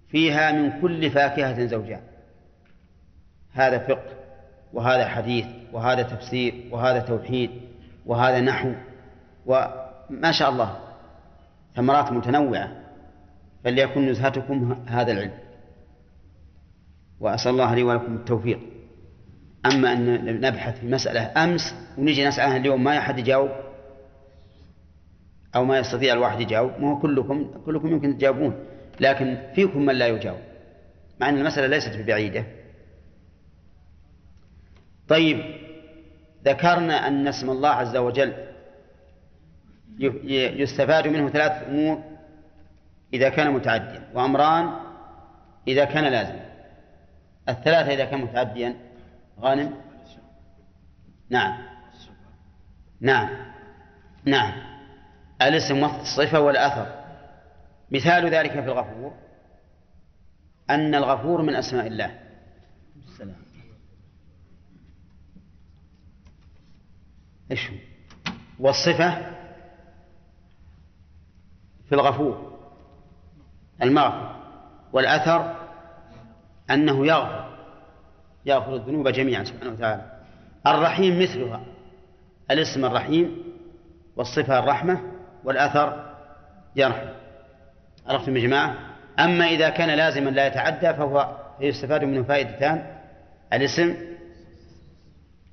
فيها 0.07 0.51
من 0.51 0.81
كل 0.81 1.11
فاكهة 1.11 1.65
زوجان 1.65 2.01
هذا 3.53 3.77
فقه 3.77 4.17
وهذا 4.73 5.07
حديث 5.07 5.45
وهذا 5.73 6.01
تفسير 6.01 6.69
وهذا 6.71 6.99
توحيد 6.99 7.51
وهذا 8.05 8.41
نحو 8.41 8.73
وما 9.45 10.31
شاء 10.31 10.49
الله 10.49 10.79
ثمرات 11.75 12.11
متنوعة. 12.11 12.86
فليكن 13.67 14.09
نزهتكم 14.09 14.85
هذا 14.87 15.11
العلم. 15.11 15.33
وأسأل 17.19 17.51
الله 17.51 17.75
لي 17.75 17.83
ولكم 17.83 18.15
التوفيق. 18.15 18.59
أما 19.65 19.93
أن 19.93 20.25
نبحث 20.41 20.79
في 20.79 20.87
مسألة 20.87 21.43
أمس 21.43 21.75
ونجي 21.97 22.27
نسأل 22.27 22.43
عنها 22.43 22.57
اليوم 22.57 22.83
ما 22.83 22.97
أحد 22.97 23.19
يجاوب؟ 23.19 23.49
أو 25.55 25.65
ما 25.65 25.79
يستطيع 25.79 26.13
الواحد 26.13 26.41
يجاوب؟ 26.41 26.71
ما 26.79 26.91
هو 26.91 26.99
كلكم 26.99 27.61
كلكم 27.65 27.87
يمكن 27.87 28.17
تجاوبون 28.17 28.65
لكن 28.99 29.37
فيكم 29.55 29.85
من 29.85 29.95
لا 29.95 30.07
يجاوب. 30.07 30.39
مع 31.21 31.29
أن 31.29 31.37
المسألة 31.37 31.67
ليست 31.67 31.97
ببعيدة 31.97 32.45
طيب 35.07 35.43
ذكرنا 36.45 37.07
أن 37.07 37.27
اسم 37.27 37.49
الله 37.49 37.69
عز 37.69 37.97
وجل 37.97 38.33
يستفاد 40.61 41.07
منه 41.07 41.29
ثلاث 41.29 41.67
أمور. 41.67 42.16
إذا 43.13 43.29
كان 43.29 43.51
متعديا 43.51 44.09
وأمران 44.13 44.79
إذا 45.67 45.85
كان 45.85 46.03
لازما. 46.03 46.47
الثلاثة 47.49 47.93
إذا 47.93 48.05
كان 48.05 48.21
متعديا 48.21 48.75
غانم؟ 49.39 49.73
نعم. 51.29 51.57
نعم. 53.01 53.29
نعم. 54.25 54.53
الاسم 55.41 55.83
والصفة 55.83 56.39
والأثر. 56.39 57.03
مثال 57.91 58.29
ذلك 58.29 58.51
في 58.51 58.59
الغفور 58.59 59.13
أن 60.69 60.95
الغفور 60.95 61.41
من 61.41 61.55
أسماء 61.55 61.87
الله. 61.87 62.19
السلام. 63.07 63.35
إيش 67.51 67.71
والصفة 68.59 69.35
في 71.89 71.95
الغفور. 71.95 72.56
المغفر 73.83 74.35
والأثر 74.93 75.55
أنه 76.71 77.07
يغفر 77.07 77.47
يغفر 78.45 78.75
الذنوب 78.75 79.07
جميعا 79.07 79.43
سبحانه 79.43 79.71
وتعالى. 79.71 80.11
الرحيم 80.67 81.21
مثلها 81.21 81.61
الاسم 82.51 82.85
الرحيم 82.85 83.43
والصفة 84.15 84.59
الرحمة 84.59 85.01
والأثر 85.43 86.15
يرحم. 86.75 87.07
عرفتم 88.07 88.37
يا 88.37 88.41
جماعة؟ 88.41 88.75
أما 89.19 89.45
إذا 89.45 89.69
كان 89.69 89.89
لازما 89.89 90.29
لا 90.29 90.47
يتعدى 90.47 90.93
فهو 90.93 91.37
يستفاد 91.59 92.03
منه 92.03 92.23
فائدتان. 92.23 92.97
الاسم 93.53 93.95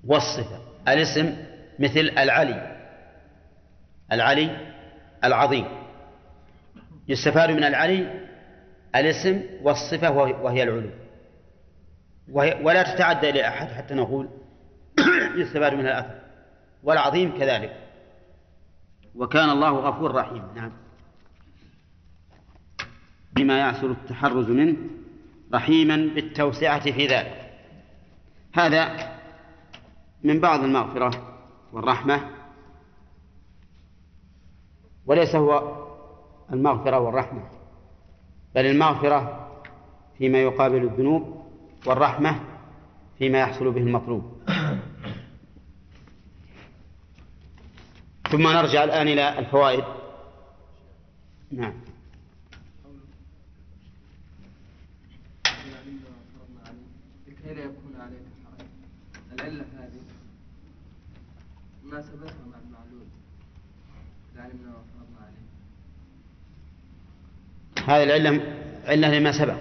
والصفة. 0.07 0.59
الاسم 0.89 1.37
مثل 1.79 2.01
العلي 2.01 2.77
العلي 4.12 4.57
العظيم. 5.25 5.84
يستفاد 7.09 7.50
من 7.50 7.64
العلي 7.64 8.20
الاسم 8.96 9.42
والصفة 9.62 10.11
وهي 10.11 10.62
العلو. 10.62 10.90
ولا 12.62 12.94
تتعدى 12.94 13.30
إلى 13.30 13.48
أحد 13.48 13.68
حتى 13.68 13.94
نقول 13.94 14.28
يستفاد 15.40 15.74
منها 15.74 16.00
الأثر. 16.00 16.20
والعظيم 16.82 17.38
كذلك. 17.38 17.76
وكان 19.14 19.50
الله 19.50 19.70
غفور 19.70 20.14
رحيم. 20.14 20.42
نعم. 20.57 20.72
بما 23.32 23.59
يعسر 23.59 23.90
التحرز 23.90 24.48
منه 24.48 24.76
رحيما 25.55 25.96
بالتوسعة 25.96 26.92
في 26.92 27.07
ذلك. 27.07 27.50
هذا 28.55 29.12
من 30.22 30.40
بعض 30.40 30.64
المغفرة 30.64 31.38
والرحمة. 31.72 32.30
وليس 35.07 35.36
هو 35.36 35.84
المغفرة 36.53 36.99
والرحمة. 36.99 37.42
بل 38.55 38.66
المغفرة 38.66 39.51
فيما 40.18 40.38
يقابل 40.38 40.82
الذنوب 40.82 41.45
والرحمة 41.86 42.40
فيما 43.18 43.40
يحصل 43.40 43.70
به 43.70 43.80
المطلوب. 43.80 44.32
ثم 48.30 48.49
نرجع 48.49 48.84
الآن 48.84 49.09
إلى 49.09 49.38
الفوائد. 49.38 49.84
نعم. 51.51 51.74
لكي 57.28 57.55
لا 57.55 57.64
يكون 57.64 57.97
عليك 58.01 58.22
حرج 58.45 58.66
العلة 59.32 59.64
هذه 59.78 60.01
مناسبتها 61.84 62.47
مع 62.51 62.59
المعلول 62.59 63.07
وفرضنا 64.34 64.42
عليه 64.42 64.55
هذه 67.87 68.03
العلة 68.03 68.41
علة 68.85 69.18
لما 69.18 69.32
سبق. 69.32 69.57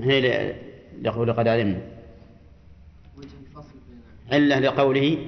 هي 0.00 0.54
لقول 1.02 1.32
قد 1.32 1.48
علمنا 1.48 1.80
علة 4.32 4.58
لقوله 4.58 5.26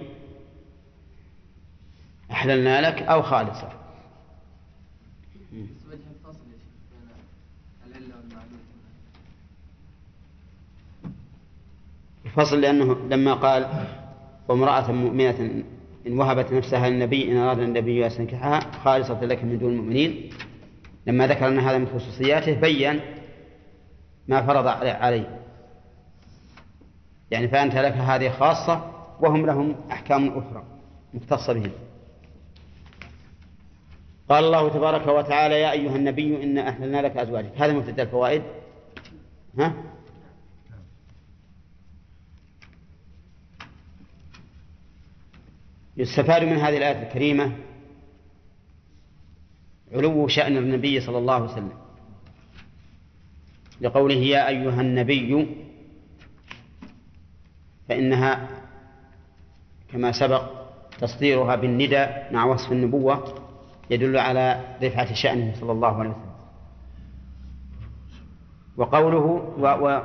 أحللنا 2.30 2.80
لك 2.80 3.02
أو 3.02 3.22
خالصة 3.22 3.68
الفصل 12.26 12.60
لأنه 12.60 13.08
لما 13.08 13.34
قال 13.34 13.86
وامرأة 14.48 14.92
مؤمنة 14.92 15.64
إن 16.06 16.18
وهبت 16.18 16.52
نفسها 16.52 16.88
للنبي 16.88 17.32
إن 17.32 17.36
أراد 17.36 17.58
النبي 17.58 18.02
أن 18.02 18.06
يستنكحها 18.06 18.60
خالصة 18.84 19.24
لك 19.24 19.44
من 19.44 19.58
دون 19.58 19.72
المؤمنين. 19.72 20.30
لما 21.06 21.26
ذكر 21.26 21.48
أن 21.48 21.58
هذا 21.58 21.78
من 21.78 21.86
خصوصياته 21.86 22.60
بين 22.60 23.00
ما 24.28 24.46
فرض 24.46 24.66
عليه. 24.66 25.40
يعني 27.30 27.48
فأنت 27.48 27.74
لك 27.74 27.92
هذه 27.92 28.30
خاصة 28.30 28.90
وهم 29.20 29.46
لهم 29.46 29.76
أحكام 29.92 30.38
أخرى 30.38 30.64
مختصة 31.14 31.52
بهم. 31.52 31.72
قال 34.28 34.44
الله 34.44 34.68
تبارك 34.68 35.06
وتعالى 35.06 35.60
يا 35.60 35.72
أيها 35.72 35.96
النبي 35.96 36.42
إنا 36.44 36.68
أحللنا 36.68 37.02
لك 37.02 37.16
أزواجك. 37.16 37.52
هذا 37.56 37.72
مبتدأ 37.72 38.02
الفوائد. 38.02 38.42
ها؟ 39.58 39.74
يستفاد 45.96 46.42
من 46.42 46.56
هذه 46.56 46.76
الآية 46.76 47.02
الكريمة 47.02 47.52
علو 49.92 50.28
شأن 50.28 50.56
النبي 50.56 51.00
صلى 51.00 51.18
الله 51.18 51.34
عليه 51.34 51.44
وسلم. 51.44 51.72
لقوله 53.80 54.14
يا 54.14 54.48
أيها 54.48 54.80
النبي 54.80 55.46
فإنها 57.88 58.48
كما 59.92 60.12
سبق 60.12 60.42
تصديرها 60.98 61.56
بالندى 61.56 62.06
مع 62.30 62.44
وصف 62.44 62.72
النبوة 62.72 63.34
يدل 63.90 64.16
على 64.16 64.76
رفعة 64.82 65.14
شأنه 65.14 65.54
صلى 65.60 65.72
الله 65.72 65.98
عليه 65.98 66.10
وسلم. 66.10 66.30
وقوله 68.76 69.26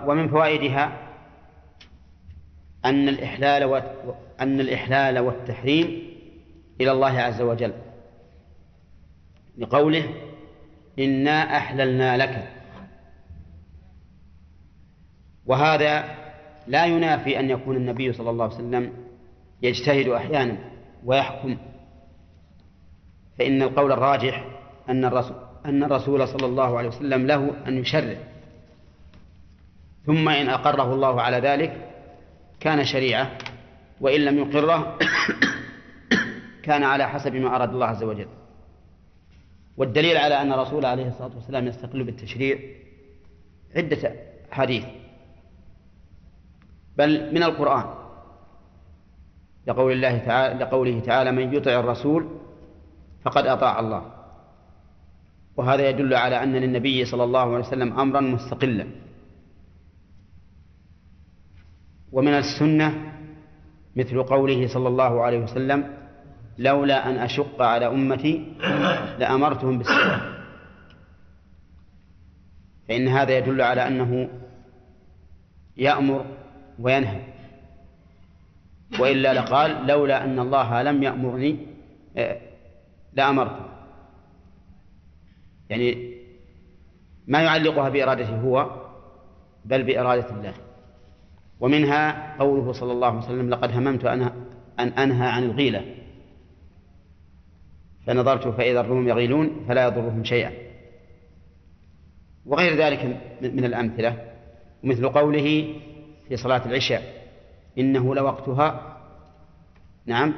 ومن 0.07 0.27
فوائدها 0.27 0.91
أن 2.85 3.09
الإحلال 3.09 3.63
أن 4.39 4.59
الإحلال 4.59 5.19
والتحريم 5.19 6.03
إلى 6.81 6.91
الله 6.91 7.19
عز 7.19 7.41
وجل. 7.41 7.73
لقوله 9.57 10.09
إنا 10.99 11.57
أحللنا 11.57 12.17
لك. 12.17 12.47
وهذا 15.45 16.15
لا 16.67 16.85
ينافي 16.85 17.39
أن 17.39 17.49
يكون 17.49 17.75
النبي 17.75 18.13
صلى 18.13 18.29
الله 18.29 18.45
عليه 18.45 18.55
وسلم 18.55 18.93
يجتهد 19.61 20.07
أحيانا 20.07 20.57
ويحكم. 21.05 21.57
فإن 23.39 23.61
القول 23.61 23.91
الراجح 23.91 24.45
أن 24.89 25.05
الرسول 25.05 25.35
أن 25.65 25.83
الرسول 25.83 26.27
صلى 26.27 26.45
الله 26.45 26.77
عليه 26.77 26.87
وسلم 26.87 27.27
له 27.27 27.51
أن 27.67 27.77
يشرع. 27.77 28.17
ثم 30.05 30.29
إن 30.29 30.49
أقره 30.49 30.93
الله 30.93 31.21
على 31.21 31.37
ذلك 31.37 31.89
كان 32.59 32.85
شريعة 32.85 33.37
وإن 34.01 34.21
لم 34.21 34.37
يقره 34.37 34.97
كان 36.65 36.83
على 36.83 37.09
حسب 37.09 37.35
ما 37.35 37.55
أراد 37.55 37.69
الله 37.69 37.85
عز 37.85 38.03
وجل. 38.03 38.27
والدليل 39.77 40.17
على 40.17 40.41
أن 40.41 40.51
الرسول 40.51 40.85
عليه 40.85 41.07
الصلاة 41.07 41.35
والسلام 41.35 41.67
يستقل 41.67 42.03
بالتشريع 42.03 42.59
عدة 43.75 44.15
حديث 44.51 44.85
بل 46.97 47.33
من 47.33 47.43
القرآن. 47.43 47.85
لقول 49.67 49.91
الله 49.91 50.17
تعالى 50.17 50.63
لقوله 50.63 50.99
تعالى 50.99 51.31
من 51.31 51.53
يطع 51.53 51.79
الرسول 51.79 52.27
فقد 53.21 53.47
أطاع 53.47 53.79
الله. 53.79 54.11
وهذا 55.57 55.89
يدل 55.89 56.13
على 56.13 56.43
أن 56.43 56.53
للنبي 56.53 57.05
صلى 57.05 57.23
الله 57.23 57.39
عليه 57.39 57.67
وسلم 57.67 57.99
أمرا 57.99 58.21
مستقلا. 58.21 58.87
ومن 62.11 62.33
السنة 62.33 63.13
مثل 63.95 64.23
قوله 64.23 64.67
صلى 64.67 64.87
الله 64.87 65.23
عليه 65.23 65.39
وسلم 65.39 66.04
لولا 66.57 67.09
أن 67.09 67.17
أشق 67.17 67.61
على 67.61 67.87
أمتي 67.87 68.53
لأمرتهم 69.19 69.77
بالسواك 69.77 70.35
فإن 72.87 73.07
هذا 73.07 73.37
يدل 73.37 73.61
على 73.61 73.87
أنه 73.87 74.29
يأمر 75.77 76.25
وينهى. 76.79 77.21
وإلا 78.99 79.33
لقال 79.33 79.87
لولا 79.87 80.23
أن 80.23 80.39
الله 80.39 80.81
لم 80.81 81.03
يأمرني 81.03 81.57
آه، 82.17 82.41
لأمرت 83.13 83.59
يعني 85.69 86.15
ما 87.27 87.41
يعلقها 87.41 87.89
بإرادته 87.89 88.39
هو 88.39 88.85
بل 89.65 89.83
بإرادة 89.83 90.29
الله. 90.29 90.53
ومنها 91.59 92.35
قوله 92.39 92.71
صلى 92.71 92.91
الله 92.91 93.07
عليه 93.07 93.17
وسلم 93.17 93.49
لقد 93.49 93.71
هممت 93.71 94.05
أن 94.05 94.31
أنهى 94.79 95.27
عن 95.27 95.43
الغيلة. 95.43 96.04
فنظرت 98.07 98.47
فإذا 98.47 98.79
الروم 98.79 99.07
يغيلون 99.07 99.65
فلا 99.67 99.85
يضرهم 99.87 100.23
شيئا. 100.23 100.51
وغير 102.45 102.77
ذلك 102.77 103.21
من 103.41 103.65
الأمثلة 103.65 104.17
مثل 104.83 105.09
قوله 105.09 105.73
في 106.27 106.37
صلاة 106.37 106.65
العشاء 106.65 107.01
إنه 107.77 108.15
لوقتها 108.15 108.97
نعم 110.05 110.33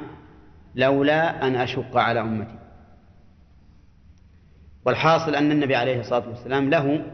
لولا 0.74 1.46
أن 1.46 1.56
أشق 1.56 1.96
على 1.96 2.20
أمتي. 2.20 2.58
والحاصل 4.84 5.34
أن 5.34 5.52
النبي 5.52 5.76
عليه 5.76 6.00
الصلاة 6.00 6.28
والسلام 6.28 6.70
له 6.70 7.04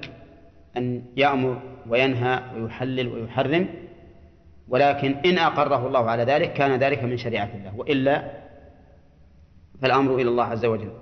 أن 0.77 1.03
يأمر 1.17 1.63
وينهى 1.89 2.41
ويحلل 2.57 3.09
ويحرم 3.09 3.69
ولكن 4.69 5.15
إن 5.27 5.39
أقره 5.39 5.87
الله 5.87 6.11
على 6.11 6.25
ذلك 6.25 6.53
كان 6.53 6.79
ذلك 6.81 7.03
من 7.03 7.17
شريعة 7.17 7.51
الله 7.55 7.77
وإلا 7.77 8.44
فالأمر 9.85 10.15
إلى 10.15 10.29
الله 10.29 10.45
عز 10.45 10.65
وجل. 10.65 10.93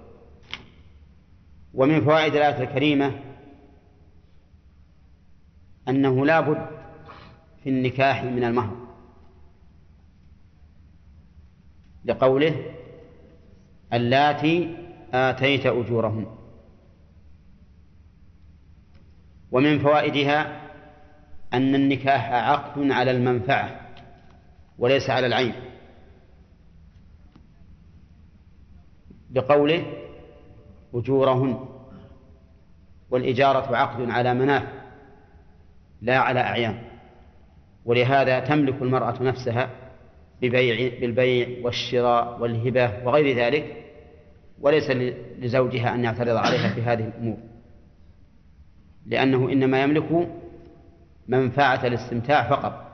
ومن 1.74 2.05
فوائد 2.05 2.35
الآية 2.35 2.62
الكريمة 2.62 3.20
أنه 5.89 6.26
لا 6.26 6.41
بد 6.41 6.66
في 7.62 7.70
النكاح 7.70 8.24
من 8.24 8.45
المهر. 8.45 8.76
لقوله 12.05 12.74
اللاتي 13.93 14.76
آتيت 15.14 15.66
أجورهن 15.66 16.26
ومن 19.53 19.78
فوائدها 19.78 20.62
أن 21.55 21.74
النكاح 21.74 22.33
عقد 22.33 22.91
على 22.91 23.11
المنفعة 23.11 23.80
وليس 24.78 25.11
على 25.11 25.26
العين. 25.26 25.72
بقوله 29.33 29.87
أجورهن 30.95 31.68
والإجارة 33.11 33.76
عقد 33.76 34.11
على 34.11 34.35
منافع 34.35 34.83
لا 36.03 36.18
على 36.18 36.41
أعيان 36.41 36.78
ولهذا 37.85 38.41
تملك 38.41 38.83
المرأة 38.83 39.22
نفسها 39.22 39.70
ببيع 40.43 41.01
بالبيع 41.01 41.64
والشراء 41.64 42.41
والهبة 42.41 43.07
وغير 43.07 43.37
ذلك 43.37 43.76
وليس 44.61 44.91
لزوجها 45.39 45.95
أن 45.95 46.05
يعترض 46.05 46.37
عليها 46.37 46.74
في 46.74 46.83
هذه 46.83 47.05
الأمور 47.09 47.37
لأنه 49.07 49.53
إنما 49.53 49.83
يملك 49.83 50.28
منفعة 51.28 51.87
الاستمتاع 51.87 52.51
فقط. 52.51 52.89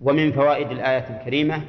ومن 0.00 0.32
فوائد 0.32 0.70
الآية 0.70 1.20
الكريمة 1.20 1.62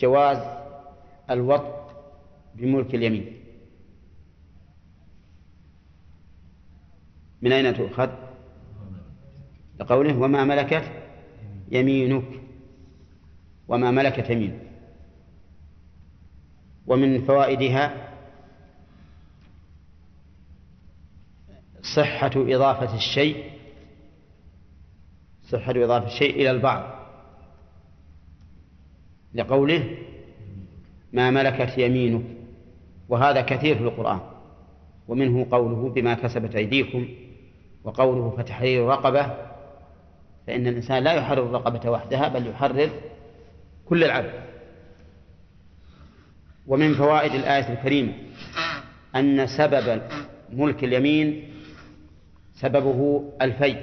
جواز 0.00 0.38
الوط 1.30 1.90
بملك 2.54 2.94
اليمين. 2.94 3.40
من 7.42 7.52
أين 7.52 7.74
تؤخذ؟ 7.76 8.10
لقوله 9.80 10.18
وما 10.18 10.44
ملكت 10.44 10.92
يمينك. 11.70 12.42
وما 13.68 13.90
ملكت 13.90 14.30
يمينك 14.30 14.62
ومن 16.86 17.24
فوائدها 17.24 18.12
صحة 21.96 22.30
إضافة 22.36 22.96
الشيء 22.96 23.50
صحة 25.48 25.84
إضافة 25.84 26.06
الشيء 26.06 26.34
إلى 26.34 26.50
البعض. 26.50 26.95
لقوله 29.34 29.96
ما 31.12 31.30
ملكت 31.30 31.78
يمينك 31.78 32.22
وهذا 33.08 33.40
كثير 33.40 33.76
في 33.76 33.82
القرآن 33.82 34.20
ومنه 35.08 35.46
قوله 35.50 35.88
بما 35.88 36.14
كسبت 36.14 36.54
أيديكم 36.54 37.08
وقوله 37.84 38.34
فتحرير 38.38 38.86
رقبة 38.86 39.34
فإن 40.46 40.66
الإنسان 40.66 41.02
لا 41.02 41.12
يحرر 41.12 41.42
الرقبة 41.42 41.90
وحدها 41.90 42.28
بل 42.28 42.46
يحرر 42.46 42.90
كل 43.86 44.04
العبد. 44.04 44.32
ومن 46.66 46.94
فوائد 46.94 47.32
الآية 47.34 47.72
الكريمة 47.72 48.12
أن 49.16 49.46
سبب 49.46 50.02
ملك 50.52 50.84
اليمين 50.84 51.52
سببه 52.54 53.32
الفيء. 53.42 53.80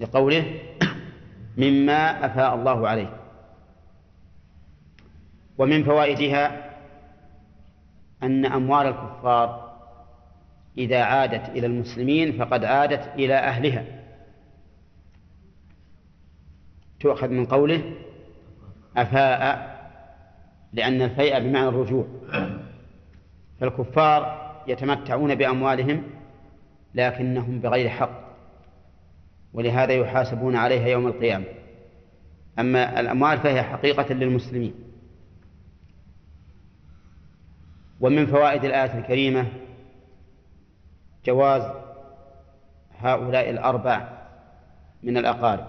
لقوله 0.00 0.60
مما 1.56 2.26
أفاء 2.26 2.54
الله 2.54 2.88
عليه. 2.88 3.16
ومن 5.58 5.84
فوائدها 5.84 6.70
أن 8.22 8.46
أموال 8.46 8.86
الكفار 8.86 9.70
إذا 10.78 11.02
عادت 11.02 11.48
إلى 11.48 11.66
المسلمين 11.66 12.32
فقد 12.32 12.64
عادت 12.64 13.14
إلى 13.14 13.34
أهلها. 13.34 13.84
تؤخذ 17.00 17.28
من 17.28 17.46
قوله 17.46 17.94
أفاء 18.96 19.70
لأن 20.72 21.02
الفيء 21.02 21.40
بمعنى 21.40 21.68
الرجوع. 21.68 22.06
فالكفار 23.60 24.50
يتمتعون 24.66 25.34
بأموالهم 25.34 26.02
لكنهم 26.94 27.60
بغير 27.60 27.88
حق. 27.88 28.29
ولهذا 29.52 29.92
يحاسبون 29.92 30.56
عليها 30.56 30.88
يوم 30.88 31.06
القيامة. 31.06 31.44
أما 32.58 33.00
الأموال 33.00 33.38
فهي 33.38 33.62
حقيقة 33.62 34.14
للمسلمين. 34.14 34.74
ومن 38.00 38.26
فوائد 38.26 38.64
الآية 38.64 38.98
الكريمة 38.98 39.46
جواز 41.24 41.62
هؤلاء 42.98 43.50
الأربع 43.50 44.08
من 45.02 45.16
الأقارب. 45.16 45.66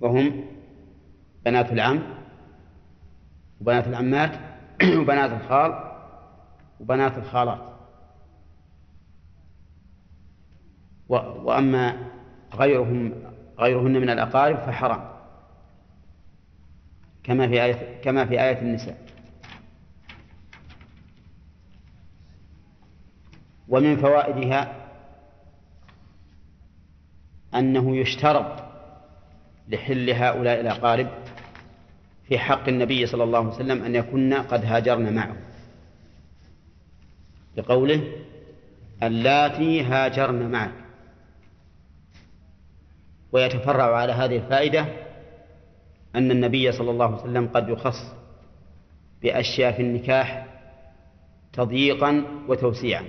وهم 0.00 0.44
بنات 1.44 1.72
العم 1.72 2.02
وبنات 3.60 3.86
العمات 3.86 4.30
وبنات 5.00 5.30
الخال 5.30 5.94
وبنات 6.80 7.18
الخالات. 7.18 7.73
وأما 11.08 12.10
غيرهم 12.54 13.12
غيرهن 13.58 13.92
من 13.92 14.10
الأقارب 14.10 14.56
فحرام. 14.56 15.14
كما 17.22 17.48
في 17.48 17.64
آية 17.64 18.00
كما 18.02 18.26
في 18.26 18.40
آية 18.40 18.58
النساء. 18.60 19.04
ومن 23.68 23.96
فوائدها 23.96 24.88
أنه 27.54 27.96
يشترط 27.96 28.64
لحل 29.68 30.10
هؤلاء 30.10 30.60
الأقارب 30.60 31.08
في 32.28 32.38
حق 32.38 32.68
النبي 32.68 33.06
صلى 33.06 33.24
الله 33.24 33.38
عليه 33.38 33.48
وسلم 33.48 33.84
أن 33.84 33.94
يكن 33.94 34.34
قد 34.34 34.64
هاجرن 34.64 35.14
معه. 35.14 35.36
لقوله 37.56 38.12
اللاتي 39.02 39.82
هاجرن 39.82 40.50
معك. 40.50 40.83
ويتفرع 43.34 43.96
على 43.96 44.12
هذه 44.12 44.36
الفائدة 44.36 44.86
أن 46.14 46.30
النبي 46.30 46.72
صلى 46.72 46.90
الله 46.90 47.04
عليه 47.06 47.22
وسلم 47.22 47.48
قد 47.48 47.68
يخص 47.68 48.14
بأشياء 49.22 49.72
في 49.72 49.82
النكاح 49.82 50.46
تضييقا 51.52 52.24
وتوسيعا 52.48 53.04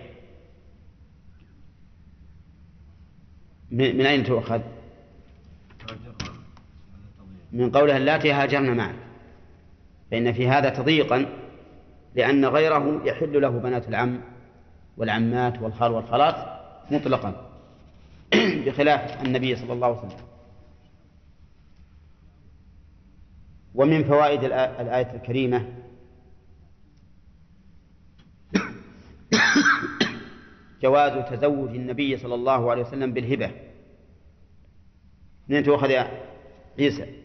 من 3.71 4.05
أين 4.05 4.23
تؤخذ؟ 4.23 4.61
من 7.51 7.71
قولها 7.71 7.97
اللاتي 7.97 8.34
هاجرن 8.34 8.78
معك 8.78 8.95
فإن 10.11 10.34
في 10.34 10.47
هذا 10.47 10.69
تضييقا 10.69 11.26
لأن 12.15 12.45
غيره 12.45 13.01
يحل 13.05 13.41
له 13.41 13.49
بنات 13.49 13.88
العم 13.88 14.21
والعمات 14.97 15.61
والخال 15.61 15.91
والخالات 15.91 16.36
مطلقا 16.91 17.45
بخلاف 18.66 19.24
النبي 19.26 19.55
صلى 19.55 19.74
الله 19.74 19.88
عليه 19.88 19.97
وسلم. 19.97 20.28
ومن 23.76 24.03
فوائد 24.03 24.43
الآية 24.43 25.16
الكريمة 25.16 25.84
جواز 30.82 31.30
تزوج 31.32 31.70
النبي 31.70 32.18
صلى 32.18 32.36
الله 32.36 32.72
عليه 32.72 32.82
وسلم 32.82 33.13
بالهبة. 33.13 33.51
من 35.47 35.63
تؤخذ 35.63 35.91
عيسى؟ 36.80 37.24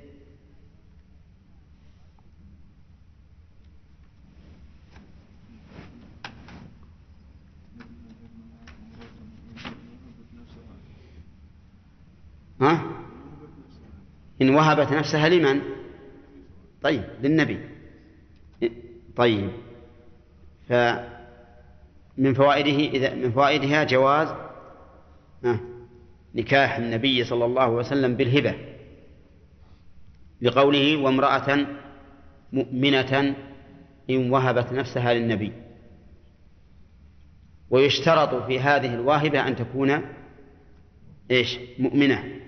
ها؟ 12.60 12.82
إن 14.42 14.50
وهبت 14.50 14.92
نفسها 14.92 15.28
لمن؟ 15.28 15.60
طيب 16.82 17.04
للنبي. 17.22 17.60
طيب. 19.16 19.50
فمن 20.68 22.34
فوائده 22.34 22.96
إذا 22.96 23.14
من 23.14 23.32
فوائدها 23.32 23.84
جواز 23.84 24.28
نكاح 26.34 26.76
النبي 26.76 27.24
صلى 27.24 27.44
الله 27.44 27.62
عليه 27.62 27.72
وسلم 27.72 28.16
بالهبة. 28.16 28.54
لقوله 30.42 30.96
وامرأة 30.96 31.66
مؤمنة 32.52 33.34
إن 34.10 34.30
وهبت 34.30 34.72
نفسها 34.72 35.14
للنبي. 35.14 35.52
ويشترط 37.70 38.46
في 38.46 38.60
هذه 38.60 38.94
الواهبة 38.94 39.48
أن 39.48 39.56
تكون 39.56 40.00
إيش؟ 41.30 41.58
مؤمنة. 41.78 42.40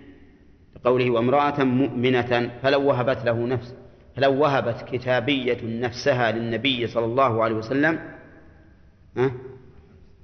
قوله 0.84 1.10
وامرأة 1.10 1.64
مؤمنة 1.64 2.58
فلو 2.62 2.88
وهبت 2.88 3.24
له 3.24 3.46
نفس 3.46 3.74
فلو 4.16 4.40
وهبت 4.40 4.88
كتابية 4.92 5.58
نفسها 5.64 6.32
للنبي 6.32 6.86
صلى 6.86 7.04
الله 7.04 7.44
عليه 7.44 7.54
وسلم 7.54 7.98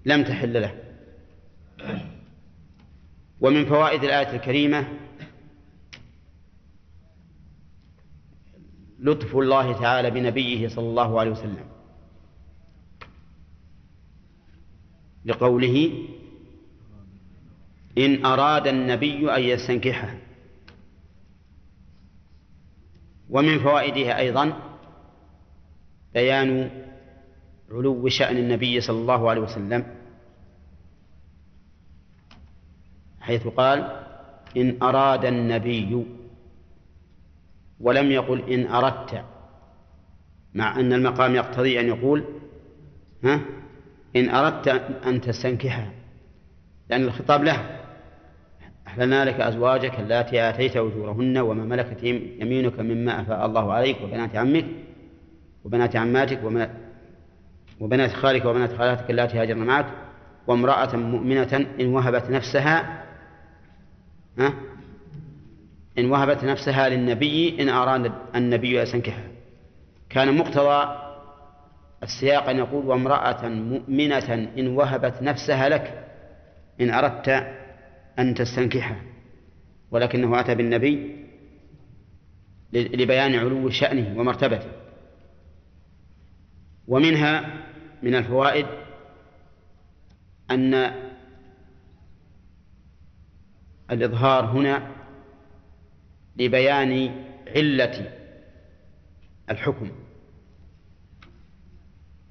لم 0.04 0.24
تحل 0.24 0.62
له. 0.62 0.74
ومن 3.40 3.64
فوائد 3.64 4.04
الآية 4.04 4.36
الكريمة 4.36 4.88
لطف 8.98 9.36
الله 9.36 9.80
تعالى 9.80 10.10
بنبيه 10.10 10.68
صلى 10.68 10.88
الله 10.88 11.20
عليه 11.20 11.30
وسلم. 11.30 11.64
لقوله 15.24 16.04
إن 17.98 18.24
أراد 18.26 18.66
النبي 18.66 19.36
أن 19.36 19.42
يستنكحها 19.42 20.18
ومن 23.30 23.58
فوائدها 23.58 24.18
أيضا 24.18 24.52
بيان 26.14 26.70
علو 27.70 28.08
شأن 28.08 28.36
النبي 28.36 28.80
صلى 28.80 28.98
الله 29.00 29.30
عليه 29.30 29.40
وسلم 29.40 29.86
حيث 33.20 33.46
قال 33.46 34.04
إن 34.56 34.82
أراد 34.82 35.24
النبي 35.24 36.06
ولم 37.80 38.10
يقل 38.10 38.52
إن 38.52 38.66
أردت 38.66 39.24
مع 40.54 40.80
أن 40.80 40.92
المقام 40.92 41.34
يقتضي 41.34 41.80
أن 41.80 41.88
يقول 41.88 42.24
ها؟ 43.24 43.40
إن 44.16 44.28
أردت 44.28 44.68
أن 45.06 45.20
تستنكحها 45.20 45.92
لأن 46.90 47.04
الخطاب 47.04 47.44
له 47.44 47.77
أحللنا 48.88 49.24
لك 49.24 49.40
أزواجك 49.40 50.00
اللاتي 50.00 50.48
آتيت 50.48 50.76
أجورهن 50.76 51.38
وما 51.38 51.64
ملكت 51.64 52.02
يمينك 52.02 52.80
مما 52.80 53.20
أفاء 53.20 53.46
الله 53.46 53.72
عليك 53.72 53.96
وبنات 54.04 54.36
عمك 54.36 54.64
وبنات 55.64 55.96
عماتك 55.96 56.40
وبنات 57.80 58.12
خالك 58.12 58.44
وبنات 58.44 58.76
خالاتك 58.76 59.10
اللاتي 59.10 59.38
هاجرن 59.38 59.58
معك 59.58 59.86
وامرأة 60.46 60.96
مؤمنة 60.96 61.66
إن 61.80 61.86
وهبت 61.86 62.30
نفسها 62.30 63.04
ها؟ 64.38 64.54
إن 65.98 66.10
وهبت 66.10 66.44
نفسها 66.44 66.88
للنبي 66.88 67.62
إن 67.62 67.68
أراد 67.68 68.12
النبي 68.34 68.78
أن 68.78 68.82
يستنكحها 68.82 69.28
كان 70.10 70.36
مقتضى 70.36 70.94
السياق 72.02 72.48
أن 72.48 72.58
يقول 72.58 72.86
وامرأة 72.86 73.48
مؤمنة 73.48 74.48
إن 74.58 74.68
وهبت 74.68 75.22
نفسها 75.22 75.68
لك 75.68 76.04
إن 76.80 76.90
أردت 76.90 77.57
أن 78.18 78.34
تستنكحه 78.34 79.02
ولكنه 79.90 80.40
أتى 80.40 80.54
بالنبي 80.54 81.24
لبيان 82.72 83.34
علو 83.34 83.70
شأنه 83.70 84.18
ومرتبته. 84.20 84.70
ومنها 86.88 87.64
من 88.02 88.14
الفوائد 88.14 88.66
أن 90.50 90.92
الإظهار 93.90 94.44
هنا 94.44 94.90
لبيان 96.36 97.24
علة 97.56 98.12
الحكم. 99.50 99.90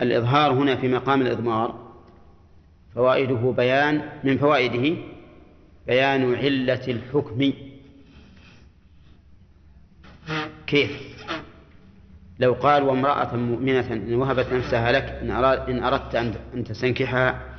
الإظهار 0.01 0.53
هنا 0.53 0.75
في 0.75 0.87
مقام 0.87 1.21
الإضمار 1.21 1.87
فوائده 2.95 3.51
بيان 3.51 4.09
من 4.23 4.37
فوائده 4.37 4.97
بيان 5.87 6.35
علة 6.35 6.87
الحكم. 6.87 7.53
كيف؟ 10.67 11.17
لو 12.39 12.53
قال 12.53 12.83
وامرأة 12.83 13.35
مؤمنة 13.35 13.93
إن 13.93 14.13
وهبت 14.13 14.53
نفسها 14.53 14.91
لك 14.91 15.03
إن, 15.03 15.31
أراد 15.31 15.69
إن 15.69 15.83
أردت 15.83 16.15
أن 16.15 16.63
تستنكحها 16.63 17.57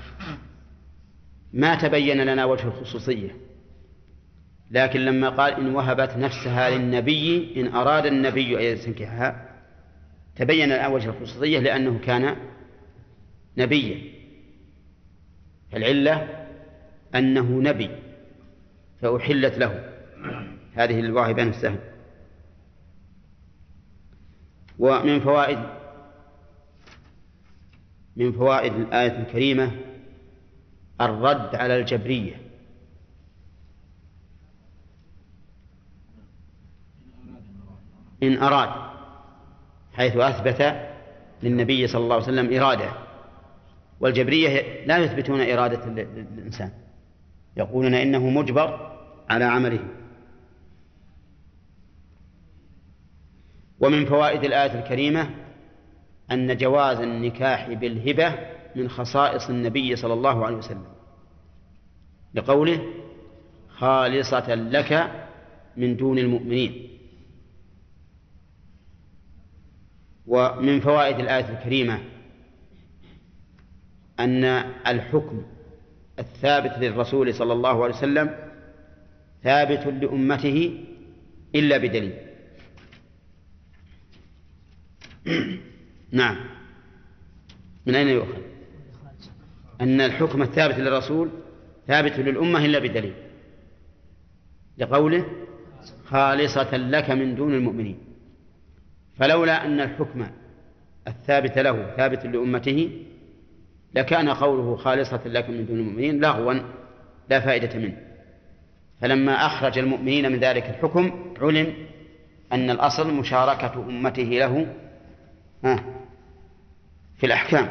ما 1.52 1.74
تبين 1.74 2.20
لنا 2.20 2.44
وجه 2.44 2.64
الخصوصية. 2.64 3.36
لكن 4.70 5.00
لما 5.00 5.28
قال 5.28 5.54
إن 5.54 5.74
وهبت 5.74 6.16
نفسها 6.16 6.70
للنبي 6.70 7.52
إن 7.60 7.74
أراد 7.74 8.06
النبي 8.06 8.56
أن 8.58 8.62
يستنكحها 8.62 9.48
تبين 10.36 10.72
الآن 10.72 10.92
وجه 10.92 11.08
الخصوصية 11.08 11.58
لأنه 11.58 11.98
كان 11.98 12.36
نبيا. 13.58 14.00
العلة 15.74 16.46
أنه 17.14 17.60
نبي. 17.60 17.90
فأحلت 19.00 19.58
له. 19.58 19.94
هذه 20.74 21.00
الواهبة 21.00 21.44
نفسها 21.44 21.76
ومن 24.78 25.20
فوائد 25.20 25.58
من 28.16 28.32
فوائد 28.32 28.72
الآية 28.74 29.20
الكريمة 29.20 29.70
الرد 31.00 31.54
على 31.54 31.76
الجبرية. 31.76 32.34
إن 38.22 38.38
أراد 38.42 38.90
حيث 39.92 40.16
أثبت 40.16 40.88
للنبي 41.42 41.86
صلى 41.86 42.02
الله 42.02 42.14
عليه 42.14 42.24
وسلم 42.24 42.54
إرادة. 42.54 42.90
والجبرية 44.00 44.86
لا 44.86 44.98
يثبتون 44.98 45.40
إرادة 45.40 45.84
الإنسان. 45.84 46.72
يقولون 47.56 47.94
إنه 47.94 48.30
مجبر 48.30 48.87
على 49.30 49.44
عمله. 49.44 49.84
ومن 53.80 54.06
فوائد 54.06 54.44
الآية 54.44 54.80
الكريمة 54.80 55.30
أن 56.32 56.56
جواز 56.56 56.98
النكاح 56.98 57.68
بالهبة 57.72 58.34
من 58.76 58.88
خصائص 58.88 59.48
النبي 59.48 59.96
صلى 59.96 60.12
الله 60.12 60.46
عليه 60.46 60.56
وسلم. 60.56 60.86
لقوله 62.34 62.82
خالصة 63.68 64.54
لك 64.54 65.10
من 65.76 65.96
دون 65.96 66.18
المؤمنين. 66.18 66.88
ومن 70.26 70.80
فوائد 70.80 71.18
الآية 71.18 71.58
الكريمة 71.58 72.00
أن 74.20 74.44
الحكم 74.86 75.42
الثابت 76.18 76.78
للرسول 76.78 77.34
صلى 77.34 77.52
الله 77.52 77.84
عليه 77.84 77.94
وسلم 77.94 78.47
ثابت 79.42 79.86
لأمته 79.86 80.84
إلا 81.54 81.78
بدليل. 81.78 82.12
نعم. 86.12 86.36
من 87.86 87.94
أين 87.94 88.08
يؤخذ؟ 88.08 88.42
أن 89.80 90.00
الحكم 90.00 90.42
الثابت 90.42 90.78
للرسول 90.78 91.30
ثابت 91.86 92.18
للأمة 92.18 92.64
إلا 92.64 92.78
بدليل. 92.78 93.14
لقوله 94.78 95.26
خالصة 96.06 96.76
لك 96.76 97.10
من 97.10 97.34
دون 97.34 97.54
المؤمنين. 97.54 97.98
فلولا 99.18 99.66
أن 99.66 99.80
الحكم 99.80 100.26
الثابت 101.08 101.58
له 101.58 101.96
ثابت 101.96 102.26
لأمته 102.26 103.04
لكان 103.94 104.28
قوله 104.28 104.76
خالصة 104.76 105.20
لك 105.26 105.50
من 105.50 105.66
دون 105.66 105.78
المؤمنين 105.78 106.20
لغوا 106.20 106.54
لا 107.30 107.40
فائدة 107.40 107.78
منه. 107.78 108.07
فلما 109.00 109.46
أخرج 109.46 109.78
المؤمنين 109.78 110.32
من 110.32 110.38
ذلك 110.38 110.64
الحكم 110.64 111.34
علم 111.40 111.74
أن 112.52 112.70
الأصل 112.70 113.14
مشاركة 113.14 113.74
أمته 113.74 114.22
له 114.22 114.74
في 117.16 117.26
الأحكام. 117.26 117.68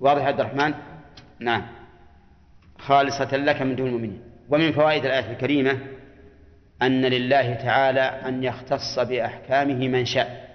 واضح 0.00 0.22
عبد 0.22 0.40
الرحمن؟ 0.40 0.74
نعم. 1.40 1.66
خالصة 2.78 3.36
لك 3.36 3.62
من 3.62 3.76
دون 3.76 3.86
المؤمنين. 3.86 4.22
ومن 4.48 4.72
فوائد 4.72 5.04
الآية 5.04 5.32
الكريمة 5.32 5.78
أن 6.82 7.04
لله 7.04 7.54
تعالى 7.54 8.00
أن 8.00 8.44
يختص 8.44 8.98
بأحكامه 8.98 9.88
من 9.88 10.04
شاء. 10.04 10.50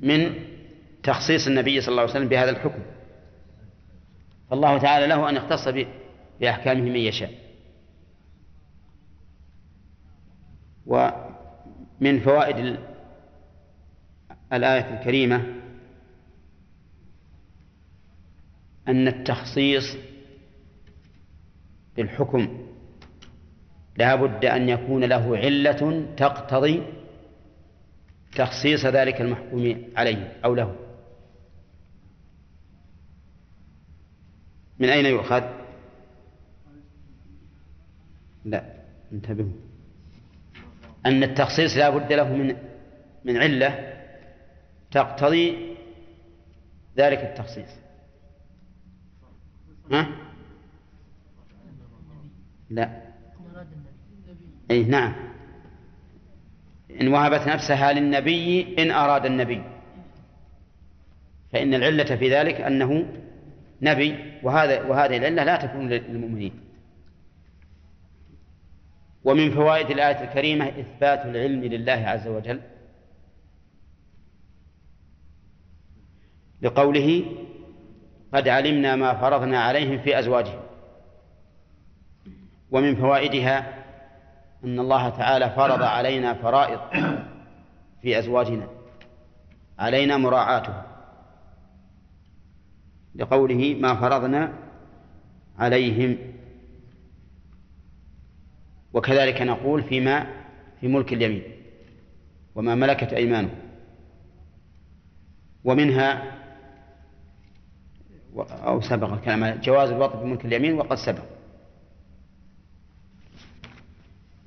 من 0.00 0.34
تخصيص 1.02 1.46
النبي 1.46 1.80
صلى 1.80 1.88
الله 1.88 2.02
عليه 2.02 2.12
وسلم 2.12 2.28
بهذا 2.28 2.50
الحكم. 2.50 2.82
فالله 4.52 4.78
تعالى 4.78 5.06
له 5.06 5.28
أن 5.28 5.36
يختص 5.36 5.68
بأحكامه 6.40 6.80
من 6.80 6.96
يشاء. 6.96 7.30
ومن 10.86 12.20
فوائد 12.20 12.78
الآية 14.52 15.00
الكريمة 15.00 15.44
أن 18.88 19.08
التخصيص 19.08 19.96
بالحكم 21.96 22.66
لا 23.96 24.14
بد 24.14 24.44
أن 24.44 24.68
يكون 24.68 25.04
له 25.04 25.36
علة 25.36 26.06
تقتضي 26.16 26.82
تخصيص 28.36 28.86
ذلك 28.86 29.20
المحكوم 29.20 29.84
عليه 29.96 30.32
أو 30.44 30.54
له. 30.54 30.91
من 34.82 34.88
أين 34.88 35.06
يؤخذ؟ 35.06 35.42
لا 38.44 38.64
انتبهوا. 39.12 39.52
أن 41.06 41.22
التخصيص 41.22 41.76
لا 41.76 41.90
بد 41.90 42.12
له 42.12 42.36
من 42.36 42.56
من 43.24 43.36
علة 43.36 43.94
تقتضي 44.90 45.76
ذلك 46.96 47.18
التخصيص. 47.18 47.68
ها؟ 49.92 50.08
لا. 52.70 53.02
أي 54.70 54.84
نعم. 54.84 55.14
إن 57.00 57.08
وهبت 57.08 57.48
نفسها 57.48 57.92
للنبي 57.92 58.76
إن 58.78 58.90
أراد 58.90 59.26
النبي. 59.26 59.62
فإن 61.52 61.74
العلة 61.74 62.16
في 62.16 62.34
ذلك 62.34 62.60
أنه 62.60 63.21
نبي 63.82 64.38
وهذا 64.42 64.82
وهذه 64.82 65.16
العلة 65.16 65.44
لا 65.44 65.56
تكون 65.56 65.88
للمؤمنين. 65.88 66.60
ومن 69.24 69.50
فوائد 69.50 69.90
الآية 69.90 70.24
الكريمة 70.24 70.68
إثبات 70.68 71.26
العلم 71.26 71.64
لله 71.64 71.92
عز 71.92 72.28
وجل. 72.28 72.60
لقوله 76.62 77.24
قد 78.34 78.48
علمنا 78.48 78.96
ما 78.96 79.14
فرضنا 79.14 79.60
عليهم 79.60 79.98
في 79.98 80.18
أزواجهم. 80.18 80.60
ومن 82.70 82.96
فوائدها 82.96 83.84
أن 84.64 84.78
الله 84.78 85.08
تعالى 85.08 85.50
فرض 85.50 85.82
علينا 85.82 86.34
فرائض 86.34 86.80
في 88.02 88.18
أزواجنا. 88.18 88.68
علينا 89.78 90.16
مراعاتها 90.16 90.91
لقوله 93.14 93.76
ما 93.80 94.00
فرضنا 94.00 94.52
عليهم. 95.58 96.18
وكذلك 98.92 99.42
نقول 99.42 99.82
فيما 99.82 100.26
في 100.80 100.88
ملك 100.88 101.12
اليمين 101.12 101.42
وما 102.54 102.74
ملكت 102.74 103.12
أيمانه 103.12 103.54
ومنها 105.64 106.38
أو 108.36 108.80
سبق 108.80 109.12
الكلام 109.12 109.60
جواز 109.60 109.90
الوطن 109.90 110.18
في 110.18 110.24
ملك 110.24 110.44
اليمين 110.44 110.72
وقد 110.74 110.96
سبق. 110.96 111.24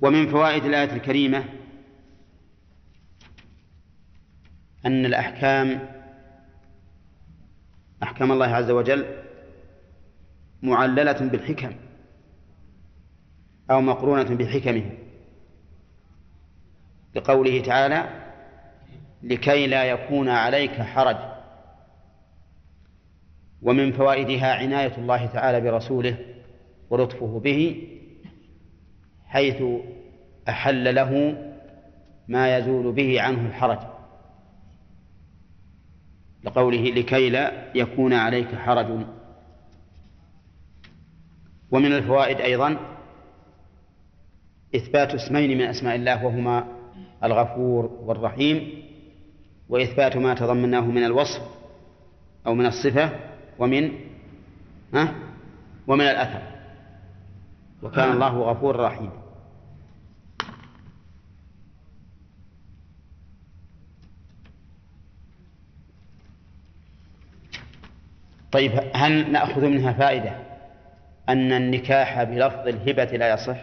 ومن 0.02 0.28
فوائد 0.32 0.66
الآية 0.66 0.94
الكريمة 0.94 1.46
أن 4.86 5.06
الأحكام 5.06 5.90
أحكام 8.04 8.32
الله 8.32 8.46
عز 8.46 8.72
وجل 8.72 9.06
معللة 10.64 11.20
بالحكم 11.20 11.72
أو 13.72 13.82
مقرونة 13.82 14.36
بحكمه. 14.36 14.92
لقوله 17.16 17.62
تعالى 17.62 18.10
لكي 19.24 19.68
لا 19.68 19.84
يكون 19.84 20.30
عليك 20.30 20.72
حرج. 20.72 21.18
ومن 23.62 23.92
فوائدها 23.92 24.54
عناية 24.54 24.98
الله 24.98 25.26
تعالى 25.26 25.62
برسوله 25.62 26.18
ولطفه 26.90 27.40
به 27.40 27.88
حيث 29.26 29.64
أحل 30.50 30.96
له 30.96 31.38
ما 32.28 32.58
يزول 32.58 32.92
به 32.92 33.22
عنه 33.22 33.48
الحرج. 33.48 33.95
لقوله 36.46 36.82
لكي 36.82 37.30
لا 37.30 37.72
يكون 37.76 38.14
عليك 38.14 38.56
حرج. 38.56 39.06
ومن 41.72 41.92
الفوائد 41.92 42.42
أيضا 42.42 42.78
إثبات 44.76 45.14
اسمين 45.14 45.58
من 45.58 45.64
أسماء 45.64 45.96
الله 45.96 46.26
وهما 46.26 46.68
الغفور 47.24 47.86
والرحيم 47.86 48.84
وإثبات 49.70 50.18
ما 50.18 50.34
تضمناه 50.34 50.82
من 50.82 51.04
الوصف 51.04 51.42
أو 52.48 52.56
من 52.56 52.66
الصفة 52.66 53.10
ومن 53.60 53.92
ها؟ 54.94 55.16
ومن 55.88 56.06
الأثر. 56.06 56.42
وكان 57.84 58.12
الله 58.12 58.40
غفورا 58.40 58.88
رحيما 58.88 59.25
طيب 68.56 68.72
هل 68.94 69.32
نأخذ 69.32 69.61
منها 69.65 69.94
فائدة 69.94 70.36
أن 71.30 71.52
النكاح 71.52 72.23
بلفظ 72.23 72.68
الهبة 72.68 73.03
لا 73.03 73.34
يصح؟ 73.34 73.57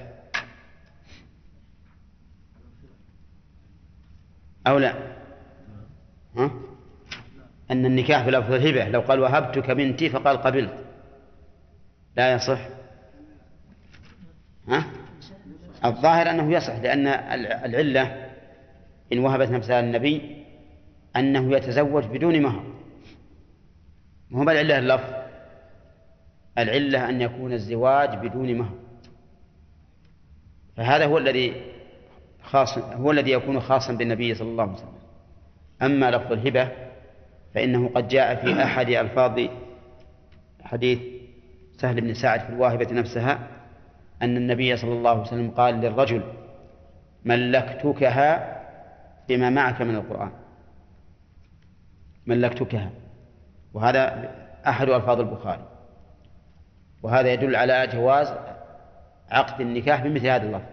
أو 4.66 4.78
لا؟ 4.78 4.94
ها؟ 6.36 6.50
أن 7.70 7.86
النكاح 7.86 8.26
بلفظ 8.26 8.52
الهبة 8.52 8.88
لو 8.88 9.00
قال 9.00 9.20
وهبتك 9.20 9.70
بنتي 9.70 10.10
فقال 10.10 10.36
قبلت. 10.36 10.84
لا 12.16 12.34
يصح؟ 12.34 12.68
ها؟ 14.68 14.84
الظاهر 15.84 16.30
أنه 16.30 16.52
يصح 16.52 16.76
لأن 16.76 17.06
العلة 17.64 18.30
إن 19.12 19.18
وهبت 19.18 19.48
نفسها 19.48 19.80
النبي 19.80 20.44
أنه 21.16 21.56
يتزوج 21.56 22.04
بدون 22.04 22.42
مهر. 22.42 22.71
ما 24.32 24.38
هو 24.38 24.50
العلة 24.50 24.78
اللفظ؟ 24.78 25.14
العلة 26.58 27.08
أن 27.08 27.20
يكون 27.20 27.52
الزواج 27.52 28.26
بدون 28.26 28.58
مهر. 28.58 28.74
فهذا 30.76 31.06
هو 31.06 31.18
الذي 31.18 31.62
خاص 32.42 32.78
هو 32.78 33.10
الذي 33.10 33.30
يكون 33.30 33.60
خاصا 33.60 33.92
بالنبي 33.92 34.34
صلى 34.34 34.48
الله 34.48 34.62
عليه 34.62 34.72
وسلم. 34.72 34.92
أما 35.82 36.10
لفظ 36.10 36.32
الهبة 36.32 36.68
فإنه 37.54 37.88
قد 37.88 38.08
جاء 38.08 38.34
في 38.34 38.62
أحد 38.62 38.88
ألفاظ 38.88 39.40
حديث 40.62 40.98
سهل 41.76 42.00
بن 42.00 42.14
سعد 42.14 42.40
في 42.40 42.48
الواهبة 42.48 42.92
نفسها 42.92 43.48
أن 44.22 44.36
النبي 44.36 44.76
صلى 44.76 44.92
الله 44.92 45.10
عليه 45.10 45.20
وسلم 45.20 45.50
قال 45.50 45.74
للرجل 45.74 46.22
ملكتكها 47.24 48.62
بما 49.28 49.50
معك 49.50 49.82
من 49.82 49.94
القرآن. 49.94 50.30
ملكتكها. 52.26 52.90
وهذا 53.74 54.30
أحد 54.66 54.88
ألفاظ 54.88 55.20
البخاري. 55.20 55.68
وهذا 57.02 57.32
يدل 57.32 57.56
على 57.56 57.86
جواز 57.86 58.34
عقد 59.30 59.60
النكاح 59.60 60.02
بمثل 60.02 60.26
هذا 60.26 60.46
اللفظ. 60.46 60.72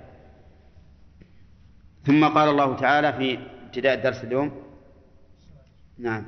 ثم 2.05 2.27
قال 2.27 2.49
الله 2.49 2.75
تعالى 2.75 3.13
في 3.13 3.39
ابتداء 3.65 3.93
الدرس 3.93 4.23
اليوم 4.23 4.51
نعم. 5.97 6.25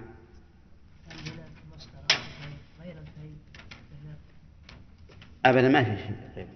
أبدا 5.46 5.70
ما 5.70 5.84
في 5.84 5.98
شيء 5.98 6.16
غير. 6.36 6.48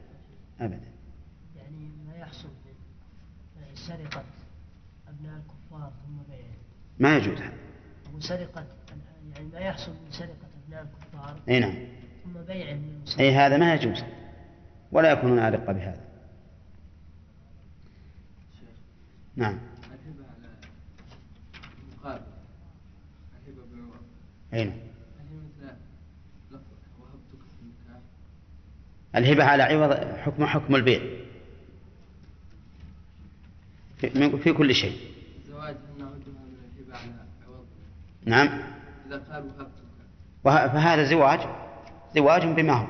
أبدا. 0.60 0.92
يعني 1.56 1.92
ما 2.08 2.16
يحصل 2.18 2.48
من 3.56 3.76
سرقة 3.76 4.24
أبناء 5.08 5.36
الكفار 5.36 5.92
ثم 6.06 6.32
بيعهم 6.32 6.56
ما 7.00 7.18
يجوز. 7.18 7.38
هذا 7.38 7.54
أو 8.14 8.20
سرقة 8.20 8.66
يعني 9.46 9.66
ما 9.66 9.70
يحصل 9.70 9.92
من 9.92 10.12
سرقة 10.12 10.36
أبناء 10.66 10.84
الكفار 10.84 11.40
أي 11.50 11.60
نعم. 11.60 11.76
ثم 12.24 12.42
بيعهم 12.48 13.04
أي 13.20 13.32
هذا 13.32 13.58
ما 13.58 13.74
يجوز. 13.74 14.04
ولا 14.92 15.12
يكون 15.12 15.40
أرق 15.40 15.72
بهذا. 15.72 16.06
نعم. 19.36 19.60
الهبة 19.94 20.26
على 20.26 20.50
المقابل 21.84 22.24
الهبة 23.48 23.62
بالعوض 23.72 24.02
أي 24.54 24.64
نعم. 24.64 24.74
هل 24.74 25.28
هي 25.30 25.38
مثل 25.38 25.76
لفظ 26.52 26.62
وهبتك 27.00 27.42
في 27.42 27.62
النكاح 27.62 28.02
الهبة 29.16 29.44
على 29.44 29.64
عوض 29.64 30.18
حكم 30.18 30.46
حكم 30.46 30.76
البيع. 30.76 31.02
في, 33.98 34.54
كل 34.54 34.76
شيء. 34.76 34.98
الزواج 35.38 35.76
من 35.98 36.02
الهبة 36.02 36.98
على 36.98 37.26
عوض. 37.48 37.66
نعم. 38.26 38.75
إذا 39.08 39.20
فهذا 40.44 41.04
زواج 41.04 41.40
زواج 42.16 42.46
بمهر 42.46 42.88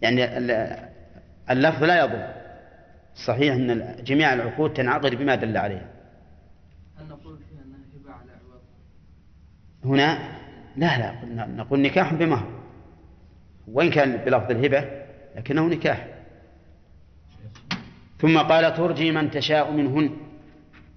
يعني 0.00 0.38
ال- 0.38 0.88
اللفظ 1.50 1.84
لا 1.84 2.04
يضر. 2.04 2.34
صحيح 3.26 3.54
أن 3.54 3.96
جميع 4.04 4.32
العقود 4.32 4.72
تنعقد 4.72 5.14
بما 5.14 5.34
دل 5.34 5.56
عليها. 5.56 5.88
هل 6.98 7.08
نقول 7.08 7.38
فيها 7.38 7.62
أنها 7.64 7.78
هبة 7.94 8.12
على 8.12 8.30
عوض؟ 8.32 8.60
هنا؟ 9.84 10.18
لا 10.76 10.98
لا. 10.98 11.46
نقول 11.46 11.80
نكاح 11.80 12.14
بمهر 12.14 12.60
وإن 13.68 13.90
كان 13.90 14.16
بلفظ 14.16 14.50
الهبة 14.50 14.90
لكنه 15.36 15.66
نكاح. 15.66 16.08
ثم 18.18 18.38
قال 18.38 18.74
ترجي 18.74 19.12
من 19.12 19.30
تشاء 19.30 19.72
منهن 19.72 20.10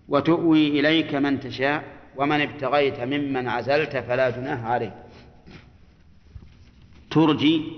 وتؤوي 0.07 0.80
إليك 0.80 1.15
من 1.15 1.39
تشاء. 1.39 1.84
ومن 2.17 2.41
ابتغيت 2.41 2.99
ممن 2.99 3.47
عزلت 3.47 3.97
فلا 3.97 4.29
جناح 4.29 4.65
عليك. 4.65 4.93
ترجي 7.11 7.73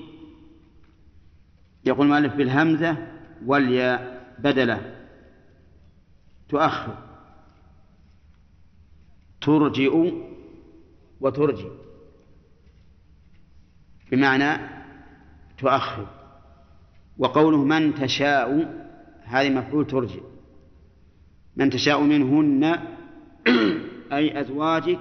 يقول 1.86 2.06
المؤلف 2.06 2.34
بالهمزة 2.36 3.08
والياء 3.46 4.24
بدلة. 4.40 4.96
تؤخر. 6.50 6.98
ترجئ 9.42 10.14
وترجي. 11.22 11.70
بمعنى 14.12 14.70
تؤخر. 15.58 16.08
وقوله 17.18 17.64
من 17.64 17.96
تشاء 17.96 18.50
هذه 19.24 19.50
مفعول 19.50 19.88
ترجي 19.88 20.22
من 21.56 21.70
تشاء 21.70 22.02
منهن 22.02 22.80
أي 24.18 24.42
أزواجك 24.42 25.00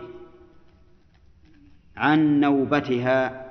عن 1.96 2.40
نوبتها 2.40 3.46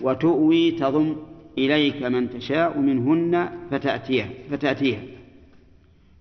وتؤوي 0.00 0.70
تضم 0.70 1.16
إليك 1.58 2.02
من 2.02 2.30
تشاء 2.30 2.78
منهن 2.78 3.50
فتأتيها 3.70 4.28
فتأتيها. 4.50 5.02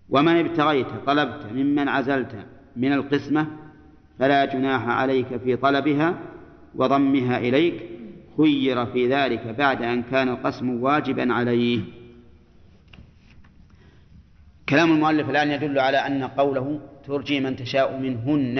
ومن 0.09 0.35
ابتغيت 0.35 0.87
طلبت 1.05 1.45
ممن 1.45 1.87
عزلت 1.87 2.45
من 2.75 2.93
القسمة 2.93 3.47
فلا 4.19 4.45
جناح 4.45 4.87
عليك 4.87 5.37
في 5.37 5.55
طلبها 5.55 6.19
وضمها 6.75 7.37
إليك. 7.37 7.83
خير 8.37 8.85
في 8.85 9.13
ذلك 9.13 9.47
بعد 9.47 9.81
أن 9.81 10.03
كان 10.03 10.29
القسم 10.29 10.83
واجبا 10.83 11.33
عليه. 11.33 11.81
كلام 14.69 14.91
المؤلف 14.91 15.29
الآن 15.29 15.51
يدل 15.51 15.79
على 15.79 15.97
أن 15.97 16.23
قوله 16.23 16.79
ترجي 17.07 17.39
من 17.39 17.55
تشاء 17.55 17.97
منهن 17.97 18.59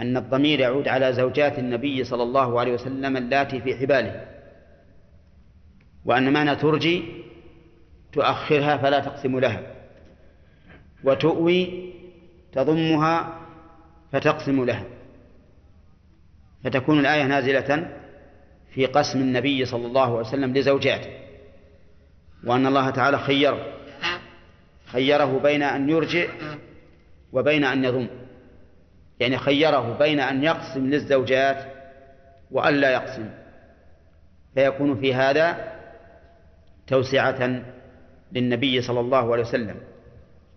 أن 0.00 0.16
الضمير 0.16 0.60
يعود 0.60 0.88
على 0.88 1.12
زوجات 1.12 1.58
النبي 1.58 2.04
صلى 2.04 2.22
الله 2.22 2.60
عليه 2.60 2.72
وسلم 2.72 3.16
اللاتي 3.16 3.60
في 3.60 3.76
حباله 3.76 4.26
وأن 6.04 6.32
معنى 6.32 6.56
ترجي 6.56 7.04
تؤخرها 8.12 8.76
فلا 8.76 9.00
تقسم 9.00 9.38
لها 9.38 9.62
وتؤوي 11.04 11.92
تضمها 12.52 13.40
فتقسم 14.12 14.64
لها 14.64 14.84
فتكون 16.64 16.98
الآية 16.98 17.24
نازلة 17.24 17.96
في 18.74 18.86
قسم 18.86 19.18
النبي 19.18 19.64
صلى 19.64 19.86
الله 19.86 20.02
عليه 20.02 20.28
وسلم 20.28 20.56
لزوجاته 20.56 21.10
وأن 22.44 22.66
الله 22.66 22.90
تعالى 22.90 23.18
خيره 23.18 23.66
خيره 24.86 25.38
بين 25.42 25.62
أن 25.62 25.90
يرجع 25.90 26.26
وبين 27.32 27.64
أن 27.64 27.84
يضم 27.84 28.08
يعني 29.20 29.38
خيره 29.38 29.98
بين 29.98 30.20
أن 30.20 30.44
يقسم 30.44 30.86
للزوجات 30.86 31.64
وأن 32.50 32.74
لا 32.74 32.90
يقسم. 32.90 33.30
فيكون 34.54 35.00
في 35.00 35.14
هذا 35.14 35.72
توسعة 36.86 37.62
للنبي 38.32 38.82
صلى 38.82 39.00
الله 39.00 39.32
عليه 39.32 39.42
وسلم 39.42 39.76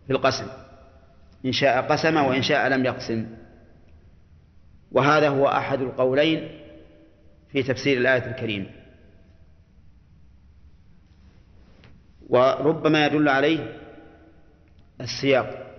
في 0.08 0.14
القسم 0.14 0.48
إن 1.46 1.52
شاء 1.52 1.82
قسم 1.82 2.18
وإن 2.18 2.42
شاء 2.42 2.68
لم 2.68 2.86
يقسم. 2.86 3.28
وهذا 4.92 5.30
هو 5.30 5.48
أحد 5.48 5.82
القولين 5.82 6.60
في 7.52 7.64
تفسير 7.64 7.98
الآية 7.98 8.26
الكريمة. 8.26 8.70
وربما 12.30 13.06
يدل 13.06 13.30
عليه 13.30 13.80
السياق. 15.02 15.73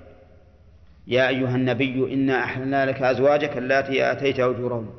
يا 1.07 1.29
أيها 1.29 1.57
النبي 1.57 2.15
إنا 2.15 2.45
أحلنا 2.45 2.87
لك 2.87 3.03
أزواجك 3.03 3.59
اللاتي 3.59 4.13
آتيت 4.13 4.41
أجورهن. 4.41 4.91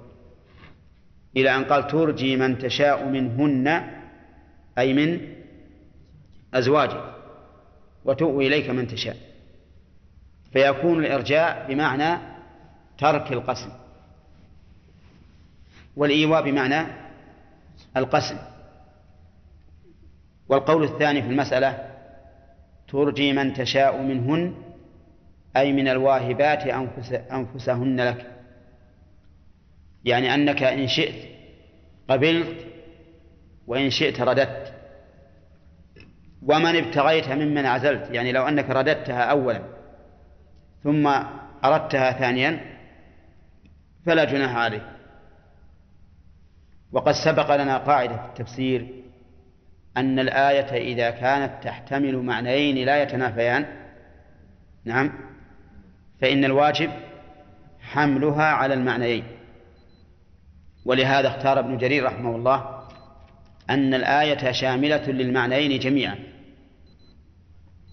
إلى 1.38 1.56
أن 1.56 1.64
قال 1.64 1.88
ترجي 1.88 2.38
من 2.38 2.57
تشاء 2.57 3.06
منهن 3.06 3.84
أي 4.77 4.94
من 4.94 5.36
أزواجك 6.53 7.03
وتؤوي 8.06 8.48
إليك 8.48 8.69
من 8.69 8.88
تشاء. 8.88 9.18
فيكون 10.53 11.06
الإرجاء 11.06 11.65
بمعنى 11.69 12.18
ترك 12.98 13.32
القسم 13.32 13.69
والإيواء 15.95 16.44
بمعنى 16.44 16.88
القسم. 17.98 18.38
والقول 20.49 20.84
الثاني 20.84 21.22
في 21.22 21.30
المسألة 21.30 21.91
ترجي 22.88 23.34
من 23.34 23.53
تشاء 23.53 24.02
منهن 24.02 24.64
أي 25.57 25.73
من 25.73 25.88
الواهبات 25.88 26.68
أنفس 26.68 27.11
أنفسهن 27.11 28.02
لك. 28.02 28.32
يعني 30.06 30.34
أنك 30.34 30.64
إن 30.64 30.88
شئت 30.88 31.30
قبلت 32.10 32.68
وإن 33.68 33.90
شئت 33.90 34.22
رددت. 34.22 34.73
ومن 36.41 36.76
ابتغيت 36.76 37.30
ممن 37.30 37.65
عزلت 37.65 38.10
يعني 38.11 38.32
لو 38.32 38.48
أنك 38.48 38.69
رددتها 38.69 39.23
أولا 39.23 39.61
ثم 40.84 41.07
أردتها 41.65 42.11
ثانيا 42.11 42.60
فلا 44.06 44.23
جناح 44.23 44.56
عليك. 44.56 44.84
وقد 46.91 47.11
سبق 47.11 47.56
لنا 47.56 47.77
قاعدة 47.77 48.18
في 48.18 48.26
التفسير 48.26 49.03
أن 49.98 50.19
الآية 50.19 50.94
إذا 50.94 51.10
كانت 51.10 51.64
تحتمل 51.64 52.18
معنيين 52.18 52.86
لا 52.86 53.03
يتنافيان. 53.03 53.65
نعم. 54.86 55.24
فإن 56.21 56.45
الواجب 56.45 56.91
حملها 57.81 58.43
على 58.43 58.73
المعنيين. 58.73 59.23
ولهذا 60.85 61.27
اختار 61.27 61.59
ابن 61.59 61.77
جرير 61.77 62.03
رحمه 62.03 62.35
الله 62.35 62.85
أن 63.69 63.93
الآية 63.93 64.51
شاملة 64.51 65.07
للمعنيين 65.07 65.79
جميعا 65.79 66.19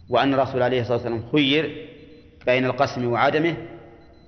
وأن 0.09 0.35
الرسول 0.35 0.63
عليه 0.63 0.81
الصلاة 0.81 0.97
والسلام 0.97 1.31
خير 1.33 1.89
بين 2.47 2.65
القسم 2.65 3.13
وعدمه 3.13 3.57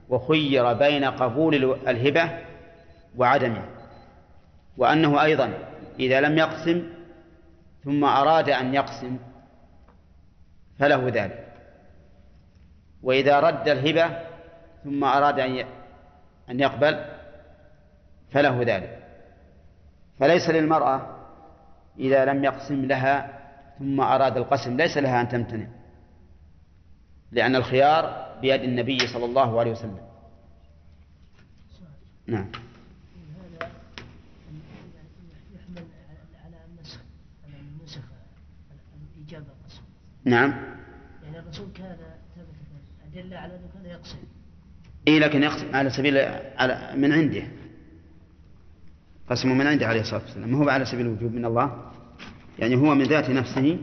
وخير 0.09 0.73
بين 0.73 1.05
قبول 1.05 1.79
الهبة 1.89 2.31
وعدمه 3.17 3.65
وأنه 4.77 5.23
أيضا 5.23 5.53
إذا 6.01 6.21
لم 6.21 6.39
يقسم 6.39 6.83
ثم 7.85 8.05
أراد 8.05 8.51
أن 8.51 8.75
يقسم 8.75 9.19
فله 10.79 11.09
ذلك. 11.09 11.54
وإذا 13.05 13.41
رد 13.41 13.69
الهبة 13.69 14.19
ثم 14.85 15.05
أراد 15.05 15.39
أن 16.51 16.61
يقبل 16.61 17.05
فله 18.31 18.63
ذلك. 18.63 19.05
فليس 20.19 20.51
للمرأة 20.51 21.17
إذا 21.99 22.25
لم 22.25 22.45
يقسم 22.45 22.85
لها 22.85 23.41
ثم 23.79 24.01
أراد 24.01 24.37
القسم 24.37 24.77
ليس 24.77 24.97
لها 24.97 25.21
أن 25.21 25.29
تمتنع 25.29 25.67
لأن 27.33 27.57
الخيار 27.57 28.35
بيد 28.41 28.63
النبي 28.63 28.99
صلى 29.07 29.25
الله 29.25 29.61
عليه 29.61 29.71
وسلم. 29.73 30.01
نعم. 32.27 32.51
القسم 39.33 39.83
نعم. 40.25 40.51
يعني 41.23 41.39
الرسول 41.39 41.69
كان 41.75 41.97
ثبت 43.15 43.25
أدلة 43.25 43.39
على 43.39 43.55
أنه 43.55 43.69
كان 43.75 43.87
يقسم 43.91 44.17
إيه 45.09 45.19
لكن 45.19 45.43
يقسم 45.43 45.77
على 45.77 45.91
سبيل 45.91 46.19
على 46.59 46.93
من 46.97 47.13
عنده. 47.13 47.43
قسم 49.31 49.59
من 49.59 49.67
عنده 49.67 49.87
عليه 49.87 50.01
الصلاة 50.01 50.21
والسلام. 50.23 50.49
ما 50.53 50.59
هو 50.59 50.69
على 50.69 50.85
سبيل 50.85 51.07
الوجوب 51.07 51.33
من 51.35 51.45
الله؟ 51.45 51.91
يعني 52.59 52.77
هو 52.77 52.95
من 52.95 53.05
ذات 53.05 53.31
نفسه 53.31 53.79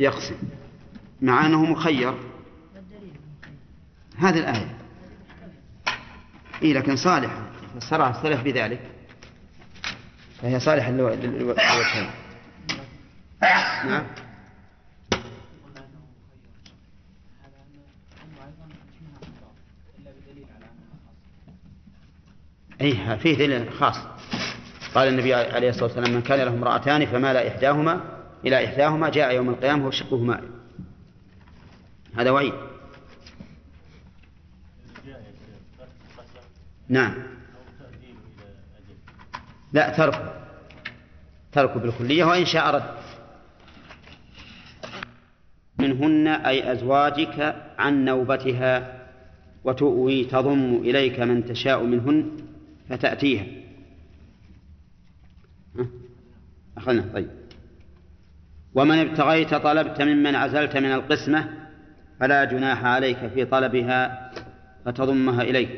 يقسم 0.00 0.36
مع 1.22 1.46
أنه 1.46 1.64
مخير. 1.64 2.14
هذه 4.18 4.38
الآية. 4.38 4.78
إيه 6.62 6.72
لكن 6.74 6.96
صالحة 6.96 7.50
فسرها 7.80 8.10
السلف 8.10 8.42
بذلك. 8.42 8.80
فهي 10.42 10.60
صالحة 10.60 10.90
للو- 10.90 11.14
للو- 11.22 11.56
للوجهين 11.58 12.10
نعم. 13.42 14.06
أي 22.80 23.18
فيه 23.18 23.34
دليل 23.34 23.72
خاص. 23.72 23.96
قال 24.94 25.08
النبي 25.08 25.34
عليه 25.34 25.68
الصلاة 25.68 25.84
والسلام 25.84 26.14
من 26.14 26.22
كان 26.22 26.38
له 26.38 26.48
امرأتان 26.48 27.06
فمال 27.06 27.36
إحداهما 27.36 28.00
إلى 28.46 28.64
إحداهما 28.64 29.08
جاء 29.08 29.34
يوم 29.34 29.48
القيامة 29.48 29.86
وشقه 29.86 30.16
مائل 30.16 30.48
هذا 32.16 32.30
وعيد. 32.30 32.52
نعم. 36.88 37.14
لا 39.72 39.96
تركه. 39.96 40.34
تركه 41.52 41.80
بالكلية 41.80 42.24
وإن 42.24 42.44
شاء 42.44 42.74
رد. 42.74 42.94
منهن 45.78 46.28
أي 46.28 46.72
أزواجك 46.72 47.56
عن 47.78 48.04
نوبتها 48.04 48.98
وتؤوي 49.64 50.24
تضم 50.24 50.74
إليك 50.74 51.20
من 51.20 51.44
تشاء 51.44 51.82
منهن. 51.82 52.47
فتأتيها. 52.88 53.46
ها؟ 55.78 55.86
أخذنا 56.76 57.12
طيب. 57.14 57.30
ومن 58.74 58.98
ابتغيت 58.98 59.54
طلبت 59.54 60.02
ممن 60.02 60.34
عزلت 60.34 60.76
من 60.76 60.92
القسمة 60.92 61.48
فلا 62.20 62.44
جناح 62.44 62.84
عليك 62.84 63.26
في 63.26 63.44
طلبها 63.44 64.32
فتضمها 64.84 65.42
إليك. 65.42 65.70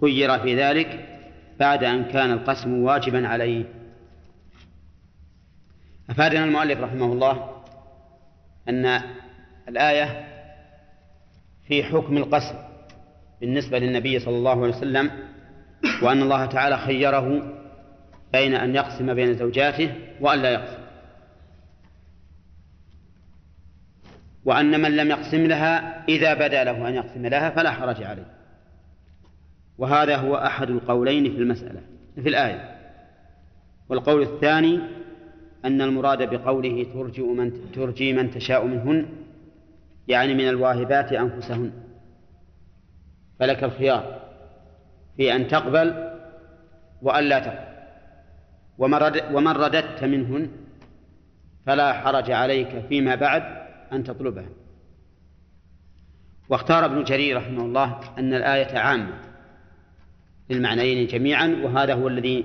خير 0.00 0.38
في 0.38 0.62
ذلك 0.62 1.18
بعد 1.58 1.84
أن 1.84 2.04
كان 2.04 2.32
القسم 2.32 2.74
واجبا 2.74 3.28
عليه. 3.28 3.64
أفادنا 6.10 6.44
المؤلف 6.44 6.80
رحمه 6.80 7.12
الله 7.12 7.62
أن 8.68 9.02
الآية 9.68 10.26
في 11.68 11.84
حكم 11.84 12.16
القسم. 12.16 12.75
بالنسبة 13.40 13.78
للنبي 13.78 14.18
صلى 14.18 14.36
الله 14.36 14.62
عليه 14.62 14.76
وسلم 14.76 15.10
وأن 16.02 16.22
الله 16.22 16.46
تعالى 16.46 16.78
خيره 16.78 17.52
بين 18.32 18.54
أن 18.54 18.74
يقسم 18.74 19.14
بين 19.14 19.34
زوجاته 19.34 19.94
وأن 20.20 20.38
لا 20.38 20.50
يقسم. 20.50 20.78
وأن 24.44 24.80
من 24.80 24.96
لم 24.96 25.10
يقسم 25.10 25.46
لها 25.46 26.04
إذا 26.08 26.34
بدا 26.34 26.64
له 26.64 26.88
أن 26.88 26.94
يقسم 26.94 27.26
لها 27.26 27.50
فلا 27.50 27.70
حرج 27.70 28.02
عليه. 28.02 28.26
وهذا 29.78 30.16
هو 30.16 30.36
أحد 30.36 30.70
القولين 30.70 31.32
في 31.32 31.38
المسألة 31.38 31.80
في 32.22 32.28
الآية. 32.28 32.76
والقول 33.88 34.22
الثاني 34.22 34.80
أن 35.64 35.80
المراد 35.80 36.34
بقوله 36.34 36.86
ترجي 36.94 37.22
من 37.22 37.72
ترجي 37.72 38.12
من 38.12 38.30
تشاء 38.30 38.66
منهن 38.66 39.06
يعني 40.08 40.34
من 40.34 40.48
الواهبات 40.48 41.12
أنفسهن. 41.12 41.85
فلك 43.40 43.64
الخيار 43.64 44.20
في 45.16 45.36
أن 45.36 45.48
تقبل 45.48 46.12
وأن 47.02 47.24
لا 47.24 47.38
تقبل. 47.38 47.76
ومن 48.78 49.00
ومن 49.32 49.52
رددت 49.52 50.04
منهن 50.04 50.48
فلا 51.66 51.92
حرج 51.92 52.30
عليك 52.30 52.86
فيما 52.88 53.14
بعد 53.14 53.42
أن 53.92 54.04
تطلبها 54.04 54.48
واختار 56.48 56.84
ابن 56.84 57.04
جرير 57.04 57.36
رحمه 57.36 57.64
الله 57.64 58.00
أن 58.18 58.34
الآية 58.34 58.78
عامة 58.78 59.20
للمعنيين 60.50 61.06
جميعا 61.06 61.60
وهذا 61.64 61.94
هو 61.94 62.08
الذي 62.08 62.44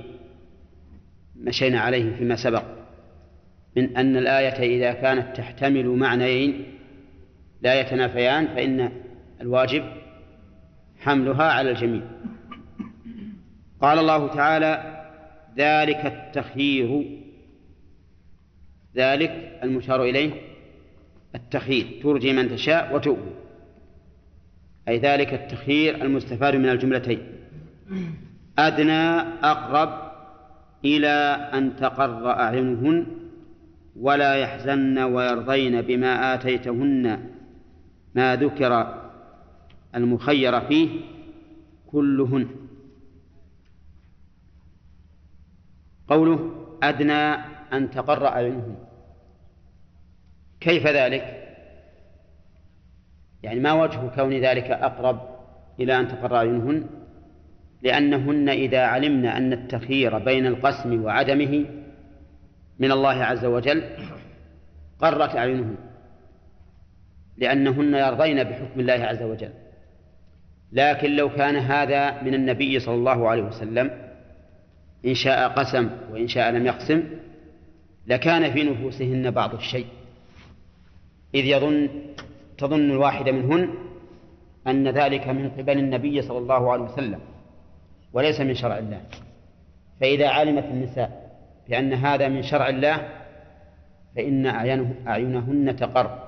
مشينا 1.36 1.80
عليه 1.80 2.16
فيما 2.16 2.36
سبق 2.36 2.64
من 3.78 3.98
أن 3.98 4.18
الآية 4.18 4.78
إذا 4.78 4.94
كانت 4.94 5.38
تحتمل 5.38 5.88
معنيين 5.88 6.78
لا 7.62 7.80
يتنافيان 7.80 8.48
فإن 8.48 8.92
الواجب 9.42 9.84
حملها 11.02 11.44
على 11.44 11.72
الجميع. 11.72 12.02
قال 13.82 14.00
الله 14.00 14.28
تعالى 14.28 15.04
ذلك 15.58 16.06
التخيير. 16.06 17.20
ذلك 18.96 19.60
المشار 19.64 20.04
إليه 20.04 20.32
التخيير. 21.36 22.02
ترجي 22.04 22.34
من 22.34 22.50
تشاء 22.50 22.96
وتؤوي 22.96 23.34
أي 24.88 24.98
ذلك 24.98 25.34
التخيير 25.34 25.96
المستفاد 25.96 26.56
من 26.56 26.70
الجملتين. 26.70 27.20
أدنى 28.60 29.20
أقرب 29.44 30.12
إلى 30.86 31.50
أن 31.54 31.76
تقر 31.76 32.30
أعينهن 32.30 33.06
ولا 33.96 34.36
يحزن 34.36 34.98
ويرضين 34.98 35.82
بما 35.82 36.34
آتيتهن 36.34 37.30
ما 38.16 38.36
ذكر 38.36 39.01
المخير 39.96 40.62
فيه 40.62 40.90
كلهن. 41.88 42.48
قوله 46.08 46.68
أدنى 46.84 47.34
أن 47.74 47.92
تقر 47.92 48.28
أعينهن 48.28 48.76
كيف 50.60 50.88
ذلك؟ 50.88 51.38
يعني 53.44 53.60
ما 53.60 53.74
وجه 53.74 54.08
كون 54.16 54.34
ذلك 54.34 54.72
أقرب 54.72 55.22
إلى 55.80 56.00
أن 56.00 56.08
تقر 56.08 56.36
أعينهن 56.36 56.90
لأنهن 57.82 58.50
إذا 58.50 58.86
علمن 58.86 59.26
أن 59.26 59.54
التخيير 59.54 60.18
بين 60.20 60.46
القسم 60.46 61.04
وعدمه 61.04 61.66
من 62.80 62.92
الله 62.92 63.24
عز 63.24 63.46
وجل 63.46 63.84
قرت 65.00 65.36
أعينهن. 65.36 65.76
لأنهن 67.38 67.94
يرضين 67.94 68.44
بحكم 68.44 68.80
الله 68.80 68.94
عز 68.94 69.24
وجل. 69.24 69.54
لكن 70.72 71.16
لو 71.16 71.30
كان 71.30 71.56
هذا 71.56 72.24
من 72.24 72.34
النبي 72.34 72.80
صلى 72.80 72.96
الله 72.96 73.30
عليه 73.30 73.44
وسلم 73.44 73.92
إن 75.06 75.14
شاء 75.14 75.50
قسم 75.50 75.90
وإن 76.12 76.28
شاء 76.28 76.52
لم 76.52 76.66
يقسم 76.66 77.04
لكان 78.08 78.52
في 78.52 78.64
نفوسهن 78.64 79.32
بعض 79.32 79.54
الشيء. 79.54 79.86
إذ 81.36 81.46
يظن 81.46 81.90
تظن 82.58 82.92
الواحدة 82.92 83.32
منهن 83.32 83.70
أن 84.68 84.88
ذلك 84.88 85.28
من 85.28 85.50
قبل 85.50 85.78
النبي 85.78 86.22
صلى 86.22 86.38
الله 86.38 86.72
عليه 86.72 86.84
وسلم 86.84 87.20
وليس 88.14 88.42
من 88.42 88.54
شرع 88.54 88.78
الله. 88.78 89.02
فإذا 90.02 90.28
علمت 90.28 90.64
النساء 90.64 91.32
بأن 91.70 91.94
هذا 91.94 92.28
من 92.28 92.42
شرع 92.44 92.70
الله 92.70 93.10
فإن 94.16 94.46
أعينهن 95.08 95.76
تقر. 95.76 96.20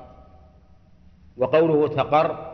وقوله 1.38 1.88
تقر 1.88 2.53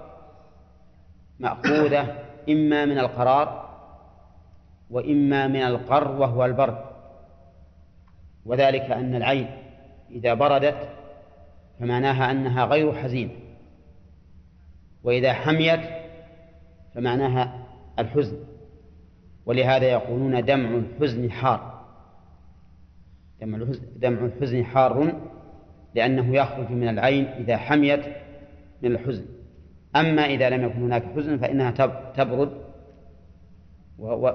مأخوذة 1.40 2.16
إما 2.50 2.86
من 2.86 3.00
القرار 3.00 3.70
وإما 4.90 5.48
من 5.48 5.62
القر 5.62 6.12
وهو 6.12 6.46
البرد. 6.46 6.78
وذلك 8.46 8.82
أن 8.82 9.16
العين 9.16 9.50
إذا 10.12 10.34
بردت 10.34 10.90
فمعناها 11.80 12.32
أنها 12.32 12.66
غير 12.66 12.94
حزينة 12.94 13.32
وإذا 15.04 15.34
حميت 15.34 15.80
فمعناها 16.96 17.68
الحزن. 18.00 18.38
ولهذا 19.46 19.86
يقولون 19.86 20.46
دمع 20.46 20.70
الحزن 20.70 21.32
حار. 21.32 21.86
دمع 23.96 24.26
الحزن 24.26 24.66
حار 24.66 25.14
لأنه 25.96 26.36
يخرج 26.36 26.72
من 26.72 26.88
العين 26.90 27.26
إذا 27.26 27.58
حميت 27.58 28.06
من 28.82 28.92
الحزن. 28.92 29.26
أما 29.96 30.26
إذا 30.26 30.50
لم 30.50 30.64
يكن 30.64 30.84
هناك 30.84 31.04
حزن 31.04 31.38
فإنها 31.38 31.72
تبرد 32.18 32.62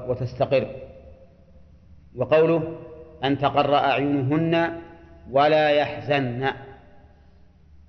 وتستقر. 0.08 0.76
وقوله 2.16 2.78
أن 3.24 3.38
تقر 3.38 3.74
أعينهن 3.74 4.80
ولا 5.30 5.70
يحزن. 5.70 6.50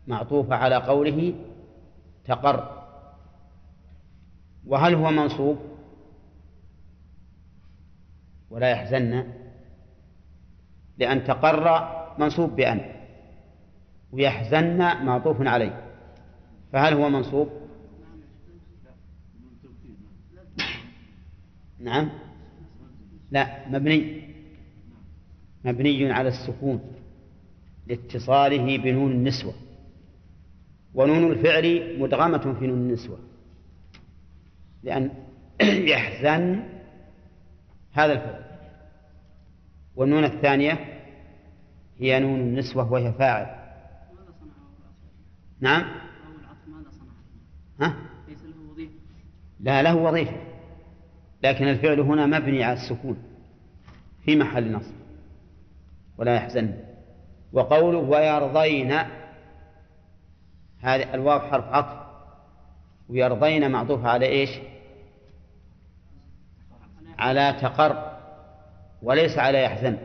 معطوفة 0.07 0.55
على 0.55 0.75
قوله 0.75 1.33
تقر. 2.25 2.85
وهل 4.65 4.95
هو 4.95 5.11
منصوب؟ 5.11 5.57
ولا 8.49 8.69
يحزن. 8.69 9.23
لأن 10.97 11.23
تقر 11.23 11.89
منصوب 12.19 12.55
بأن. 12.55 12.81
ويحزن 14.11 14.77
معطوف 15.05 15.47
عليه. 15.47 15.84
فهل 16.71 16.93
هو 16.93 17.09
منصوب؟ 17.09 17.49
نعم. 21.79 22.09
لا 23.31 23.69
مبني. 23.69 24.25
مبني 25.65 26.11
على 26.11 26.29
السكون 26.29 26.81
لاتصاله 27.87 28.77
بنون 28.77 29.11
النسوة. 29.11 29.53
ونون 30.93 31.31
الفعل 31.31 31.99
مدغمة 31.99 32.53
في 32.59 32.67
نون 32.67 32.77
النسوة. 32.77 33.19
لأن 34.83 35.11
يحزن 35.91 36.63
هذا 37.91 38.13
الفعل. 38.13 38.45
والنون 39.95 40.23
الثانية 40.23 41.01
هي 41.99 42.19
نون 42.19 42.39
النسوة 42.39 42.91
وهي 42.91 43.13
فاعل. 43.13 43.65
نعم. 45.59 46.04
ها؟ 47.81 47.95
ليس 48.27 48.43
له 48.43 48.71
وظيفة. 48.71 48.93
لا 49.59 49.81
له 49.81 49.95
وظيفة. 49.95 50.37
لكن 51.43 51.67
الفعل 51.67 51.99
هنا 51.99 52.25
مبني 52.25 52.63
على 52.63 52.79
السكون 52.79 53.17
في 54.25 54.35
محل 54.35 54.71
نصب. 54.71 54.93
ولا 56.17 56.35
يحزن. 56.35 56.73
وقوله 57.53 57.97
ويرضين 57.97 58.91
هذا 60.79 61.13
الواو 61.13 61.39
حرف 61.39 61.65
عطف. 61.65 62.05
ويرضين 63.09 63.71
معطوف 63.71 64.05
على 64.05 64.25
إيش؟ 64.25 64.49
على 67.17 67.55
تقر. 67.61 68.17
وليس 69.01 69.37
على 69.37 69.63
يحزن. 69.63 69.97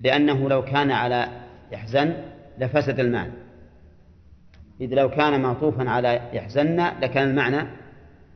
لأنه 0.00 0.48
لو 0.48 0.64
كان 0.64 0.90
على 0.90 1.28
يحزن 1.72 2.24
لفسد 2.58 3.00
المعنى 3.00 3.47
إذ 4.80 4.94
لو 4.94 5.10
كان 5.10 5.40
معطوفا 5.40 5.90
على 5.90 6.20
يحزن 6.32 6.76
لكان 6.76 7.30
المعنى 7.30 7.68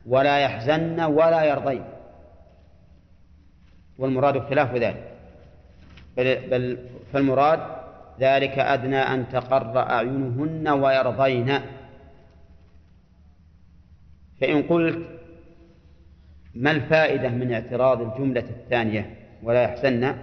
ولا 0.05 0.39
يحزن 0.39 0.99
ولا 1.01 1.43
يرضين 1.43 1.83
والمراد 3.97 4.39
خلاف 4.39 4.75
ذلك. 4.75 5.13
بل, 6.17 6.49
بل 6.49 6.77
فالمراد 7.13 7.59
ذلك 8.19 8.59
أدنى 8.59 8.97
أن 8.97 9.29
تقر 9.29 9.79
أعينهن 9.79 10.67
ويرضين. 10.67 11.59
فإن 14.41 14.63
قلت 14.63 15.07
ما 16.55 16.71
الفائدة 16.71 17.29
من 17.29 17.53
اعتراض 17.53 18.01
الجملة 18.01 18.43
الثانية 18.49 19.15
ولا 19.43 19.63
يحزن؟ 19.63 20.15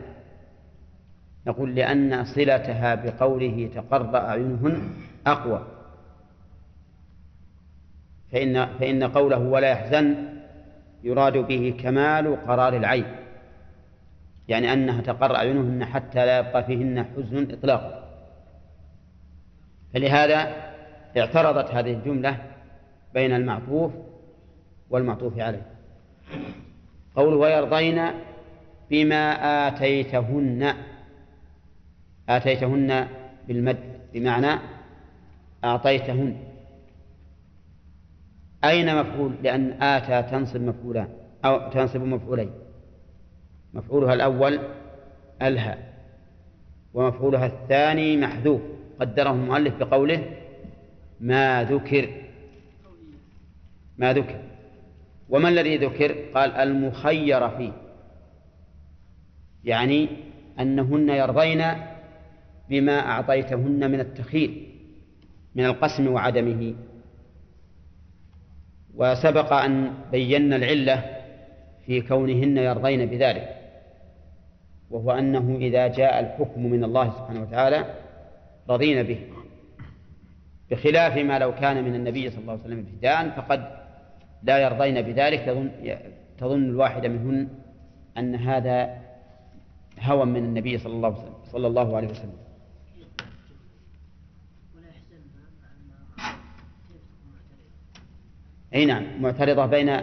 نقول 1.47 1.75
لأن 1.75 2.25
صلتها 2.25 2.95
بقوله 2.95 3.71
تقر 3.75 4.17
أعينهن 4.17 4.91
أقوى. 5.27 5.80
فإن 8.33 8.67
فإن 8.67 9.05
قوله 9.05 9.39
ولا 9.39 9.71
يحزن 9.71 10.15
يراد 11.03 11.37
به 11.37 11.75
كمال 11.83 12.47
قرار 12.47 12.77
العين 12.77 13.05
يعني 14.49 14.73
أنها 14.73 15.01
تقر 15.01 15.37
أعينهن 15.37 15.85
حتى 15.85 16.27
لا 16.27 16.39
يبقى 16.39 16.65
فيهن 16.65 17.05
حزن 17.05 17.51
إطلاقا. 17.53 18.05
فلهذا 19.95 20.55
اعترضت 21.17 21.71
هذه 21.71 21.93
الجملة 21.93 22.37
بين 23.15 23.33
المعطوف 23.33 23.93
والمعطوف 24.91 25.39
عليه. 25.39 25.67
قول 27.17 27.35
ويرضين 27.35 28.03
بما 28.91 29.33
آتيتهن 29.69 30.75
آتيتهن 32.29 33.09
بالمد 33.49 33.79
بمعنى 34.15 34.61
أعطيتهن. 35.65 36.37
أين 38.65 39.01
مفعول؟ 39.01 39.33
لأن 39.43 39.83
آتى 39.83 40.31
تنصب 40.31 40.61
مفعولان 40.61 41.09
أو 41.45 41.71
تنصب 41.71 42.01
مفعولين. 42.01 42.51
مفعولها 43.75 44.15
الأول 44.15 44.59
ألهى 45.43 45.79
ومفعولها 46.95 47.47
الثاني 47.47 48.17
محذوف. 48.17 48.61
قدره 49.01 49.31
المؤلف 49.31 49.77
بقوله 49.77 50.25
ما 51.21 51.65
ذكر. 51.65 52.09
ما 53.99 54.13
ذكر. 54.13 54.41
وما 55.29 55.49
الذي 55.49 55.77
ذكر؟ 55.77 56.13
قال 56.35 56.51
المخير 56.51 57.49
فيه. 57.49 57.73
يعني 59.65 60.09
أنهن 60.61 61.09
يرضين 61.09 61.63
بما 62.71 62.99
أعطيتهن 62.99 63.91
من 63.91 64.01
التخير 64.01 64.51
من 65.55 65.65
القسم 65.65 66.07
وعدمه. 66.07 66.75
وسبق 69.01 69.53
أن 69.53 69.95
بينا 70.13 70.57
العلة 70.57 71.05
في 71.87 72.01
كونهن 72.01 72.57
يرضين 72.59 73.07
بذلك 73.07 73.57
وهو 74.91 75.11
أنه 75.13 75.57
إذا 75.57 75.87
جاء 75.87 76.21
الحكم 76.21 76.67
من 76.67 76.85
الله 76.85 77.11
سبحانه 77.11 77.41
وتعالى 77.41 77.95
رضين 78.69 79.03
به. 79.03 79.19
بخلاف 80.71 81.17
ما 81.17 81.39
لو 81.39 81.55
كان 81.55 81.85
من 81.85 81.95
النبي 81.95 82.31
صلى 82.31 82.41
الله 82.41 82.53
عليه 82.53 82.63
وسلم 82.63 82.79
ابتداء 82.79 83.31
فقد 83.31 83.81
لا 84.43 84.59
يرضين 84.59 85.03
بذلك 85.03 85.41
تظن, 85.41 85.71
تظن 86.39 86.65
الواحدة 86.65 87.09
منهن 87.09 87.49
أن 88.19 88.35
هذا 88.35 89.01
هوى 90.01 90.25
من 90.27 90.45
النبي 90.45 90.79
صلى 90.79 90.93
الله 90.93 91.35
صلى 91.45 91.67
الله 91.67 91.97
عليه 91.97 92.09
وسلم 92.09 92.39
ولا 94.77 94.87
يحسنها 94.89 95.51
مع 95.63 95.69
أنها 95.77 96.37
كيف 96.89 97.03
تكون 97.03 97.33
معترضة 97.33 97.71
أي 98.75 98.85
نعم 98.85 99.23
معترضة 99.23 99.67
بين 99.67 99.97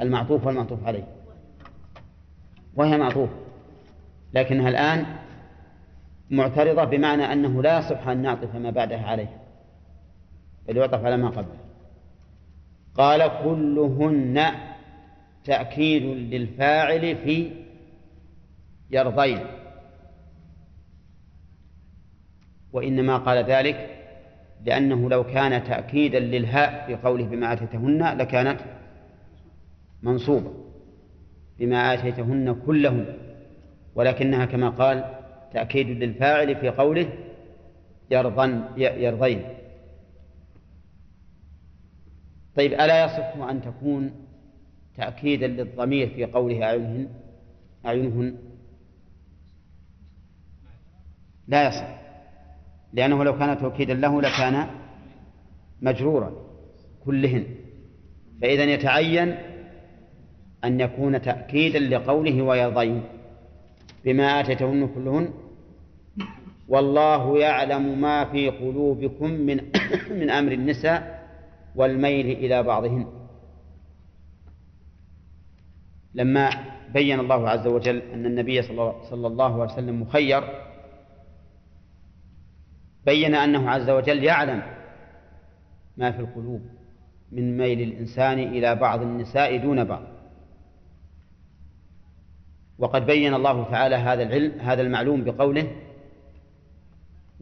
المعطوف 0.00 0.46
والمعطوف 0.46 0.86
عليه. 0.86 1.06
وهي 2.74 2.98
معطوف 2.98 3.30
لكنها 4.34 4.68
الآن 4.68 5.06
معترضة 6.30 6.84
بمعنى 6.84 7.32
أنه 7.32 7.62
لا 7.62 7.78
يصح 7.78 8.08
أن 8.08 8.22
نعطف 8.22 8.54
ما 8.54 8.70
بعدها 8.70 9.06
عليه 9.06 9.42
بل 10.68 10.76
يعطف 10.76 11.04
على 11.04 11.16
ما 11.16 11.28
قبله. 11.28 11.58
قال 12.94 13.30
كلهن 13.44 14.44
تأكيد 15.44 16.02
للفاعل 16.02 17.16
في 17.16 17.50
يرضين. 18.90 19.40
وإنما 22.72 23.16
قال 23.16 23.44
ذلك 23.44 23.91
لأنه 24.64 25.10
لو 25.10 25.24
كان 25.24 25.64
تأكيدا 25.64 26.20
للهاء 26.20 26.86
في 26.86 26.94
قوله 26.94 27.24
بما 27.24 27.52
آتيتهن 27.52 28.18
لكانت 28.18 28.60
منصوبة. 30.02 30.54
بما 31.58 31.94
آتيتهن 31.94 32.54
كلهن. 32.66 33.06
ولكنها 33.94 34.44
كما 34.44 34.70
قال 34.70 35.04
تأكيد 35.52 35.86
للفاعل 35.86 36.56
في 36.56 36.68
قوله 36.68 37.08
يرضن 38.10 38.64
يرضين. 38.76 39.42
طيب 42.56 42.72
ألا 42.72 43.04
يصح 43.04 43.36
أن 43.36 43.62
تكون 43.62 44.12
تأكيدا 44.96 45.46
للضمير 45.46 46.08
في 46.08 46.24
قوله 46.24 46.64
أعينهن؟ 46.64 47.08
أعينهن؟ 47.86 48.36
لا 51.48 51.68
يصح. 51.68 52.01
لأنه 52.92 53.24
لو 53.24 53.38
كان 53.38 53.58
توكيدا 53.58 53.94
له 53.94 54.22
لكان 54.22 54.66
مجرورا 55.82 56.32
كلهن. 57.04 57.46
فإذا 58.42 58.64
يتعين 58.64 59.34
أن 60.64 60.80
يكون 60.80 61.22
تأكيدا 61.22 61.78
لقوله 61.78 62.42
ويرضين 62.42 63.02
بما 64.04 64.40
آتيتهن 64.40 64.88
كلهن 64.94 65.28
والله 66.68 67.38
يعلم 67.38 68.00
ما 68.00 68.24
في 68.24 68.48
قلوبكم 68.48 69.30
من 69.30 69.60
من 70.20 70.30
أمر 70.30 70.52
النساء 70.52 71.22
والميل 71.76 72.26
إلى 72.26 72.62
بعضهن. 72.62 73.06
لما 76.14 76.50
بين 76.92 77.20
الله 77.20 77.48
عز 77.48 77.66
وجل 77.66 77.98
أن 77.98 78.26
النبي 78.26 78.62
صلى 78.62 79.26
الله 79.26 79.62
عليه 79.62 79.72
وسلم 79.72 80.02
مخير 80.02 80.42
بين 83.06 83.34
أنه 83.34 83.70
عز 83.70 83.90
وجل 83.90 84.24
يعلم 84.24 84.62
ما 85.96 86.10
في 86.12 86.20
القلوب 86.20 86.60
من 87.32 87.56
ميل 87.56 87.80
الإنسان 87.80 88.38
إلى 88.38 88.74
بعض 88.74 89.02
النساء 89.02 89.56
دون 89.56 89.84
بعض. 89.84 90.02
وقد 92.78 93.06
بين 93.06 93.34
الله 93.34 93.70
تعالى 93.70 93.96
هذا 93.96 94.22
العلم 94.22 94.60
هذا 94.60 94.82
المعلوم 94.82 95.24
بقوله 95.24 95.70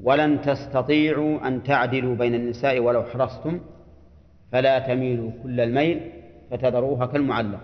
ولن 0.03 0.41
تستطيعوا 0.41 1.49
أن 1.49 1.63
تعدلوا 1.63 2.17
بين 2.17 2.35
النساء 2.35 2.79
ولو 2.79 3.03
حرصتم 3.03 3.61
فلا 4.53 4.79
تميلوا 4.79 5.31
كل 5.43 5.61
الميل 5.61 6.13
فتذروها 6.51 7.07
كالمعلق. 7.07 7.61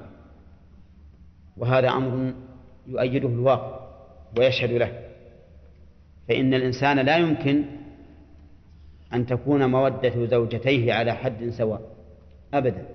وهذا 1.57 1.89
أمر 1.89 2.33
يؤيده 2.87 3.29
الواقع 3.29 3.81
ويشهد 4.39 4.71
له. 4.71 4.93
فإن 6.29 6.55
الإنسان 6.55 6.99
لا 6.99 7.17
يمكن 7.17 7.65
أن 9.15 9.27
تكون 9.27 9.71
مودة 9.71 10.27
زوجتيه 10.27 10.93
على 10.93 11.13
حد 11.13 11.49
سواء. 11.49 11.81
أبدا. 12.55 12.87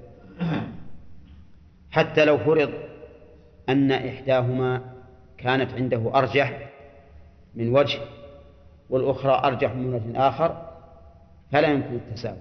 حتى 1.91 2.25
لو 2.25 2.37
فرض 2.37 2.69
أن 3.69 3.91
إحداهما 3.91 4.81
كانت 5.37 5.73
عنده 5.73 6.11
أرجح 6.15 6.69
من 7.55 7.75
وجه 7.75 7.99
والأخرى 8.89 9.41
أرجح 9.43 9.71
من 9.75 9.93
وجه 9.93 10.27
آخر 10.27 10.69
فلا 11.51 11.67
يمكن 11.67 11.95
التساوي. 11.95 12.37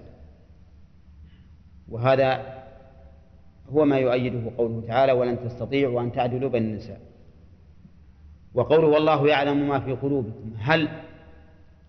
وهذا 1.89 2.61
هو 3.69 3.85
ما 3.85 3.97
يؤيده 3.97 4.51
قوله 4.57 4.87
تعالى 4.87 5.11
ولن 5.11 5.39
تستطيعوا 5.39 6.01
أن 6.01 6.11
تعدلوا 6.11 6.49
بين 6.49 6.63
النساء 6.63 7.01
وقوله 8.53 8.87
والله 8.87 9.27
يعلم 9.27 9.67
ما 9.69 9.79
في 9.79 9.91
قلوبكم 9.91 10.53
هل 10.57 10.89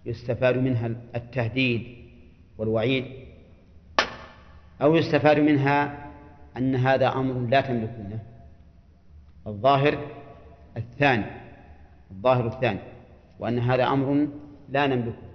يستفاد 0.07 0.57
منها 0.59 0.87
التهديد 1.17 1.87
والوعيد 2.59 3.05
أو 4.83 4.97
يستفاد 4.97 5.39
منها 5.39 6.09
أن 6.57 6.75
هذا 6.75 7.09
أمر 7.09 7.47
لا 7.51 7.61
تملكونه 7.61 8.19
الظاهر 9.47 9.99
الثاني 10.77 11.25
الظاهر 12.11 12.47
الثاني 12.47 12.79
وأن 13.39 13.59
هذا 13.59 13.87
أمر 13.87 14.29
لا 14.69 14.87
نملكه. 14.87 15.32